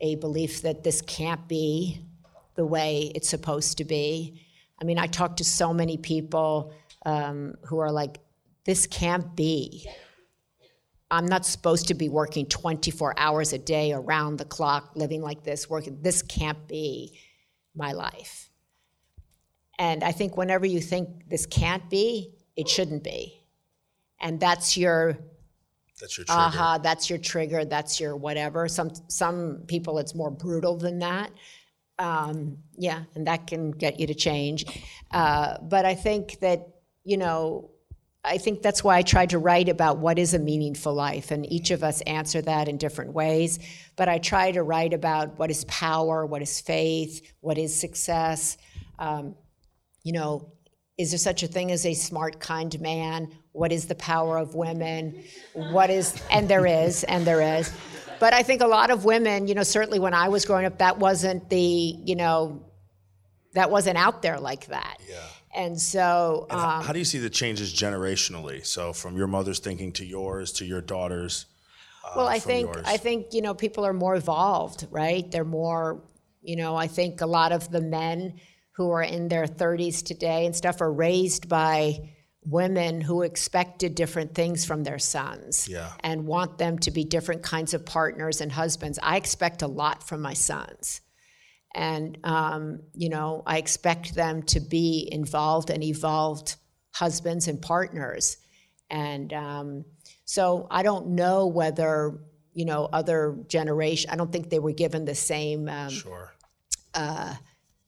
a 0.00 0.16
belief 0.16 0.62
that 0.62 0.82
this 0.82 1.00
can't 1.02 1.46
be 1.48 2.04
the 2.56 2.66
way 2.66 3.12
it's 3.14 3.28
supposed 3.28 3.78
to 3.78 3.84
be. 3.84 4.42
I 4.80 4.84
mean, 4.84 4.98
I 4.98 5.06
talk 5.06 5.36
to 5.36 5.44
so 5.44 5.72
many 5.72 5.96
people 5.96 6.74
um, 7.06 7.54
who 7.66 7.78
are 7.78 7.92
like, 7.92 8.18
this 8.64 8.86
can't 8.86 9.34
be. 9.36 9.88
I'm 11.10 11.26
not 11.26 11.46
supposed 11.46 11.88
to 11.88 11.94
be 11.94 12.08
working 12.08 12.46
24 12.46 13.14
hours 13.18 13.52
a 13.52 13.58
day 13.58 13.92
around 13.92 14.38
the 14.38 14.44
clock, 14.44 14.92
living 14.94 15.22
like 15.22 15.44
this, 15.44 15.68
working. 15.68 15.98
This 16.00 16.22
can't 16.22 16.66
be 16.66 17.18
my 17.74 17.92
life. 17.92 18.50
And 19.82 20.04
I 20.04 20.12
think 20.12 20.36
whenever 20.36 20.64
you 20.64 20.80
think 20.80 21.28
this 21.28 21.44
can't 21.44 21.90
be, 21.90 22.32
it 22.54 22.68
shouldn't 22.68 23.02
be. 23.02 23.42
And 24.20 24.38
that's 24.38 24.76
your 24.76 25.18
That's 26.00 26.16
your 26.16 26.24
trigger. 26.24 26.40
aha, 26.40 26.78
that's 26.78 27.10
your 27.10 27.18
trigger, 27.18 27.64
that's 27.64 27.98
your 27.98 28.14
whatever. 28.14 28.68
Some 28.68 28.92
some 29.08 29.64
people 29.66 29.98
it's 29.98 30.14
more 30.14 30.30
brutal 30.30 30.76
than 30.76 31.00
that. 31.00 31.32
Um, 31.98 32.58
yeah, 32.78 33.00
and 33.16 33.26
that 33.26 33.48
can 33.48 33.72
get 33.72 33.98
you 33.98 34.06
to 34.06 34.14
change. 34.14 34.60
Uh, 35.10 35.58
but 35.74 35.84
I 35.84 35.96
think 35.96 36.38
that 36.38 36.60
you 37.02 37.16
know, 37.16 37.70
I 38.24 38.38
think 38.38 38.62
that's 38.62 38.84
why 38.84 38.98
I 38.98 39.02
tried 39.02 39.30
to 39.30 39.38
write 39.38 39.68
about 39.68 39.98
what 39.98 40.16
is 40.16 40.32
a 40.32 40.38
meaningful 40.38 40.94
life, 40.94 41.32
and 41.32 41.42
each 41.50 41.72
of 41.72 41.82
us 41.82 42.02
answer 42.02 42.40
that 42.42 42.68
in 42.68 42.76
different 42.76 43.14
ways. 43.14 43.58
But 43.96 44.08
I 44.08 44.18
try 44.18 44.52
to 44.52 44.62
write 44.62 44.94
about 44.94 45.40
what 45.40 45.50
is 45.50 45.64
power, 45.64 46.24
what 46.24 46.40
is 46.40 46.60
faith, 46.60 47.14
what 47.40 47.58
is 47.58 47.74
success. 47.74 48.56
Um, 49.00 49.34
you 50.04 50.12
know, 50.12 50.52
is 50.98 51.10
there 51.10 51.18
such 51.18 51.42
a 51.42 51.46
thing 51.46 51.70
as 51.70 51.86
a 51.86 51.94
smart, 51.94 52.38
kind 52.40 52.78
man? 52.80 53.28
What 53.52 53.72
is 53.72 53.86
the 53.86 53.94
power 53.94 54.36
of 54.38 54.54
women? 54.54 55.22
What 55.54 55.90
is, 55.90 56.20
and 56.30 56.48
there 56.48 56.66
is, 56.66 57.04
and 57.04 57.24
there 57.26 57.58
is. 57.58 57.72
But 58.20 58.34
I 58.34 58.42
think 58.42 58.60
a 58.62 58.66
lot 58.66 58.90
of 58.90 59.04
women, 59.04 59.48
you 59.48 59.54
know, 59.54 59.62
certainly 59.62 59.98
when 59.98 60.14
I 60.14 60.28
was 60.28 60.44
growing 60.44 60.64
up, 60.66 60.78
that 60.78 60.98
wasn't 60.98 61.48
the, 61.50 61.58
you 61.60 62.14
know, 62.14 62.62
that 63.54 63.70
wasn't 63.70 63.98
out 63.98 64.22
there 64.22 64.38
like 64.38 64.66
that. 64.66 64.98
Yeah. 65.08 65.16
And 65.54 65.78
so, 65.80 66.46
And 66.50 66.60
how- 66.60 66.78
um, 66.78 66.84
how 66.84 66.92
do 66.92 66.98
you 66.98 67.04
see 67.04 67.18
the 67.18 67.30
changes 67.30 67.72
generationally? 67.74 68.64
So 68.64 68.92
from 68.92 69.16
your 69.16 69.26
mother's 69.26 69.58
thinking 69.58 69.92
to 69.94 70.04
yours 70.04 70.52
to 70.54 70.64
your 70.64 70.80
daughters. 70.80 71.46
well, 72.16 72.28
I 72.28 72.38
think 72.38 72.72
yours? 72.74 72.84
I 72.86 72.96
think 72.96 73.32
you 73.34 73.42
know 73.42 73.54
people 73.54 73.84
are 73.84 73.92
more 73.92 74.14
evolved, 74.16 74.86
right? 74.90 75.30
They're 75.30 75.44
more, 75.44 76.00
you 76.42 76.56
know, 76.56 76.74
I 76.76 76.86
think 76.86 77.20
a 77.20 77.26
lot 77.26 77.52
of 77.52 77.70
the 77.70 77.80
men 77.80 78.40
who 78.72 78.90
are 78.90 79.02
in 79.02 79.28
their 79.28 79.46
30s 79.46 80.02
today 80.04 80.46
and 80.46 80.54
stuff 80.56 80.80
are 80.80 80.92
raised 80.92 81.48
by 81.48 82.10
women 82.44 83.00
who 83.00 83.22
expected 83.22 83.94
different 83.94 84.34
things 84.34 84.64
from 84.64 84.82
their 84.82 84.98
sons 84.98 85.68
Yeah. 85.68 85.92
and 86.00 86.26
want 86.26 86.58
them 86.58 86.78
to 86.80 86.90
be 86.90 87.04
different 87.04 87.42
kinds 87.42 87.72
of 87.74 87.86
partners 87.86 88.40
and 88.40 88.50
husbands. 88.50 88.98
I 89.02 89.16
expect 89.16 89.62
a 89.62 89.68
lot 89.68 90.02
from 90.02 90.20
my 90.22 90.32
sons. 90.34 91.00
And, 91.74 92.18
um, 92.24 92.80
you 92.94 93.08
know, 93.08 93.42
I 93.46 93.58
expect 93.58 94.14
them 94.14 94.42
to 94.44 94.60
be 94.60 95.08
involved 95.10 95.70
and 95.70 95.82
evolved 95.84 96.56
husbands 96.90 97.46
and 97.48 97.62
partners. 97.62 98.36
And 98.90 99.32
um, 99.32 99.84
so 100.24 100.66
I 100.70 100.82
don't 100.82 101.10
know 101.10 101.46
whether, 101.46 102.18
you 102.52 102.64
know, 102.66 102.86
other 102.92 103.38
generation, 103.48 104.10
I 104.10 104.16
don't 104.16 104.30
think 104.32 104.50
they 104.50 104.58
were 104.58 104.72
given 104.72 105.04
the 105.04 105.14
same 105.14 105.68
um, 105.68 105.88
Sure. 105.90 106.34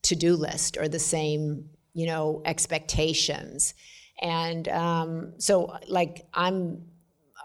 To-do 0.05 0.37
list 0.37 0.77
or 0.77 0.89
the 0.89 0.99
same 0.99 1.69
you 1.93 2.07
know 2.07 2.43
expectations. 2.45 3.75
And 4.23 4.69
um, 4.69 5.35
so 5.39 5.77
like 5.89 6.27
i'm 6.35 6.83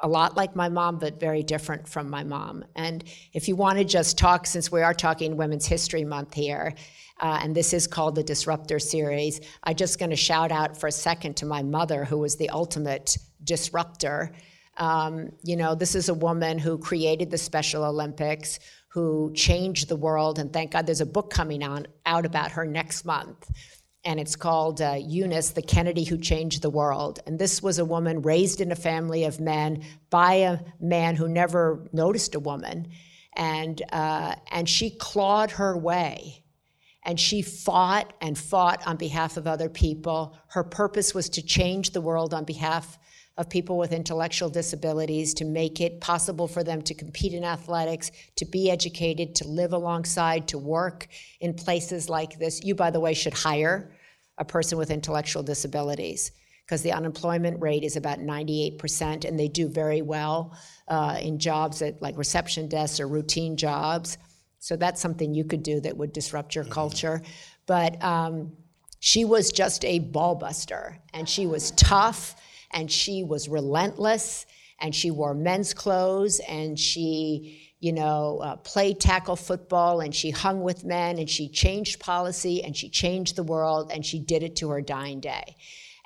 a 0.01 0.07
lot 0.07 0.37
like 0.37 0.55
my 0.55 0.69
mom 0.69 0.97
but 0.97 1.19
very 1.19 1.43
different 1.43 1.87
from 1.87 2.09
my 2.09 2.23
mom. 2.23 2.63
And 2.75 3.03
if 3.33 3.47
you 3.47 3.55
want 3.55 3.79
to 3.79 3.83
just 3.83 4.17
talk 4.17 4.47
since 4.47 4.71
we 4.71 4.81
are 4.81 4.93
talking 4.93 5.35
women's 5.35 5.65
history 5.65 6.05
month 6.05 6.33
here 6.33 6.73
uh, 7.19 7.39
and 7.41 7.53
this 7.53 7.73
is 7.73 7.85
called 7.85 8.15
the 8.15 8.23
disruptor 8.23 8.79
series 8.79 9.41
i'm 9.65 9.75
just 9.75 9.99
going 9.99 10.09
to 10.09 10.15
shout 10.15 10.53
out 10.53 10.79
for 10.79 10.87
a 10.87 10.91
second 10.91 11.35
to 11.35 11.45
my 11.45 11.61
mother 11.61 12.05
who 12.05 12.17
was 12.17 12.37
the 12.37 12.49
ultimate 12.49 13.17
disruptor. 13.43 14.31
Um, 14.77 15.31
you 15.43 15.55
know, 15.55 15.75
this 15.75 15.95
is 15.95 16.09
a 16.09 16.13
woman 16.13 16.57
who 16.57 16.77
created 16.77 17.31
the 17.31 17.37
Special 17.37 17.83
Olympics, 17.83 18.59
who 18.89 19.31
changed 19.35 19.87
the 19.87 19.95
world, 19.95 20.39
and 20.39 20.51
thank 20.51 20.71
God 20.71 20.85
there's 20.85 21.01
a 21.01 21.05
book 21.05 21.29
coming 21.29 21.63
on 21.63 21.87
out 22.05 22.25
about 22.25 22.51
her 22.51 22.65
next 22.65 23.05
month. 23.05 23.49
And 24.03 24.19
it's 24.19 24.35
called 24.35 24.81
uh, 24.81 24.97
Eunice, 24.99 25.51
the 25.51 25.61
Kennedy 25.61 26.03
Who 26.03 26.17
Changed 26.17 26.61
the 26.61 26.69
World. 26.69 27.19
And 27.25 27.37
this 27.37 27.61
was 27.61 27.79
a 27.79 27.85
woman 27.85 28.21
raised 28.21 28.61
in 28.61 28.71
a 28.71 28.75
family 28.75 29.25
of 29.25 29.39
men 29.39 29.83
by 30.09 30.35
a 30.35 30.59
man 30.79 31.15
who 31.15 31.27
never 31.27 31.87
noticed 31.91 32.33
a 32.33 32.39
woman. 32.39 32.87
And, 33.35 33.81
uh, 33.91 34.35
and 34.51 34.69
she 34.69 34.89
clawed 34.89 35.51
her 35.51 35.77
way 35.77 36.43
and 37.03 37.19
she 37.19 37.41
fought 37.41 38.13
and 38.21 38.37
fought 38.37 38.85
on 38.85 38.95
behalf 38.95 39.35
of 39.35 39.47
other 39.47 39.67
people. 39.67 40.37
Her 40.49 40.63
purpose 40.63 41.15
was 41.15 41.29
to 41.29 41.41
change 41.41 41.89
the 41.89 42.01
world 42.01 42.35
on 42.35 42.43
behalf 42.43 42.98
of 43.39 43.49
people 43.49 43.77
with 43.77 43.93
intellectual 43.93 44.49
disabilities, 44.49 45.33
to 45.33 45.45
make 45.45 45.79
it 45.79 46.01
possible 46.01 46.45
for 46.45 46.61
them 46.61 46.81
to 46.81 46.93
compete 46.93 47.33
in 47.33 47.45
athletics, 47.45 48.11
to 48.35 48.43
be 48.43 48.69
educated, 48.69 49.33
to 49.33 49.47
live 49.47 49.71
alongside, 49.71 50.45
to 50.49 50.57
work 50.57 51.07
in 51.39 51.53
places 51.53 52.09
like 52.09 52.37
this. 52.37 52.61
You, 52.65 52.75
by 52.75 52.91
the 52.91 52.99
way, 52.99 53.13
should 53.13 53.33
hire 53.33 53.95
a 54.37 54.43
person 54.43 54.77
with 54.77 54.91
intellectual 54.91 55.41
disabilities 55.41 56.33
because 56.65 56.81
the 56.81 56.91
unemployment 56.91 57.61
rate 57.61 57.85
is 57.85 57.95
about 57.95 58.19
98%, 58.19 59.23
and 59.23 59.39
they 59.39 59.47
do 59.47 59.69
very 59.69 60.01
well 60.01 60.53
uh, 60.89 61.17
in 61.21 61.39
jobs 61.39 61.81
at 61.81 62.01
like 62.01 62.17
reception 62.17 62.67
desks 62.67 62.99
or 62.99 63.07
routine 63.07 63.55
jobs. 63.55 64.17
So 64.59 64.75
that's 64.75 64.99
something 64.99 65.33
you 65.33 65.45
could 65.45 65.63
do 65.63 65.79
that 65.79 65.95
would 65.95 66.11
disrupt 66.11 66.55
your 66.55 66.65
culture. 66.65 67.21
But 67.67 68.03
um, 68.03 68.51
she 68.99 69.23
was 69.23 69.53
just 69.53 69.85
a 69.85 69.99
ball 69.99 70.35
buster, 70.35 70.99
and 71.13 71.27
she 71.27 71.47
was 71.47 71.71
tough, 71.71 72.35
and 72.71 72.91
she 72.91 73.23
was 73.23 73.49
relentless, 73.49 74.45
and 74.79 74.93
she 74.95 75.11
wore 75.11 75.33
men's 75.33 75.73
clothes, 75.73 76.39
and 76.47 76.79
she, 76.79 77.71
you 77.79 77.91
know, 77.91 78.39
uh, 78.43 78.55
played 78.57 78.99
tackle 78.99 79.35
football, 79.35 80.01
and 80.01 80.13
she 80.13 80.29
hung 80.31 80.61
with 80.61 80.85
men, 80.85 81.17
and 81.17 81.29
she 81.29 81.49
changed 81.49 81.99
policy, 81.99 82.63
and 82.63 82.75
she 82.75 82.89
changed 82.89 83.35
the 83.35 83.43
world, 83.43 83.91
and 83.93 84.05
she 84.05 84.19
did 84.19 84.43
it 84.43 84.55
to 84.57 84.69
her 84.69 84.81
dying 84.81 85.19
day. 85.19 85.55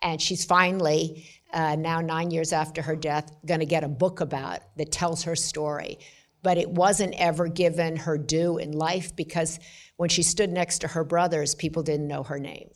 And 0.02 0.22
she's 0.22 0.44
finally, 0.44 1.26
uh, 1.54 1.76
now 1.76 2.02
nine 2.02 2.32
years 2.32 2.52
after 2.52 2.82
her 2.82 2.96
death, 2.96 3.32
going 3.46 3.62
to 3.62 3.66
get 3.66 3.84
a 3.84 3.88
book 3.88 4.20
about 4.22 4.60
that 4.78 4.92
tells 4.92 5.24
her 5.24 5.36
story. 5.36 6.00
But 6.42 6.58
it 6.58 6.70
wasn't 6.70 7.14
ever 7.18 7.48
given 7.48 7.96
her 7.96 8.18
due 8.18 8.58
in 8.58 8.74
life 8.74 9.16
because 9.16 9.60
when 9.96 10.10
she 10.10 10.24
stood 10.24 10.52
next 10.52 10.80
to 10.80 10.90
her 10.90 11.06
brothers, 11.06 11.56
people 11.56 11.84
didn't 11.84 12.08
know 12.08 12.24
her 12.24 12.38
name. 12.38 12.70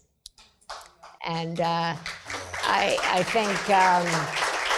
And 1.25 1.59
uh, 1.59 1.95
I, 2.67 2.97
I 3.01 3.23
think, 3.23 3.69
um, 3.69 4.05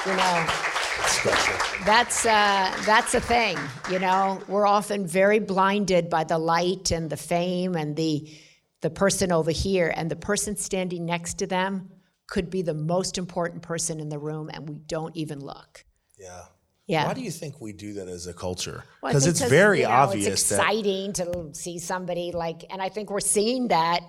you 0.05 0.15
know, 0.15 1.85
that's 1.85 2.25
uh, 2.25 2.71
that's 2.85 3.15
a 3.15 3.19
thing. 3.19 3.57
You 3.91 3.99
know, 3.99 4.41
we're 4.47 4.67
often 4.67 5.07
very 5.07 5.39
blinded 5.39 6.09
by 6.09 6.23
the 6.23 6.37
light 6.37 6.91
and 6.91 7.09
the 7.09 7.17
fame 7.17 7.75
and 7.75 7.95
the 7.95 8.29
the 8.81 8.89
person 8.89 9.31
over 9.31 9.51
here, 9.51 9.91
and 9.95 10.09
the 10.09 10.15
person 10.15 10.55
standing 10.55 11.05
next 11.05 11.39
to 11.39 11.47
them 11.47 11.89
could 12.27 12.49
be 12.49 12.61
the 12.61 12.73
most 12.73 13.17
important 13.17 13.61
person 13.61 13.99
in 13.99 14.07
the 14.09 14.19
room, 14.19 14.49
and 14.53 14.69
we 14.69 14.75
don't 14.75 15.15
even 15.17 15.39
look. 15.39 15.83
Yeah. 16.17 16.43
Yeah. 16.87 17.07
Why 17.07 17.13
do 17.13 17.21
you 17.21 17.31
think 17.31 17.61
we 17.61 17.71
do 17.71 17.93
that 17.93 18.07
as 18.07 18.25
a 18.25 18.33
culture? 18.33 18.83
Well, 19.03 19.11
Because 19.11 19.25
think 19.25 19.35
it's 19.35 19.49
very 19.49 19.81
you 19.81 19.85
know, 19.85 19.91
obvious 19.91 20.27
It's 20.27 20.49
that 20.49 20.59
exciting 20.59 21.13
to 21.13 21.49
see 21.53 21.77
somebody 21.77 22.31
like, 22.31 22.65
and 22.71 22.81
I 22.81 22.89
think 22.89 23.11
we're 23.11 23.19
seeing 23.19 23.67
that 23.67 24.01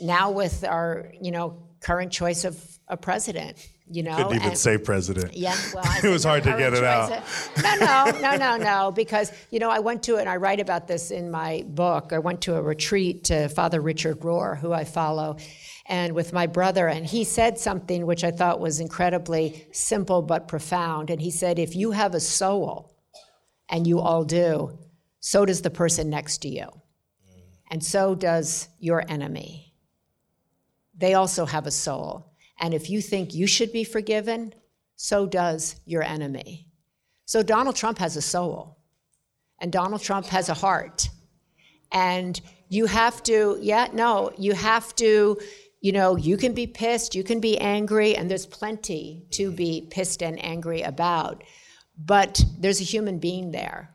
now 0.00 0.30
with 0.30 0.64
our, 0.64 1.12
you 1.20 1.30
know, 1.30 1.62
current 1.80 2.12
choice 2.12 2.44
of 2.44 2.56
a 2.88 2.96
president. 2.96 3.68
You 3.90 4.02
know, 4.04 4.16
couldn't 4.16 4.36
even 4.36 4.48
and- 4.50 4.58
say 4.58 4.78
president. 4.78 5.36
yeah, 5.36 5.54
well, 5.74 5.84
It 6.04 6.08
was 6.08 6.24
hard 6.24 6.44
to 6.44 6.50
get 6.56 6.72
it 6.72 6.82
out. 6.84 7.12
of- 7.12 7.50
No, 7.62 7.74
no, 7.76 8.20
no, 8.20 8.36
no, 8.36 8.56
no, 8.56 8.90
because 8.92 9.30
you 9.50 9.58
know 9.58 9.68
I 9.68 9.80
went 9.80 10.02
to 10.04 10.16
and 10.16 10.28
I 10.30 10.36
write 10.36 10.60
about 10.60 10.88
this 10.88 11.10
in 11.10 11.30
my 11.30 11.64
book. 11.68 12.12
I 12.12 12.18
went 12.18 12.40
to 12.42 12.54
a 12.54 12.62
retreat 12.62 13.24
to 13.24 13.48
Father 13.48 13.80
Richard 13.82 14.20
Rohr, 14.20 14.56
who 14.58 14.72
I 14.72 14.84
follow, 14.84 15.36
and 15.86 16.14
with 16.14 16.32
my 16.32 16.46
brother, 16.46 16.88
and 16.88 17.04
he 17.04 17.22
said 17.24 17.58
something 17.58 18.06
which 18.06 18.24
I 18.24 18.30
thought 18.30 18.60
was 18.60 18.80
incredibly 18.80 19.66
simple 19.72 20.22
but 20.22 20.48
profound. 20.48 21.10
And 21.10 21.20
he 21.20 21.30
said, 21.30 21.58
"If 21.58 21.76
you 21.76 21.90
have 21.90 22.14
a 22.14 22.20
soul, 22.20 22.96
and 23.68 23.86
you 23.86 24.00
all 24.00 24.24
do, 24.24 24.78
so 25.20 25.44
does 25.44 25.60
the 25.60 25.70
person 25.70 26.08
next 26.08 26.38
to 26.42 26.48
you, 26.48 26.68
and 27.70 27.84
so 27.84 28.14
does 28.14 28.68
your 28.78 29.04
enemy. 29.06 29.71
They 30.94 31.14
also 31.14 31.46
have 31.46 31.66
a 31.66 31.70
soul." 31.70 32.32
And 32.60 32.74
if 32.74 32.88
you 32.88 33.00
think 33.00 33.34
you 33.34 33.46
should 33.46 33.72
be 33.72 33.84
forgiven, 33.84 34.54
so 34.96 35.26
does 35.26 35.76
your 35.84 36.02
enemy. 36.02 36.68
So 37.24 37.42
Donald 37.42 37.76
Trump 37.76 37.98
has 37.98 38.16
a 38.16 38.22
soul, 38.22 38.78
and 39.60 39.72
Donald 39.72 40.02
Trump 40.02 40.26
has 40.26 40.48
a 40.48 40.54
heart. 40.54 41.08
And 41.90 42.40
you 42.68 42.86
have 42.86 43.22
to, 43.24 43.58
yeah, 43.60 43.88
no, 43.92 44.32
you 44.38 44.52
have 44.52 44.94
to, 44.96 45.38
you 45.80 45.92
know, 45.92 46.16
you 46.16 46.36
can 46.36 46.54
be 46.54 46.66
pissed, 46.66 47.14
you 47.14 47.24
can 47.24 47.40
be 47.40 47.58
angry, 47.58 48.16
and 48.16 48.30
there's 48.30 48.46
plenty 48.46 49.26
to 49.32 49.50
be 49.50 49.88
pissed 49.90 50.22
and 50.22 50.42
angry 50.42 50.82
about. 50.82 51.42
But 51.98 52.44
there's 52.58 52.80
a 52.80 52.84
human 52.84 53.18
being 53.18 53.50
there. 53.50 53.94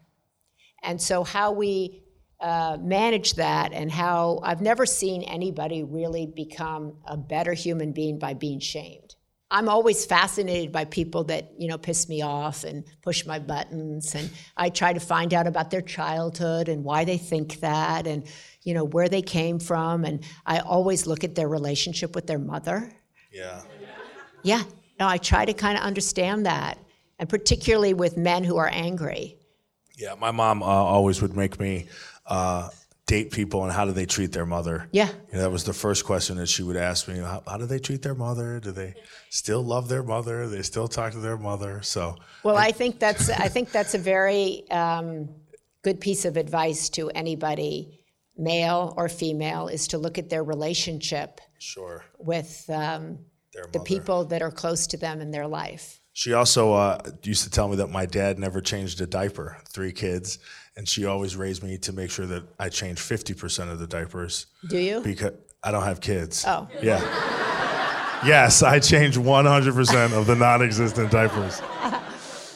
And 0.83 1.01
so, 1.01 1.23
how 1.23 1.51
we 1.51 2.03
uh, 2.39 2.77
manage 2.79 3.33
that 3.33 3.73
and 3.73 3.91
how 3.91 4.39
I've 4.43 4.61
never 4.61 4.85
seen 4.85 5.23
anybody 5.23 5.83
really 5.83 6.27
become 6.27 6.93
a 7.05 7.17
better 7.17 7.53
human 7.53 7.93
being 7.93 8.19
by 8.19 8.33
being 8.33 8.59
shamed. 8.59 9.15
I'm 9.49 9.69
always 9.69 10.05
fascinated 10.05 10.73
by 10.73 10.85
people 10.85 11.23
that 11.25 11.53
you 11.57 11.69
know 11.69 11.77
piss 11.77 12.09
me 12.09 12.21
off 12.21 12.65
and 12.65 12.83
push 13.01 13.25
my 13.25 13.39
buttons, 13.39 14.13
and 14.13 14.29
I 14.57 14.69
try 14.69 14.91
to 14.91 14.99
find 14.99 15.33
out 15.33 15.47
about 15.47 15.71
their 15.71 15.81
childhood 15.81 16.67
and 16.67 16.83
why 16.83 17.05
they 17.05 17.17
think 17.17 17.61
that, 17.61 18.07
and 18.07 18.27
you 18.63 18.73
know 18.73 18.83
where 18.83 19.07
they 19.07 19.21
came 19.21 19.59
from, 19.59 20.03
and 20.03 20.25
I 20.45 20.59
always 20.59 21.07
look 21.07 21.23
at 21.23 21.35
their 21.35 21.47
relationship 21.47 22.13
with 22.13 22.27
their 22.27 22.39
mother. 22.39 22.91
Yeah. 23.31 23.61
Yeah, 24.43 24.63
no, 24.99 25.07
I 25.07 25.17
try 25.17 25.45
to 25.45 25.53
kind 25.53 25.77
of 25.77 25.83
understand 25.83 26.45
that, 26.45 26.77
and 27.17 27.29
particularly 27.29 27.93
with 27.93 28.17
men 28.17 28.43
who 28.43 28.57
are 28.57 28.69
angry. 28.71 29.37
Yeah. 29.97 30.13
My 30.13 30.31
mom 30.31 30.61
uh, 30.61 30.65
always 30.65 31.21
would 31.21 31.35
make 31.35 31.59
me 31.59 31.87
uh, 32.27 32.69
date 33.07 33.31
people 33.31 33.63
and 33.63 33.71
how 33.71 33.85
do 33.85 33.93
they 33.93 34.05
treat 34.05 34.33
their 34.33 34.45
mother. 34.45 34.87
Yeah. 34.91 35.07
You 35.07 35.37
know, 35.37 35.41
that 35.41 35.51
was 35.51 35.63
the 35.63 35.73
first 35.73 36.05
question 36.05 36.37
that 36.37 36.47
she 36.47 36.61
would 36.61 36.75
ask 36.75 37.07
me. 37.07 37.19
How, 37.19 37.41
how 37.47 37.57
do 37.57 37.65
they 37.65 37.79
treat 37.79 38.01
their 38.01 38.13
mother? 38.13 38.59
Do 38.59 38.71
they 38.71 38.93
still 39.29 39.63
love 39.63 39.87
their 39.87 40.03
mother? 40.03 40.43
Do 40.43 40.49
they 40.49 40.61
still 40.61 40.89
talk 40.89 41.13
to 41.13 41.19
their 41.19 41.37
mother? 41.37 41.81
So 41.81 42.17
Well, 42.43 42.57
I 42.57 42.71
think 42.71 42.99
that's 42.99 43.29
I 43.29 43.47
think 43.47 43.71
that's 43.71 43.93
a 43.93 43.97
very 43.97 44.69
um, 44.69 45.29
good 45.81 46.01
piece 46.01 46.25
of 46.25 46.35
advice 46.35 46.89
to 46.89 47.09
anybody, 47.11 47.97
male 48.37 48.93
or 48.97 49.07
female, 49.07 49.69
is 49.69 49.87
to 49.87 49.97
look 49.97 50.17
at 50.17 50.29
their 50.29 50.43
relationship 50.43 51.39
sure. 51.59 52.03
with 52.19 52.69
um, 52.69 53.19
the 53.71 53.79
people 53.79 54.25
that 54.25 54.41
are 54.41 54.51
close 54.51 54.85
to 54.87 54.97
them 54.97 55.21
in 55.21 55.31
their 55.31 55.47
life. 55.47 56.01
She 56.11 56.33
also 56.33 56.73
uh, 56.73 56.99
used 57.21 57.43
to 57.43 57.49
tell 57.51 57.67
me 57.67 57.75
that 57.75 57.91
my 57.91 58.07
dad 58.07 58.39
never 58.39 58.59
changed 58.59 58.99
a 59.01 59.05
diaper, 59.05 59.57
three 59.69 59.91
kids, 59.91 60.39
and 60.77 60.87
she 60.87 61.05
always 61.05 61.35
raised 61.35 61.63
me 61.63 61.77
to 61.79 61.91
make 61.91 62.11
sure 62.11 62.27
that 62.27 62.43
I 62.59 62.69
change 62.69 62.99
50% 62.99 63.71
of 63.71 63.79
the 63.79 63.87
diapers 63.87 64.45
Do 64.69 64.77
you? 64.77 65.01
because 65.01 65.33
I 65.63 65.71
don't 65.71 65.83
have 65.83 65.99
kids. 65.99 66.45
Oh. 66.47 66.69
Yeah. 66.81 66.99
Yes, 68.25 68.63
I 68.63 68.79
change 68.79 69.17
100% 69.17 70.13
of 70.17 70.25
the 70.27 70.35
non 70.35 70.61
existent 70.61 71.11
diapers. 71.11 71.61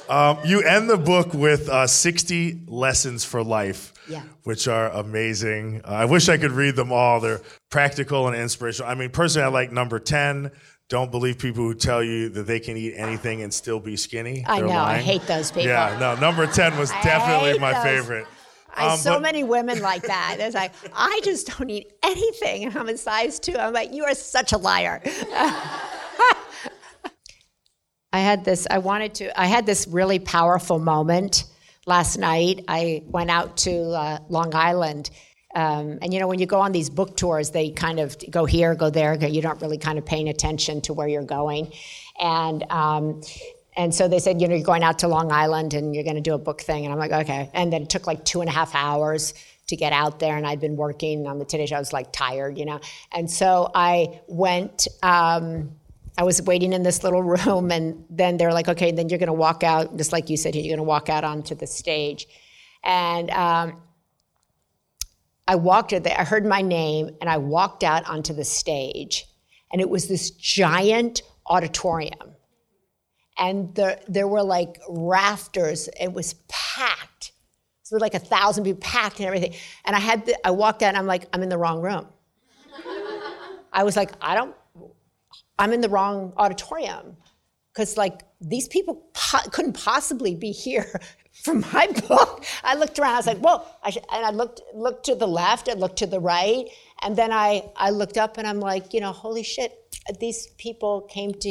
Um, 0.09 0.39
you 0.43 0.61
end 0.61 0.89
the 0.89 0.97
book 0.97 1.33
with 1.33 1.69
uh, 1.69 1.87
60 1.87 2.63
lessons 2.67 3.23
for 3.23 3.43
life, 3.43 3.93
Yeah. 4.09 4.23
which 4.43 4.67
are 4.67 4.89
amazing. 4.89 5.81
Uh, 5.85 5.91
I 5.91 6.05
wish 6.05 6.27
I 6.29 6.37
could 6.37 6.51
read 6.51 6.75
them 6.75 6.91
all. 6.91 7.19
They're 7.21 7.39
practical 7.69 8.27
and 8.27 8.35
inspirational. 8.35 8.91
I 8.91 8.95
mean, 8.95 9.09
personally, 9.11 9.45
I 9.45 9.49
like 9.49 9.71
number 9.71 9.99
10. 9.99 10.51
Don't 10.91 11.09
believe 11.09 11.37
people 11.39 11.63
who 11.63 11.73
tell 11.73 12.03
you 12.03 12.27
that 12.27 12.43
they 12.47 12.59
can 12.59 12.75
eat 12.75 12.95
anything 12.97 13.43
and 13.43 13.53
still 13.53 13.79
be 13.79 13.95
skinny. 13.95 14.43
I 14.45 14.59
They're 14.59 14.67
know, 14.67 14.73
I 14.77 14.97
hate 14.97 15.25
those 15.25 15.49
people. 15.49 15.69
Yeah, 15.69 15.95
no, 15.97 16.15
number 16.19 16.45
10 16.45 16.77
was 16.77 16.91
I 16.91 17.01
definitely 17.01 17.57
my 17.59 17.71
those. 17.71 17.83
favorite. 17.83 18.27
I 18.75 18.89
Um, 18.89 18.97
so 18.99 19.13
but- 19.13 19.21
many 19.21 19.45
women 19.45 19.79
like 19.81 20.01
that. 20.03 20.35
It's 20.41 20.53
like, 20.53 20.73
I 20.93 21.21
just 21.23 21.47
don't 21.47 21.69
eat 21.69 21.93
anything. 22.03 22.65
And 22.65 22.75
I'm 22.77 22.89
a 22.89 22.97
size 22.97 23.39
two. 23.39 23.55
I'm 23.57 23.71
like, 23.71 23.93
you 23.93 24.03
are 24.03 24.13
such 24.13 24.51
a 24.51 24.57
liar. 24.57 25.01
I 28.11 28.19
had 28.19 28.43
this, 28.43 28.67
I 28.69 28.79
wanted 28.79 29.13
to, 29.15 29.39
I 29.39 29.45
had 29.45 29.65
this 29.65 29.87
really 29.87 30.19
powerful 30.19 30.77
moment 30.77 31.45
last 31.85 32.17
night. 32.17 32.65
I 32.67 33.03
went 33.05 33.29
out 33.29 33.55
to 33.57 33.71
uh, 33.91 34.17
Long 34.27 34.53
Island. 34.53 35.09
Um, 35.53 35.99
and 36.01 36.13
you 36.13 36.19
know, 36.19 36.27
when 36.27 36.39
you 36.39 36.45
go 36.45 36.59
on 36.59 36.71
these 36.71 36.89
book 36.89 37.17
tours, 37.17 37.51
they 37.51 37.71
kind 37.71 37.99
of 37.99 38.15
go 38.29 38.45
here, 38.45 38.73
go 38.75 38.89
there. 38.89 39.17
Go, 39.17 39.27
you 39.27 39.41
don't 39.41 39.61
really 39.61 39.77
kind 39.77 39.97
of 39.97 40.05
paying 40.05 40.29
attention 40.29 40.81
to 40.81 40.93
where 40.93 41.07
you're 41.07 41.23
going. 41.23 41.71
And 42.19 42.63
um, 42.71 43.21
and 43.77 43.93
so 43.93 44.07
they 44.07 44.19
said, 44.19 44.41
you 44.41 44.47
know, 44.47 44.55
you're 44.55 44.65
going 44.65 44.83
out 44.83 44.99
to 44.99 45.07
Long 45.07 45.31
Island 45.31 45.73
and 45.73 45.95
you're 45.95 46.03
going 46.03 46.15
to 46.15 46.21
do 46.21 46.33
a 46.33 46.37
book 46.37 46.61
thing. 46.61 46.85
And 46.85 46.91
I'm 46.91 46.99
like, 46.99 47.11
okay. 47.11 47.49
And 47.53 47.71
then 47.71 47.83
it 47.83 47.89
took 47.89 48.05
like 48.05 48.25
two 48.25 48.41
and 48.41 48.49
a 48.49 48.53
half 48.53 48.75
hours 48.75 49.33
to 49.67 49.75
get 49.75 49.93
out 49.93 50.19
there. 50.19 50.35
And 50.35 50.45
I'd 50.45 50.59
been 50.59 50.75
working 50.75 51.25
on 51.25 51.39
the 51.39 51.45
Today 51.45 51.65
Show. 51.65 51.77
I 51.77 51.79
was 51.79 51.93
like 51.93 52.11
tired, 52.11 52.57
you 52.57 52.65
know. 52.65 52.79
And 53.13 53.29
so 53.29 53.71
I 53.73 54.21
went. 54.27 54.87
Um, 55.03 55.71
I 56.17 56.23
was 56.23 56.41
waiting 56.41 56.73
in 56.73 56.83
this 56.83 57.03
little 57.05 57.23
room, 57.45 57.71
and 57.71 58.03
then 58.09 58.35
they're 58.35 58.51
like, 58.51 58.67
okay, 58.67 58.91
then 58.91 59.07
you're 59.07 59.17
going 59.17 59.27
to 59.27 59.33
walk 59.33 59.63
out, 59.63 59.95
just 59.95 60.11
like 60.11 60.29
you 60.29 60.35
said, 60.35 60.55
you're 60.55 60.63
going 60.63 60.77
to 60.77 60.83
walk 60.83 61.07
out 61.07 61.23
onto 61.23 61.55
the 61.55 61.65
stage. 61.65 62.27
And 62.83 63.29
um, 63.31 63.81
I 65.51 65.55
walked 65.55 65.89
there, 65.89 66.15
I 66.17 66.23
heard 66.23 66.45
my 66.45 66.61
name, 66.61 67.09
and 67.19 67.29
I 67.29 67.37
walked 67.37 67.83
out 67.83 68.07
onto 68.07 68.33
the 68.33 68.45
stage. 68.45 69.25
And 69.73 69.81
it 69.81 69.89
was 69.89 70.07
this 70.07 70.31
giant 70.31 71.23
auditorium. 71.45 72.35
And 73.37 73.75
there, 73.75 73.99
there 74.07 74.29
were 74.29 74.43
like 74.43 74.79
rafters, 74.87 75.89
it 75.99 76.13
was 76.13 76.35
packed. 76.47 77.33
So 77.83 77.97
like 77.97 78.13
a 78.13 78.19
thousand 78.19 78.63
people 78.63 78.79
packed 78.79 79.19
and 79.19 79.27
everything. 79.27 79.53
And 79.83 79.93
I 79.93 79.99
had, 79.99 80.25
the, 80.25 80.37
I 80.47 80.51
walked 80.51 80.83
out, 80.83 80.87
and 80.87 80.97
I'm 80.97 81.05
like, 81.05 81.27
I'm 81.33 81.43
in 81.43 81.49
the 81.49 81.57
wrong 81.57 81.81
room. 81.81 82.07
I 83.73 83.83
was 83.83 83.97
like, 83.97 84.13
I 84.21 84.35
don't, 84.35 84.55
I'm 85.59 85.73
in 85.73 85.81
the 85.81 85.89
wrong 85.89 86.31
auditorium 86.37 87.17
because 87.73 87.97
like 87.97 88.21
these 88.39 88.69
people 88.69 89.05
po- 89.13 89.49
couldn't 89.51 89.73
possibly 89.73 90.33
be 90.33 90.51
here 90.53 91.01
for 91.33 91.53
my 91.53 91.87
book. 92.07 92.43
I 92.63 92.75
looked 92.75 92.99
around. 92.99 93.13
I 93.13 93.17
was 93.17 93.27
like, 93.27 93.39
"Whoa!" 93.39 93.65
I 93.83 93.89
and 93.89 94.25
I 94.25 94.31
looked 94.31 94.61
looked 94.73 95.05
to 95.05 95.15
the 95.15 95.27
left. 95.27 95.69
I 95.69 95.73
looked 95.73 95.97
to 95.97 96.07
the 96.07 96.19
right, 96.19 96.65
and 97.01 97.15
then 97.15 97.31
I 97.31 97.69
I 97.75 97.89
looked 97.89 98.17
up 98.17 98.37
and 98.37 98.47
I'm 98.47 98.59
like, 98.59 98.93
you 98.93 99.01
know, 99.01 99.11
holy 99.11 99.43
shit! 99.43 99.77
These 100.19 100.47
people 100.57 101.01
came 101.01 101.33
to, 101.33 101.49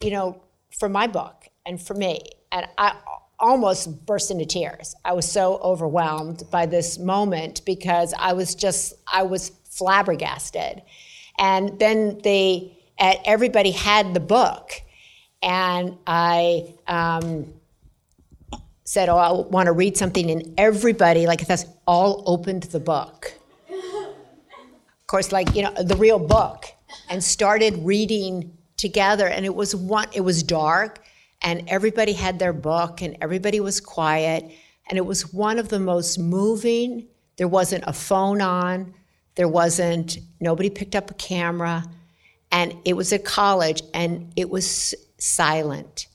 you 0.00 0.10
know, 0.10 0.42
for 0.78 0.88
my 0.88 1.06
book 1.06 1.48
and 1.66 1.80
for 1.80 1.94
me, 1.94 2.20
and 2.52 2.66
I 2.78 2.96
almost 3.38 4.06
burst 4.06 4.30
into 4.30 4.44
tears. 4.44 4.94
I 5.04 5.12
was 5.14 5.30
so 5.30 5.56
overwhelmed 5.58 6.44
by 6.50 6.66
this 6.66 6.98
moment 6.98 7.64
because 7.64 8.14
I 8.18 8.34
was 8.34 8.54
just 8.54 8.94
I 9.10 9.22
was 9.22 9.52
flabbergasted. 9.70 10.82
And 11.38 11.78
then 11.78 12.20
they, 12.22 12.76
at, 12.98 13.18
everybody 13.24 13.70
had 13.70 14.12
the 14.12 14.20
book, 14.20 14.72
and 15.42 15.96
I 16.06 16.74
um, 16.86 17.54
said, 18.90 19.08
"Oh, 19.08 19.16
I 19.18 19.30
want 19.32 19.66
to 19.66 19.72
read 19.72 19.96
something," 19.96 20.30
and 20.30 20.54
everybody, 20.58 21.26
like 21.26 21.46
that's 21.46 21.66
all 21.86 22.24
opened 22.26 22.64
the 22.64 22.80
book. 22.80 23.32
Of 23.68 25.06
course, 25.06 25.30
like 25.32 25.54
you 25.54 25.62
know, 25.62 25.72
the 25.82 25.96
real 25.96 26.18
book, 26.18 26.66
and 27.08 27.22
started 27.22 27.74
reading 27.92 28.56
together. 28.76 29.28
And 29.28 29.44
it 29.44 29.54
was 29.54 29.76
one. 29.76 30.08
It 30.12 30.22
was 30.22 30.42
dark, 30.42 31.04
and 31.42 31.62
everybody 31.68 32.14
had 32.14 32.38
their 32.38 32.52
book, 32.52 33.00
and 33.00 33.16
everybody 33.20 33.60
was 33.60 33.80
quiet, 33.80 34.44
and 34.88 34.98
it 34.98 35.06
was 35.06 35.32
one 35.32 35.58
of 35.60 35.68
the 35.68 35.78
most 35.78 36.18
moving. 36.18 37.06
There 37.36 37.48
wasn't 37.48 37.84
a 37.86 37.92
phone 37.92 38.42
on. 38.42 38.92
There 39.36 39.48
wasn't, 39.48 40.18
nobody 40.40 40.68
picked 40.68 40.96
up 40.96 41.10
a 41.10 41.14
camera. 41.14 41.84
And 42.52 42.74
it 42.84 42.94
was 42.94 43.12
at 43.12 43.24
college 43.24 43.82
and 43.94 44.32
it 44.36 44.50
was 44.50 44.94
silent. 45.18 46.08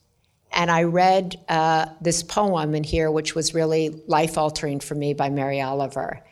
And 0.56 0.72
I 0.72 0.84
read 0.84 1.36
uh, 1.50 1.88
this 2.00 2.24
poem 2.24 2.74
in 2.76 2.84
here, 2.84 3.12
which 3.12 3.36
was 3.36 3.54
really 3.54 3.90
life 4.08 4.38
altering 4.38 4.80
for 4.80 4.96
me 4.96 5.14
by 5.14 5.30
Mary 5.30 5.62
Oliver. 5.62 6.26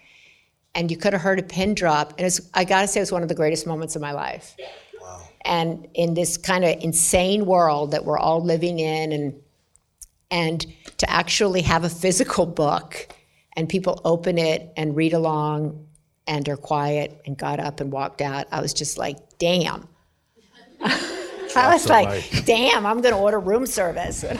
And 0.73 0.89
you 0.89 0.97
could 0.97 1.11
have 1.13 1.21
heard 1.21 1.39
a 1.39 1.43
pin 1.43 1.75
drop. 1.75 2.13
And 2.17 2.25
it's, 2.25 2.39
I 2.53 2.63
gotta 2.63 2.87
say, 2.87 3.01
it 3.01 3.03
was 3.03 3.11
one 3.11 3.21
of 3.21 3.27
the 3.27 3.35
greatest 3.35 3.67
moments 3.67 3.97
of 3.97 4.01
my 4.01 4.13
life. 4.13 4.55
Wow. 5.01 5.21
And 5.41 5.87
in 5.93 6.13
this 6.13 6.37
kind 6.37 6.63
of 6.63 6.81
insane 6.81 7.45
world 7.45 7.91
that 7.91 8.05
we're 8.05 8.17
all 8.17 8.41
living 8.41 8.79
in, 8.79 9.11
and, 9.11 9.41
and 10.31 10.65
to 10.97 11.09
actually 11.09 11.61
have 11.61 11.83
a 11.83 11.89
physical 11.89 12.45
book 12.45 13.09
and 13.57 13.67
people 13.67 14.01
open 14.05 14.37
it 14.37 14.71
and 14.77 14.95
read 14.95 15.13
along 15.13 15.85
and 16.27 16.47
are 16.47 16.57
quiet 16.57 17.21
and 17.25 17.37
got 17.37 17.59
up 17.59 17.81
and 17.81 17.91
walked 17.91 18.21
out. 18.21 18.47
I 18.51 18.61
was 18.61 18.73
just 18.73 18.97
like, 18.97 19.17
damn. 19.37 19.87
I 21.55 21.73
was 21.73 21.87
like, 21.89 22.45
damn, 22.45 22.85
I'm 22.85 23.01
going 23.01 23.13
to 23.13 23.19
order 23.19 23.39
room 23.39 23.65
service. 23.65 24.21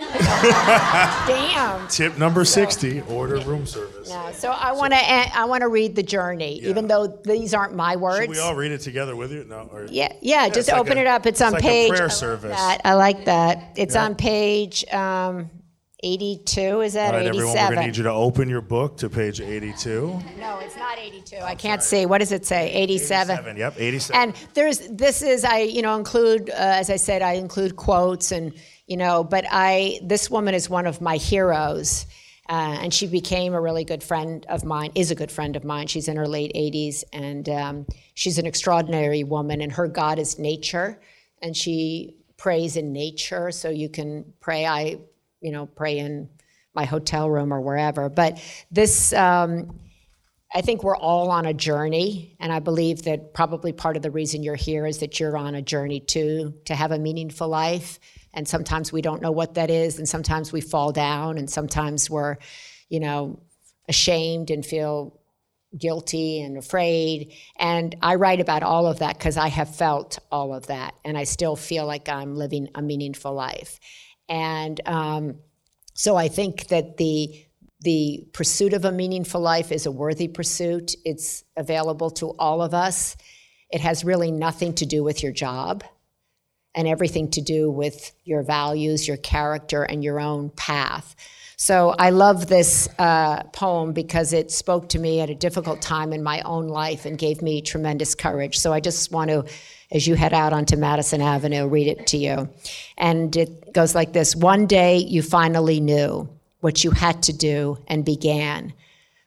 damn. 1.28 1.88
Tip 1.88 2.18
number 2.18 2.46
60 2.46 3.02
order 3.02 3.38
room 3.42 3.66
service. 3.66 4.10
No, 4.10 4.32
so 4.34 4.50
I 4.52 4.72
want 4.72 4.94
to 4.94 5.00
I 5.00 5.46
want 5.46 5.62
to 5.62 5.68
read 5.68 5.96
the 5.96 6.04
journey, 6.04 6.60
even 6.64 6.88
though 6.88 7.08
these 7.24 7.54
aren't 7.54 7.76
my 7.76 7.96
words. 7.96 8.20
Should 8.22 8.30
we 8.30 8.40
all 8.40 8.56
read 8.56 8.72
it 8.72 8.80
together 8.82 9.16
with 9.16 9.32
you? 9.32 9.44
No. 9.46 9.70
Or, 9.72 9.86
yeah, 9.90 10.14
yeah, 10.22 10.48
just 10.48 10.58
it's 10.60 10.70
like 10.70 10.80
open 10.82 10.98
a- 10.98 11.02
it 11.02 11.08
up. 11.08 11.26
It's, 11.26 11.40
it's 11.40 11.48
on 11.48 11.54
like 11.54 11.64
a 11.64 11.68
page. 11.68 11.90
prayer 11.90 12.02
I 12.04 12.06
like 12.06 12.12
service. 12.14 12.58
that. 12.58 12.82
I 12.86 12.94
like 12.94 13.26
that. 13.26 13.74
It's 13.76 13.96
Yeah. 13.96 14.06
on 14.06 14.16
page 14.16 14.86
um, 14.94 15.50
82. 16.04 16.82
Is 16.82 16.94
that 16.94 17.14
All 17.14 17.16
or 17.16 17.24
right, 17.24 17.28
87? 17.28 17.40
everyone, 17.40 17.56
we're 17.56 17.76
going 17.76 17.80
to 17.80 17.88
need 17.88 17.98
you 17.98 18.04
to 18.04 18.12
open 18.12 18.50
your 18.50 18.62
book 18.62 18.98
to 18.98 19.10
page 19.10 19.40
82. 19.42 20.20
No, 20.38 20.60
it's 20.60 20.76
not 20.76 21.00
82. 21.00 21.38
I 21.38 21.56
can't 21.56 21.82
see. 21.82 22.06
What 22.06 22.18
does 22.20 22.32
it 22.32 22.46
say? 22.46 22.72
87. 22.72 23.32
87, 23.34 23.58
Yep, 23.58 23.74
87. 23.78 24.22
And 24.22 24.36
there's 24.54 24.80
this 24.90 25.22
is 25.22 25.44
I 25.46 25.60
you 25.60 25.82
know 25.82 25.96
include 25.98 26.50
uh, 26.50 26.54
as 26.58 26.90
I 26.90 26.98
said 26.98 27.22
I 27.22 27.34
include 27.34 27.76
quotes 27.76 28.32
and 28.32 28.54
you 28.88 28.98
know 28.98 29.24
but 29.24 29.46
I 29.50 30.00
this 30.04 30.30
woman 30.30 30.54
is 30.54 30.70
one 30.70 30.86
of 30.86 31.02
my 31.02 31.18
heroes. 31.18 32.06
Uh, 32.50 32.78
and 32.82 32.94
she 32.94 33.08
became 33.08 33.54
a 33.54 33.62
really 33.62 33.86
good 33.86 34.04
friend 34.04 34.46
of 34.50 34.66
mine, 34.66 34.92
is 34.96 35.12
a 35.12 35.16
good 35.16 35.32
friend 35.32 35.56
of 35.56 35.64
mine. 35.64 35.88
She's 35.88 36.10
in 36.10 36.18
her 36.18 36.28
late 36.28 36.52
80s, 36.54 37.06
and 37.14 37.48
um, 37.48 37.86
she's 38.16 38.38
an 38.38 38.46
extraordinary 38.46 39.24
woman, 39.24 39.62
and 39.62 39.72
her 39.72 39.88
God 39.88 40.20
is 40.20 40.38
nature, 40.38 41.00
and 41.42 41.56
she 41.56 42.18
prays 42.36 42.76
in 42.76 42.92
nature. 42.92 43.50
So 43.50 43.70
you 43.70 43.88
can 43.88 44.34
pray. 44.42 44.66
I, 44.66 44.98
you 45.44 45.52
know, 45.52 45.68
pray 45.68 46.00
in 46.00 46.30
my 46.74 46.86
hotel 46.86 47.30
room 47.30 47.54
or 47.54 47.62
wherever. 47.62 48.10
But 48.10 48.42
this, 48.72 49.14
um, 49.14 49.80
I 50.56 50.62
think 50.62 50.84
we're 50.84 50.98
all 50.98 51.30
on 51.32 51.46
a 51.46 51.54
journey, 51.54 52.36
and 52.40 52.52
I 52.52 52.60
believe 52.60 53.04
that 53.04 53.34
probably 53.34 53.74
part 53.74 53.98
of 53.98 54.04
the 54.04 54.12
reason 54.12 54.42
you're 54.42 54.56
here 54.56 54.86
is 54.86 55.00
that 55.00 55.20
you're 55.20 55.38
on 55.38 55.54
a 55.54 55.62
journey 55.62 56.00
too 56.00 56.54
to 56.66 56.76
have 56.76 56.92
a 56.92 57.00
meaningful 57.00 57.48
life. 57.48 58.00
And 58.34 58.48
sometimes 58.48 58.92
we 58.92 59.02
don't 59.02 59.22
know 59.22 59.32
what 59.32 59.56
that 59.56 59.70
is, 59.70 60.00
and 60.00 60.08
sometimes 60.08 60.52
we 60.52 60.62
fall 60.62 60.92
down, 60.92 61.38
and 61.38 61.50
sometimes 61.50 62.10
we're, 62.10 62.38
you 62.90 63.00
know, 63.00 63.40
ashamed 63.90 64.50
and 64.50 64.66
feel 64.66 65.20
guilty 65.78 66.42
and 66.42 66.58
afraid. 66.58 67.34
And 67.58 67.96
I 68.02 68.16
write 68.16 68.40
about 68.40 68.64
all 68.64 68.86
of 68.86 69.00
that 69.00 69.18
because 69.18 69.38
I 69.38 69.50
have 69.50 69.76
felt 69.76 70.20
all 70.32 70.54
of 70.54 70.68
that, 70.68 70.96
and 71.04 71.18
I 71.18 71.26
still 71.26 71.56
feel 71.56 71.86
like 71.86 72.10
I'm 72.10 72.36
living 72.36 72.70
a 72.76 72.82
meaningful 72.82 73.34
life. 73.34 73.80
And 74.30 74.80
um, 74.86 75.36
so 75.94 76.16
I 76.16 76.28
think 76.28 76.68
that 76.68 76.98
the 76.98 77.46
the 77.82 78.26
pursuit 78.32 78.74
of 78.74 78.86
a 78.86 78.92
meaningful 78.94 79.42
life 79.42 79.70
is 79.70 79.86
a 79.86 79.92
worthy 79.92 80.30
pursuit. 80.30 80.96
It's 81.04 81.44
available 81.58 82.10
to 82.12 82.30
all 82.40 82.62
of 82.62 82.74
us. 82.74 83.18
It 83.70 83.82
has 83.82 84.06
really 84.06 84.32
nothing 84.32 84.74
to 84.76 84.86
do 84.86 85.04
with 85.04 85.22
your 85.22 85.34
job 85.34 85.84
and 86.74 86.88
everything 86.88 87.30
to 87.32 87.42
do 87.42 87.70
with 87.70 88.14
your 88.24 88.42
values, 88.42 89.06
your 89.08 89.18
character, 89.18 89.84
and 89.84 90.02
your 90.02 90.20
own 90.20 90.50
path. 90.52 91.16
So 91.58 91.96
I 91.98 92.10
love 92.10 92.48
this 92.48 92.90
uh, 92.98 93.44
poem 93.54 93.94
because 93.94 94.34
it 94.34 94.52
spoke 94.52 94.90
to 94.90 95.00
me 95.00 95.22
at 95.22 95.30
a 95.30 95.36
difficult 95.36 95.82
time 95.82 96.12
in 96.12 96.24
my 96.24 96.42
own 96.42 96.68
life 96.68 97.06
and 97.06 97.18
gave 97.18 97.42
me 97.42 97.62
tremendous 97.62 98.16
courage. 98.16 98.58
So 98.58 98.74
I 98.74 98.80
just 98.80 99.12
want 99.12 99.30
to, 99.30 99.46
as 99.94 100.08
you 100.08 100.16
head 100.16 100.34
out 100.34 100.52
onto 100.52 100.76
Madison 100.76 101.22
Avenue, 101.22 101.68
read 101.68 101.88
it 101.88 102.08
to 102.08 102.18
you. 102.18 102.50
And 102.98 103.36
it 103.36 103.72
goes 103.74 103.96
like 103.96 104.12
this 104.12 104.36
One 104.36 104.66
day 104.66 104.98
you 104.98 105.22
finally 105.22 105.80
knew 105.80 106.28
what 106.60 106.84
you 106.84 106.92
had 106.92 107.24
to 107.24 107.34
do 107.34 107.78
and 107.88 108.04
began. 108.04 108.74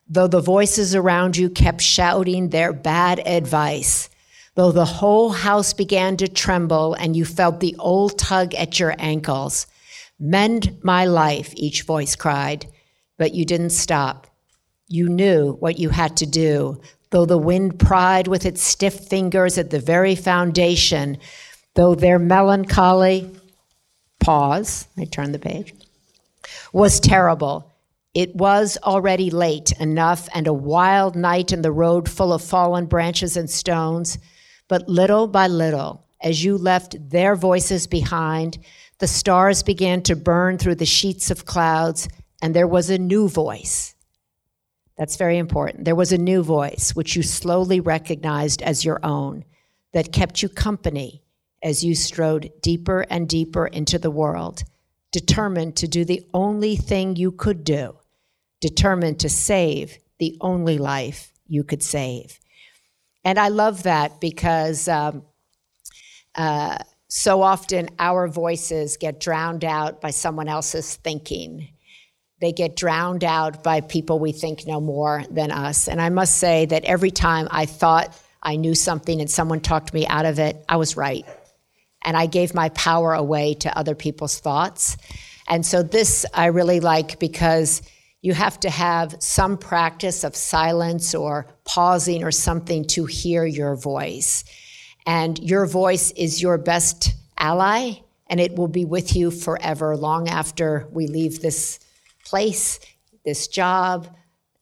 Though 0.08 0.26
the 0.26 0.40
voices 0.40 0.94
around 0.94 1.36
you 1.36 1.48
kept 1.48 1.80
shouting 1.80 2.48
their 2.48 2.72
bad 2.72 3.20
advice, 3.26 4.08
though 4.54 4.72
the 4.72 4.84
whole 4.84 5.30
house 5.30 5.72
began 5.72 6.16
to 6.16 6.28
tremble 6.28 6.94
and 6.94 7.16
you 7.16 7.24
felt 7.24 7.60
the 7.60 7.76
old 7.78 8.18
tug 8.18 8.54
at 8.54 8.78
your 8.80 8.94
ankles. 8.98 9.66
Mend 10.18 10.78
my 10.82 11.04
life, 11.04 11.52
each 11.56 11.82
voice 11.82 12.16
cried, 12.16 12.66
but 13.18 13.34
you 13.34 13.44
didn't 13.44 13.70
stop. 13.70 14.26
You 14.88 15.08
knew 15.08 15.52
what 15.54 15.78
you 15.78 15.90
had 15.90 16.16
to 16.18 16.26
do, 16.26 16.80
though 17.10 17.26
the 17.26 17.38
wind 17.38 17.78
pried 17.78 18.28
with 18.28 18.44
its 18.44 18.62
stiff 18.62 18.94
fingers 18.94 19.58
at 19.58 19.70
the 19.70 19.78
very 19.78 20.14
foundation, 20.14 21.18
though 21.74 21.94
their 21.94 22.18
melancholy, 22.18 23.30
pause, 24.20 24.88
I 24.98 25.04
turn 25.04 25.32
the 25.32 25.38
page, 25.38 25.74
was 26.72 27.00
terrible. 27.00 27.72
It 28.14 28.34
was 28.34 28.78
already 28.82 29.30
late 29.30 29.72
enough 29.78 30.28
and 30.34 30.46
a 30.46 30.52
wild 30.52 31.16
night 31.16 31.52
in 31.52 31.62
the 31.62 31.72
road 31.72 32.08
full 32.08 32.32
of 32.32 32.42
fallen 32.42 32.86
branches 32.86 33.36
and 33.36 33.48
stones. 33.50 34.18
But 34.68 34.88
little 34.88 35.28
by 35.28 35.48
little, 35.48 36.06
as 36.20 36.42
you 36.42 36.56
left 36.56 36.96
their 37.10 37.36
voices 37.36 37.86
behind, 37.86 38.58
the 38.98 39.06
stars 39.06 39.62
began 39.62 40.02
to 40.02 40.16
burn 40.16 40.56
through 40.56 40.76
the 40.76 40.86
sheets 40.86 41.30
of 41.30 41.44
clouds, 41.44 42.08
and 42.40 42.54
there 42.54 42.66
was 42.66 42.88
a 42.88 42.98
new 42.98 43.28
voice. 43.28 43.94
That's 44.98 45.16
very 45.16 45.38
important. 45.38 45.84
There 45.84 45.94
was 45.94 46.12
a 46.12 46.18
new 46.18 46.42
voice, 46.42 46.94
which 46.94 47.16
you 47.16 47.22
slowly 47.22 47.80
recognized 47.80 48.62
as 48.62 48.84
your 48.84 48.98
own, 49.02 49.44
that 49.92 50.12
kept 50.12 50.42
you 50.42 50.48
company 50.48 51.22
as 51.62 51.84
you 51.84 51.94
strode 51.94 52.52
deeper 52.62 53.06
and 53.10 53.28
deeper 53.28 53.66
into 53.66 53.98
the 53.98 54.10
world, 54.10 54.62
determined 55.12 55.76
to 55.76 55.88
do 55.88 56.04
the 56.04 56.26
only 56.32 56.76
thing 56.76 57.16
you 57.16 57.32
could 57.32 57.64
do, 57.64 57.96
determined 58.60 59.20
to 59.20 59.28
save 59.28 59.98
the 60.18 60.36
only 60.40 60.78
life 60.78 61.32
you 61.46 61.64
could 61.64 61.82
save. 61.82 62.38
And 63.24 63.38
I 63.38 63.48
love 63.48 63.82
that 63.82 64.20
because 64.20 64.88
um, 64.88 65.24
uh, 66.34 66.78
so 67.08 67.42
often 67.42 67.88
our 67.98 68.28
voices 68.28 68.96
get 68.96 69.20
drowned 69.20 69.64
out 69.64 70.00
by 70.00 70.10
someone 70.10 70.48
else's 70.48 70.96
thinking. 70.96 71.68
They 72.40 72.52
get 72.52 72.76
drowned 72.76 73.24
out 73.24 73.64
by 73.64 73.80
people 73.80 74.18
we 74.18 74.32
think 74.32 74.66
know 74.66 74.80
more 74.80 75.24
than 75.30 75.50
us. 75.50 75.88
And 75.88 76.00
I 76.00 76.10
must 76.10 76.36
say 76.36 76.66
that 76.66 76.84
every 76.84 77.10
time 77.10 77.48
I 77.50 77.66
thought 77.66 78.16
I 78.42 78.56
knew 78.56 78.74
something 78.74 79.20
and 79.20 79.30
someone 79.30 79.60
talked 79.60 79.94
me 79.94 80.06
out 80.06 80.26
of 80.26 80.38
it, 80.38 80.62
I 80.68 80.76
was 80.76 80.96
right. 80.96 81.24
And 82.02 82.16
I 82.16 82.26
gave 82.26 82.54
my 82.54 82.68
power 82.70 83.14
away 83.14 83.54
to 83.54 83.76
other 83.76 83.94
people's 83.94 84.38
thoughts. 84.38 84.96
And 85.48 85.64
so 85.64 85.82
this 85.82 86.26
I 86.34 86.46
really 86.46 86.80
like 86.80 87.18
because 87.18 87.82
you 88.20 88.34
have 88.34 88.60
to 88.60 88.70
have 88.70 89.16
some 89.20 89.56
practice 89.56 90.24
of 90.24 90.36
silence 90.36 91.14
or 91.14 91.46
pausing 91.64 92.22
or 92.22 92.32
something 92.32 92.84
to 92.88 93.06
hear 93.06 93.46
your 93.46 93.76
voice. 93.76 94.44
And 95.06 95.38
your 95.38 95.66
voice 95.66 96.10
is 96.12 96.42
your 96.42 96.58
best 96.58 97.14
ally, 97.38 97.92
and 98.26 98.40
it 98.40 98.56
will 98.56 98.68
be 98.68 98.84
with 98.84 99.14
you 99.14 99.30
forever, 99.30 99.96
long 99.96 100.28
after 100.28 100.88
we 100.90 101.06
leave 101.06 101.40
this 101.40 101.78
place, 102.26 102.80
this 103.24 103.48
job, 103.48 104.08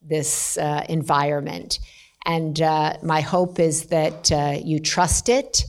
this 0.01 0.57
uh, 0.57 0.85
environment. 0.89 1.79
And 2.25 2.61
uh, 2.61 2.97
my 3.03 3.21
hope 3.21 3.59
is 3.59 3.87
that 3.87 4.31
uh, 4.31 4.57
you 4.63 4.79
trust 4.79 5.29
it, 5.29 5.63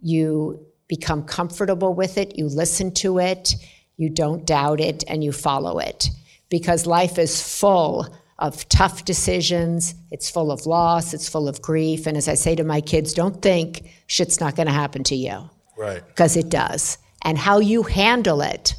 you 0.00 0.66
become 0.88 1.24
comfortable 1.24 1.94
with 1.94 2.18
it, 2.18 2.38
you 2.38 2.46
listen 2.46 2.92
to 2.94 3.18
it, 3.18 3.54
you 3.96 4.08
don't 4.08 4.44
doubt 4.46 4.80
it, 4.80 5.04
and 5.08 5.22
you 5.22 5.32
follow 5.32 5.78
it 5.78 6.10
because 6.48 6.86
life 6.86 7.18
is 7.18 7.42
full 7.60 8.06
of 8.38 8.68
tough 8.68 9.04
decisions. 9.04 9.94
It's 10.10 10.28
full 10.28 10.52
of 10.52 10.66
loss. 10.66 11.14
It's 11.14 11.28
full 11.28 11.48
of 11.48 11.62
grief. 11.62 12.06
And 12.06 12.16
as 12.16 12.28
I 12.28 12.34
say 12.34 12.54
to 12.56 12.64
my 12.64 12.80
kids, 12.80 13.14
don't 13.14 13.40
think 13.40 13.90
shit's 14.06 14.40
not 14.40 14.56
going 14.56 14.66
to 14.66 14.72
happen 14.72 15.02
to 15.04 15.16
you. 15.16 15.48
Right. 15.76 16.06
Because 16.06 16.36
it 16.36 16.50
does. 16.50 16.98
And 17.22 17.38
how 17.38 17.60
you 17.60 17.82
handle 17.82 18.42
it 18.42 18.74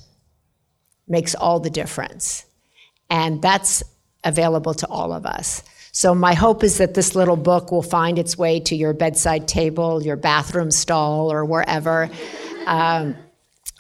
makes 1.08 1.36
all 1.36 1.60
the 1.60 1.70
difference. 1.70 2.46
And 3.10 3.42
that's 3.42 3.84
available 4.24 4.74
to 4.76 4.88
all 4.88 5.14
of 5.14 5.26
us. 5.26 5.64
So, 5.92 6.14
my 6.14 6.36
hope 6.36 6.64
is 6.64 6.78
that 6.78 6.94
this 6.94 7.16
little 7.16 7.38
book 7.38 7.72
will 7.72 7.82
find 7.82 8.20
its 8.20 8.38
way 8.38 8.60
to 8.62 8.76
your 8.76 8.94
bedside 8.94 9.48
table, 9.48 10.04
your 10.04 10.16
bathroom 10.16 10.70
stall, 10.70 11.32
or 11.32 11.44
wherever, 11.44 12.10
um, 12.68 13.16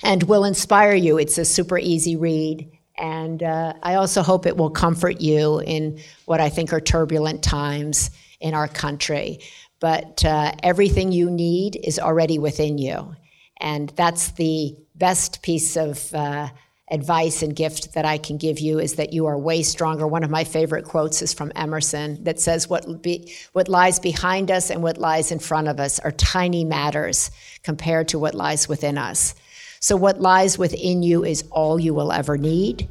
and 0.04 0.24
will 0.24 0.44
inspire 0.44 0.96
you. 0.96 1.20
It's 1.20 1.38
a 1.38 1.46
super 1.46 1.78
easy 1.78 2.16
read. 2.16 2.72
And 2.98 3.44
uh, 3.44 3.74
I 3.84 3.96
also 3.96 4.24
hope 4.24 4.48
it 4.48 4.58
will 4.58 4.72
comfort 4.72 5.22
you 5.22 5.60
in 5.60 6.00
what 6.26 6.40
I 6.40 6.50
think 6.50 6.74
are 6.74 6.82
turbulent 6.82 7.44
times 7.44 8.10
in 8.40 8.56
our 8.56 8.68
country. 8.68 9.40
But 9.80 10.26
uh, 10.26 10.54
everything 10.64 11.12
you 11.12 11.30
need 11.30 11.80
is 11.84 12.00
already 12.00 12.40
within 12.40 12.80
you. 12.80 13.16
And 13.60 13.90
that's 13.90 14.32
the 14.32 14.76
best 14.96 15.44
piece 15.44 15.78
of 15.78 16.14
uh, 16.14 16.50
advice 16.90 17.42
and 17.44 17.56
gift 17.56 17.94
that 17.94 18.06
I 18.06 18.18
can 18.18 18.38
give 18.38 18.60
you 18.60 18.80
is 18.80 18.96
that 18.96 19.12
you 19.12 19.26
are 19.26 19.38
way 19.38 19.62
stronger. 19.62 20.08
One 20.08 20.24
of 20.24 20.30
my 20.30 20.44
favorite 20.44 20.86
quotes 20.86 21.22
is 21.22 21.34
from 21.34 21.52
Emerson 21.56 22.24
that 22.24 22.40
says, 22.40 22.70
What, 22.70 23.02
be, 23.02 23.34
what 23.54 23.68
lies 23.68 24.00
behind 24.00 24.52
us 24.52 24.70
and 24.70 24.82
what 24.82 24.98
lies 24.98 25.32
in 25.32 25.40
front 25.40 25.68
of 25.68 25.80
us 25.80 26.00
are 26.00 26.12
tiny 26.12 26.64
matters 26.64 27.30
compared 27.64 28.08
to 28.10 28.20
what 28.20 28.34
lies 28.34 28.70
within 28.70 28.98
us. 28.98 29.36
So, 29.80 29.96
what 29.96 30.22
lies 30.22 30.58
within 30.58 31.04
you 31.04 31.26
is 31.26 31.44
all 31.52 31.80
you 31.80 31.94
will 31.94 32.12
ever 32.12 32.38
need. 32.38 32.88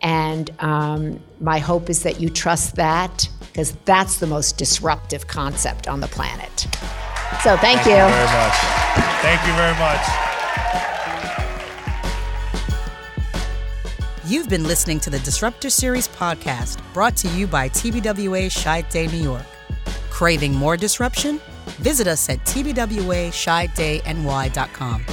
And 0.00 0.50
um, 0.58 1.20
my 1.40 1.58
hope 1.58 1.88
is 1.88 2.02
that 2.02 2.20
you 2.20 2.28
trust 2.28 2.76
that 2.76 3.28
because 3.40 3.72
that's 3.84 4.18
the 4.18 4.26
most 4.26 4.58
disruptive 4.58 5.28
concept 5.28 5.86
on 5.86 6.00
the 6.00 6.08
planet. 6.08 6.60
So, 7.42 7.56
thank, 7.56 7.80
Thank 7.80 7.86
you. 7.86 7.92
you 7.92 8.08
very 8.08 8.26
much. 8.26 8.54
Thank 9.22 9.46
you 9.46 9.52
very 9.54 9.78
much. 9.78 10.33
You've 14.26 14.48
been 14.48 14.64
listening 14.64 15.00
to 15.00 15.10
the 15.10 15.18
Disruptor 15.18 15.68
Series 15.68 16.08
podcast 16.08 16.80
brought 16.94 17.14
to 17.16 17.28
you 17.28 17.46
by 17.46 17.68
TBWA 17.68 18.46
Chiat 18.46 18.90
Day 18.90 19.06
New 19.06 19.22
York. 19.22 19.44
Craving 20.08 20.54
more 20.54 20.78
disruption? 20.78 21.42
Visit 21.76 22.06
us 22.06 22.30
at 22.30 22.38
tbwachiatdayny.com. 22.46 25.04